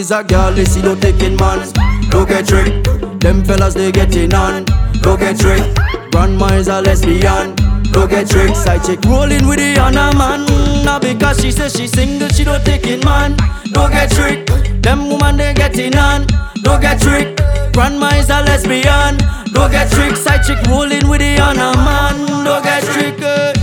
Is 0.07 0.12
a 0.12 0.23
girl, 0.23 0.53
they 0.53 0.65
see 0.65 0.83
no 0.83 0.95
taking 0.95 1.37
man. 1.37 1.66
Don't 2.11 2.28
get 2.28 2.47
tricked. 2.47 2.85
Them 3.20 3.43
fellas 3.45 3.74
they 3.74 3.91
getting 3.91 4.33
on. 4.35 4.65
Don't 5.03 5.19
get 5.19 5.37
tricked. 5.39 5.74
Grandma 6.12 6.47
is 6.55 6.69
a 6.69 6.81
lesbian. 6.81 7.57
Don't 7.91 8.09
get 8.09 8.28
tricked. 8.28 8.57
Side 8.57 8.85
chick 8.85 9.01
rolling 9.07 9.49
with 9.49 9.59
the 9.59 9.77
other 9.81 10.16
man. 10.16 10.45
Not 10.85 11.03
because 11.03 11.41
she 11.41 11.51
says 11.51 11.73
she 11.73 11.89
single, 11.89 12.28
she 12.28 12.45
don't 12.45 12.65
taking 12.65 13.01
man. 13.05 13.37
Don't 13.73 13.91
get 13.91 14.11
tricked. 14.12 14.83
Them 14.83 15.09
woman 15.09 15.39
they 15.39 15.53
getting 15.55 15.97
on. 15.97 16.27
Don't 16.62 16.81
get 16.81 17.01
tricked. 17.01 17.43
Grandma 17.73 18.11
is 18.11 18.31
a 18.31 18.43
lesbian. 18.43 19.19
Don't 19.55 19.73
get 19.73 19.91
tricked. 19.91 20.19
Side 20.19 20.45
chick 20.47 20.65
rolling 20.69 21.09
with 21.09 21.20
the 21.20 21.37
other 21.41 21.77
man. 21.83 22.45
Don't 22.45 22.62
get 22.62 22.85
tricked. 22.85 23.57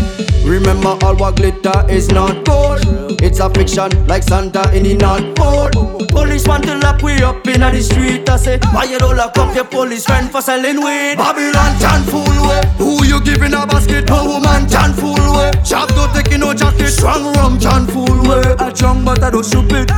Remember 0.46 0.98
all 1.04 1.16
what 1.16 1.38
glitter 1.38 1.86
is 1.90 2.10
not 2.10 2.44
gold 2.44 2.82
It's 3.24 3.40
a 3.40 3.50
fiction 3.50 3.90
like 4.08 4.24
Santa 4.24 4.70
in 4.76 4.84
the 4.84 4.96
North 4.96 5.36
Pole 5.36 5.83
Police 6.24 6.48
want 6.48 6.64
to 6.64 6.78
lock 6.78 7.02
we 7.02 7.22
up 7.22 7.46
in 7.48 7.60
the 7.60 7.82
street. 7.82 8.30
I 8.30 8.38
say, 8.38 8.58
why 8.72 8.86
you 8.86 8.98
don't 8.98 9.18
lock 9.18 9.38
up 9.38 9.54
your 9.54 9.66
police 9.66 10.06
friend 10.06 10.32
for 10.32 10.42
selling 10.42 10.78
weed? 10.78 11.18
Babylon 11.18 11.78
tan 11.84 12.02
fool 12.04 12.24
way 12.48 12.62
Who 12.78 13.04
you 13.04 13.22
giving 13.22 13.54
a 13.54 13.68
basket? 13.68 14.08
No 14.08 14.24
woman 14.24 14.66
tan 14.66 14.94
fool 14.94 15.20
way 15.36 15.52
Chop 15.66 15.90
don't 15.90 16.14
take 16.16 16.40
no 16.40 16.54
jacket. 16.54 16.92
Strong 16.92 17.36
rum 17.36 17.60
tan 17.60 17.86
fool 17.88 18.08
way 18.24 18.56
I 18.58 18.72
drunk 18.72 19.04
but 19.04 19.22
I 19.22 19.32
don't 19.32 19.44
stupid 19.44 19.90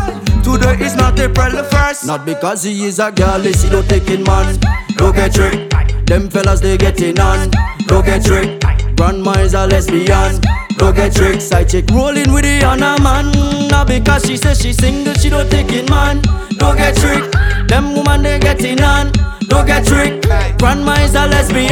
Today 0.44 0.84
is 0.84 0.96
not 0.96 1.20
April 1.20 1.52
the 1.52 1.64
first. 1.64 2.08
Not 2.08 2.26
because 2.26 2.64
he 2.64 2.86
is 2.86 2.98
a 2.98 3.12
girl, 3.12 3.40
they 3.40 3.54
see 3.54 3.70
don't 3.70 3.88
taking 3.88 4.24
man. 4.24 4.58
Don't 4.98 5.16
get 5.16 5.36
tricked 5.36 6.08
Them 6.08 6.28
fellas 6.32 6.60
they 6.60 6.76
getting 6.76 7.20
on. 7.20 7.52
Don't 7.86 8.04
get 8.04 8.26
tricked 8.26 8.66
Grandma 8.98 9.34
is 9.42 9.54
a 9.54 9.68
lesbian. 9.68 10.42
Don't 10.78 10.96
get 10.96 11.14
tricked, 11.14 11.44
side 11.44 11.70
chick 11.70 11.86
rolling 11.92 12.34
with 12.34 12.46
the 12.46 12.66
other 12.66 13.00
man. 13.04 13.55
Because 13.84 14.26
she 14.26 14.38
says 14.38 14.62
she 14.62 14.72
single, 14.72 15.14
she 15.16 15.30
don't 15.30 15.50
take 15.50 15.72
it, 15.72 15.90
man. 15.90 16.22
Don't 16.58 16.78
get 16.78 16.96
tricked. 16.96 17.36
Them 17.68 17.96
woman 17.96 18.24
they 18.24 18.40
getting 18.40 18.82
on. 18.82 19.12
Don't 19.48 19.66
get 19.66 19.86
tricked. 19.86 20.28
Grandma 20.60 20.94
is 21.04 21.16
a 21.16 21.28
lesbian. 21.28 21.70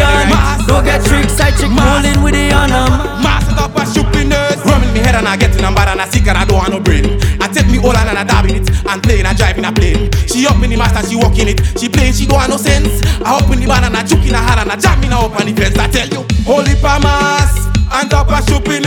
Don't 0.68 0.84
get 0.84 1.06
tricked, 1.06 1.32
side 1.32 1.54
chick 1.54 1.70
rolling 1.70 2.22
with 2.24 2.34
the 2.34 2.50
man. 2.52 3.22
Master 3.22 3.56
up 3.60 3.76
a 3.76 3.86
shopping 3.86 4.30
nurse 4.30 4.60
Rumming 4.66 4.94
me 4.94 5.00
head 5.00 5.16
and 5.16 5.28
I 5.28 5.38
get 5.38 5.56
in 5.58 5.64
a 5.64 5.72
bad 5.72 5.90
and 5.90 6.02
I 6.02 6.08
sick 6.10 6.28
and 6.28 6.38
I 6.38 6.46
don't 6.46 6.58
want 6.58 6.72
no 6.72 6.80
brain 6.80 7.20
I 7.40 7.48
take 7.48 7.68
me 7.68 7.80
all 7.80 7.96
and 7.96 8.18
I 8.18 8.24
dab 8.24 8.46
in 8.46 8.56
it 8.62 8.70
And 8.86 9.02
playing 9.02 9.26
and 9.26 9.38
driving 9.38 9.66
a 9.66 9.72
plane 9.72 10.12
She 10.28 10.46
up 10.46 10.62
in 10.64 10.70
the 10.70 10.78
master, 10.78 11.08
she 11.08 11.16
walk 11.16 11.38
in 11.40 11.48
it 11.48 11.62
She 11.80 11.90
playing, 11.90 12.14
she 12.14 12.26
don't 12.26 12.40
have 12.40 12.50
no 12.50 12.58
sense 12.58 13.02
I 13.22 13.38
up 13.40 13.50
in 13.52 13.60
the 13.60 13.68
band 13.68 13.86
and 13.86 13.96
I 13.96 14.04
juke 14.04 14.26
in 14.26 14.34
her 14.34 14.44
hand 14.44 14.60
and 14.60 14.72
I 14.72 14.76
jam 14.76 15.04
in 15.04 15.12
her 15.12 15.24
up 15.24 15.40
on 15.40 15.46
the 15.46 15.54
fence 15.54 15.78
I 15.78 15.88
tell 15.88 16.08
you 16.08 16.26
Holy 16.44 16.76
Pamas 16.82 17.63
and 17.94 18.10
top 18.10 18.30
a 18.30 18.42
shopping 18.50 18.84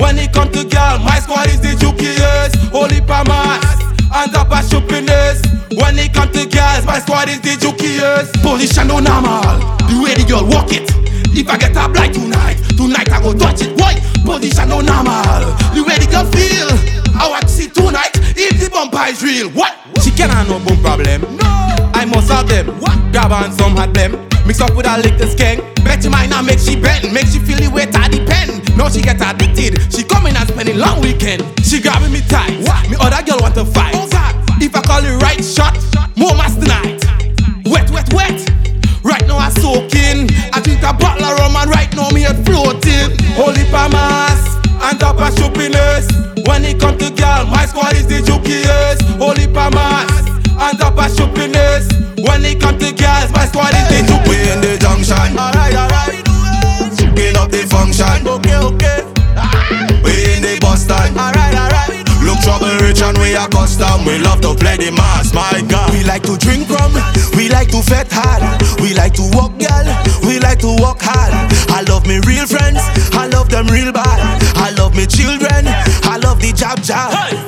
When 0.00 0.18
it 0.18 0.32
come 0.32 0.50
to 0.52 0.64
girl, 0.64 0.98
my 1.00 1.18
squad 1.20 1.48
is 1.48 1.60
the 1.60 1.72
jukiest 1.76 2.70
Holy 2.70 3.00
Pamas 3.00 3.64
and 4.14 4.34
up 4.34 4.50
a 4.52 4.62
shopping 4.62 5.08
When 5.76 5.98
it 5.98 6.12
come 6.12 6.30
to 6.32 6.44
girls, 6.46 6.84
my 6.84 7.00
squad 7.00 7.28
is 7.28 7.40
the 7.40 7.56
jukiest 7.56 8.32
Position 8.42 8.88
no 8.88 9.00
normal 9.00 9.58
The 9.88 10.00
way 10.02 10.14
the 10.14 10.24
girl 10.28 10.46
walk 10.46 10.72
it 10.72 10.86
if 11.38 11.50
I 11.50 11.58
get 11.58 11.76
a 11.76 11.86
blind 11.86 12.14
tonight, 12.14 12.56
tonight 12.78 13.12
I 13.12 13.20
go 13.20 13.36
touch 13.36 13.60
it. 13.60 13.78
Why? 13.78 14.00
Position 14.24 14.70
no 14.70 14.80
normal. 14.80 15.52
The 15.76 15.84
way 15.86 16.00
the 16.00 16.08
girl 16.08 16.24
feel, 16.32 16.72
I 17.12 17.28
want 17.28 17.42
to 17.42 17.48
see 17.50 17.68
tonight 17.68 18.16
if 18.32 18.58
the 18.58 18.70
bumper 18.70 19.04
is 19.04 19.22
real. 19.22 19.50
What? 19.50 19.76
She 20.00 20.10
can 20.10 20.30
have 20.30 20.48
no 20.48 20.58
bum 20.64 20.80
problem. 20.80 21.36
No. 21.36 21.44
I 21.92 22.06
must 22.06 22.32
have 22.32 22.48
them. 22.48 22.68
What? 22.80 22.96
Grab 23.12 23.32
on 23.32 23.52
some 23.52 23.76
hot 23.76 23.92
them. 23.92 24.12
Mix 24.46 24.62
up 24.62 24.74
with 24.74 24.86
a 24.86 24.96
lick 24.96 25.18
the 25.18 25.26
skank. 25.26 25.60
Bet 25.84 26.02
you 26.04 26.10
might 26.10 26.30
not 26.30 26.46
make 26.46 26.58
she 26.58 26.74
bend. 26.74 27.12
Make 27.12 27.26
she 27.26 27.38
feel 27.38 27.58
the 27.58 27.68
weight 27.68 27.94
of 27.94 28.10
the. 28.10 28.25
Now 28.86 28.92
she 28.92 29.02
get 29.02 29.18
addicted. 29.20 29.82
She 29.92 30.04
coming 30.04 30.36
and 30.36 30.46
spending 30.46 30.78
long 30.78 31.00
weekend. 31.00 31.42
She 31.64 31.82
grabbing 31.82 32.12
me 32.12 32.20
tight. 32.30 32.54
What? 32.62 32.88
Me 32.88 32.94
other 33.00 33.18
girl 33.26 33.42
want 33.42 33.56
to 33.56 33.64
fight. 33.64 33.98
If 34.62 34.76
I 34.76 34.80
call 34.80 35.02
it 35.02 35.20
right 35.20 35.42
shot, 35.42 35.74
more 36.14 36.30
mass 36.38 36.54
tonight. 36.54 37.02
Wet, 37.66 37.90
wet, 37.90 38.06
wet. 38.14 38.38
Right 39.02 39.26
now 39.26 39.38
I 39.38 39.50
soaking. 39.58 40.30
I 40.54 40.60
drink 40.62 40.86
a 40.86 40.94
bottle 40.94 41.26
of 41.26 41.36
rum 41.36 41.56
and 41.56 41.68
right 41.68 41.90
now 41.96 42.10
me 42.10 42.20
head 42.20 42.38
floating. 42.46 43.10
Holy 43.34 43.66
Pamas 43.74 44.54
and 44.86 45.00
top 45.00 45.18
of 45.18 45.34
shoppiness. 45.34 46.06
When 46.46 46.64
it 46.64 46.78
come 46.78 46.96
to 46.98 47.10
girl, 47.10 47.44
my 47.46 47.66
squad 47.66 47.96
is 47.96 48.06
the 48.06 48.22
jukiest. 48.22 49.02
Holy 49.18 49.50
Pamas 49.50 50.14
and 50.62 50.78
top 50.78 50.94
of 50.94 51.10
shoppiness. 51.10 51.90
When 52.22 52.44
it 52.44 52.60
come 52.60 52.78
to 52.78 52.94
girls, 52.94 53.32
my 53.34 53.46
squad 53.46 53.74
is. 53.74 54.05
The 54.05 54.05
we 63.26 63.34
are 63.34 63.48
custom. 63.48 64.04
We 64.06 64.18
love 64.18 64.40
to 64.42 64.54
play 64.54 64.76
the 64.76 64.92
mass, 64.92 65.34
my 65.34 65.62
God. 65.68 65.90
We 65.90 66.04
like 66.04 66.22
to 66.22 66.36
drink 66.38 66.70
rum, 66.70 66.94
we 67.34 67.48
like 67.48 67.68
to 67.74 67.82
fete 67.82 68.10
hard, 68.10 68.42
we 68.80 68.94
like 68.94 69.14
to 69.14 69.26
walk 69.34 69.58
girl, 69.58 69.86
we 70.22 70.38
like 70.38 70.60
to 70.60 70.70
walk 70.78 71.02
hard. 71.02 71.34
I 71.74 71.82
love 71.90 72.06
me 72.06 72.20
real 72.22 72.46
friends, 72.46 72.78
I 73.12 73.26
love 73.26 73.50
them 73.50 73.66
real 73.66 73.92
bad. 73.92 74.20
I 74.56 74.70
love 74.78 74.94
me 74.94 75.06
children, 75.06 75.66
I 76.06 76.18
love 76.22 76.40
the 76.40 76.52
jab 76.52 76.80
jab. 76.82 77.10
Hey, 77.10 77.45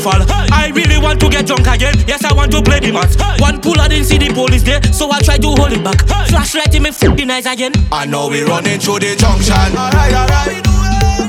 fall. 0.00 0.20
Hey, 0.20 0.48
I 0.50 0.72
really 0.74 0.98
want 0.98 1.20
to 1.20 1.28
get 1.28 1.46
drunk 1.46 1.66
again. 1.66 1.94
Yes, 2.06 2.24
I 2.24 2.32
want 2.32 2.50
to 2.52 2.62
play 2.62 2.80
the 2.80 2.92
match. 2.92 3.14
Hey, 3.20 3.36
one 3.38 3.60
pull 3.60 3.78
I 3.78 3.88
didn't 3.88 4.06
see 4.06 4.18
the 4.18 4.32
police 4.32 4.62
there, 4.62 4.82
so 4.92 5.10
I 5.10 5.20
tried 5.20 5.42
to 5.42 5.48
hold 5.48 5.72
it 5.72 5.84
back. 5.84 6.00
Hey, 6.08 6.26
flashlight 6.28 6.74
in 6.74 6.82
my 6.82 6.90
fucking 6.90 7.30
eyes 7.30 7.46
again. 7.46 7.72
I 7.92 8.06
know 8.06 8.28
we 8.28 8.42
running 8.42 8.80
through 8.80 9.00
the 9.00 9.14
junction. 9.16 9.54
Alright, 9.76 10.14
alright. 10.14 10.64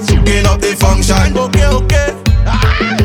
Picking 0.07 0.45
up 0.47 0.59
the 0.61 0.75
function. 0.79 1.37
Okay, 1.37 1.67
okay. 1.67 2.07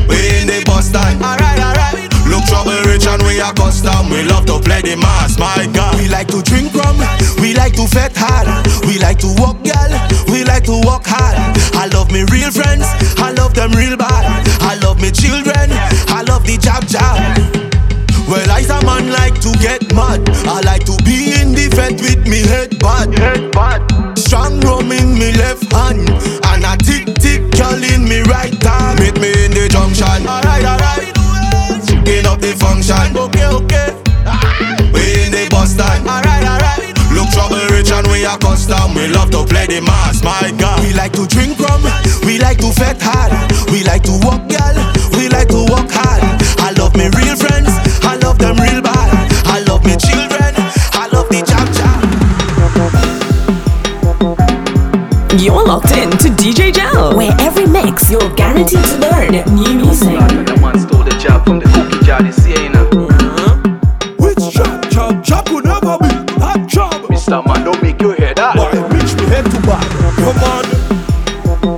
We 0.09 0.17
in 0.41 0.47
the 0.47 0.63
bus 0.65 0.89
stand. 0.89 1.23
Alright, 1.23 1.59
alright. 1.59 2.06
Trouble 2.47 2.79
rich 2.87 3.07
and 3.07 3.23
we 3.27 3.41
are 3.41 3.53
custom. 3.53 4.11
We 4.11 4.23
love 4.23 4.47
to 4.47 4.59
play 4.61 4.81
the 4.83 4.97
mass, 4.97 5.39
my 5.39 5.67
God. 5.75 5.99
We 5.99 6.09
like 6.09 6.29
to 6.29 6.43
drink 6.43 6.75
rum, 6.75 6.97
we 7.41 7.55
like 7.55 7.75
to 7.75 7.87
fete 7.87 8.17
hard, 8.17 8.47
we 8.87 8.99
like 8.99 9.19
to 9.21 9.31
walk 9.39 9.59
girl, 9.67 9.93
we 10.31 10.45
like 10.45 10.65
to 10.65 10.81
walk 10.85 11.07
hard. 11.07 11.37
I 11.75 11.87
love 11.93 12.11
me 12.11 12.25
real 12.31 12.51
friends, 12.51 12.87
I 13.19 13.33
love 13.33 13.55
them 13.55 13.73
real 13.73 13.97
bad. 13.97 14.25
I 14.63 14.79
love 14.83 15.01
me 15.01 15.11
children, 15.11 15.71
I 16.09 16.23
love 16.27 16.47
the 16.47 16.57
jab 16.59 16.87
jab. 16.87 17.19
Well, 18.29 18.51
I's 18.51 18.71
a 18.71 18.83
man 18.85 19.13
like 19.13 19.41
to 19.43 19.53
get 19.63 19.83
mad. 19.95 20.29
I 20.47 20.61
like 20.63 20.85
to 20.87 20.97
be 21.05 21.39
in 21.41 21.53
the 21.53 21.69
vet 21.71 22.01
with 22.01 22.27
me 22.27 22.43
head 22.43 22.79
bad. 22.81 23.17
Head 23.19 23.53
bad. 23.53 24.19
Strong 24.19 24.61
rum 24.63 24.91
in 24.91 25.15
me 25.15 25.31
left 25.33 25.71
hand 25.73 26.11
and 26.11 26.65
a 26.67 26.75
tick 26.83 27.15
tick 27.23 27.43
girl 27.55 27.79
in 27.79 28.03
me 28.03 28.23
right 28.23 28.61
hand. 28.63 28.99
Meet 28.99 29.21
me 29.21 29.31
in 29.45 29.53
the 29.53 29.69
junction. 29.71 30.27
Alright, 30.27 30.65
alright. 30.65 31.16
Picking 32.37 32.37
up 32.37 32.41
the 32.41 32.53
function. 32.65 33.17
Okay, 33.17 33.47
okay. 33.47 33.89
We 34.93 35.25
in 35.25 35.33
the 35.33 35.49
bus 35.51 35.73
stand. 35.73 36.07
Alright, 36.07 36.45
alright. 36.45 36.93
Look 37.13 37.31
trouble 37.31 37.65
rich 37.71 37.91
and 37.91 38.07
we 38.09 38.25
are 38.25 38.39
custom. 38.39 38.95
We 38.95 39.09
love 39.09 39.31
to 39.31 39.45
play 39.45 39.67
the 39.67 39.81
mass, 39.81 40.23
my 40.23 40.53
God. 40.59 40.81
We 40.85 40.93
like 40.93 41.13
to 41.13 41.27
drink 41.27 41.59
rum, 41.59 41.83
we 42.25 42.39
like 42.39 42.59
to 42.59 42.73
fete 42.73 43.01
hard, 43.01 43.33
we 43.73 43.85
like 43.85 44.03
to 44.05 44.13
walk 44.23 44.49
girl, 44.49 44.77
we 45.17 45.29
like 45.29 45.49
to 45.49 45.65
walk 45.69 45.89
hard. 45.91 46.23
I 46.61 46.73
love 46.77 46.95
me 46.97 47.09
real 47.17 47.37
friends, 47.37 47.71
I 48.05 48.17
love 48.21 48.39
them 48.39 48.57
real 48.57 48.83
bad. 48.83 49.11
I 49.47 49.61
love 49.65 49.85
me 49.85 49.97
children, 49.97 50.53
I 50.93 51.09
love 51.13 51.29
the 51.33 51.41
jab 51.41 51.69
jab. 51.73 52.05
You're 55.41 55.65
locked 55.65 55.93
in 55.93 56.11
to 56.11 56.29
DJ 56.37 56.73
Gel, 56.75 57.17
where 57.17 57.35
every 57.41 57.67
mix 57.67 58.11
you're 58.11 58.35
guaranteed 58.35 58.85
to 58.85 58.99
learn 58.99 59.33
new 59.55 59.75
music. 59.75 60.21
Come 70.27 70.39
on. 70.39 70.65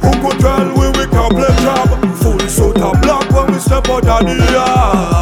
Who 0.01 0.11
could 0.23 0.41
tell 0.41 0.69
we 0.73 0.89
we 0.97 1.07
can 1.07 1.29
play 1.29 1.55
job? 1.63 2.17
Full 2.17 2.41
suit 2.49 2.79
of 2.79 2.99
black 3.03 3.31
when 3.31 3.53
we 3.53 3.59
step 3.59 3.87
out 3.91 4.07
of 4.07 4.25
the 4.25 4.51
yard. 4.51 5.18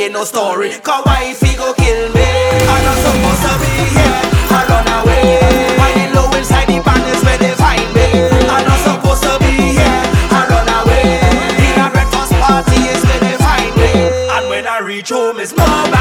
ain't 0.00 0.12
no 0.14 0.24
story. 0.24 0.70
Cause 0.80 1.04
he 1.40 1.56
go 1.56 1.74
kill 1.74 2.08
me. 2.14 2.24
I'm 2.72 2.84
not 2.84 2.96
supposed 3.04 3.42
to 3.44 3.52
be 3.60 3.72
here. 3.92 4.16
I 4.48 4.64
run 4.68 4.88
away. 4.98 5.76
Hiding 5.76 6.14
low 6.14 6.30
inside 6.38 6.66
the 6.68 6.80
palace 6.80 7.22
where 7.24 7.38
they 7.38 7.52
find 7.54 7.84
me. 7.94 8.08
I'm 8.48 8.64
not 8.66 8.80
supposed 8.80 9.22
to 9.24 9.38
be 9.40 9.76
here. 9.76 10.02
I 10.32 10.46
run 10.48 10.68
away. 10.80 11.20
In 11.68 11.80
a 11.80 11.90
breakfast 11.90 12.32
party 12.32 12.80
is 12.88 13.04
where 13.04 13.20
they 13.20 13.36
find 13.36 13.74
me. 13.76 13.92
And 14.36 14.48
when 14.48 14.66
I 14.66 14.78
reach 14.80 15.10
home, 15.10 15.38
it's 15.38 15.54
mobile. 15.54 15.99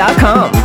And 0.00 0.59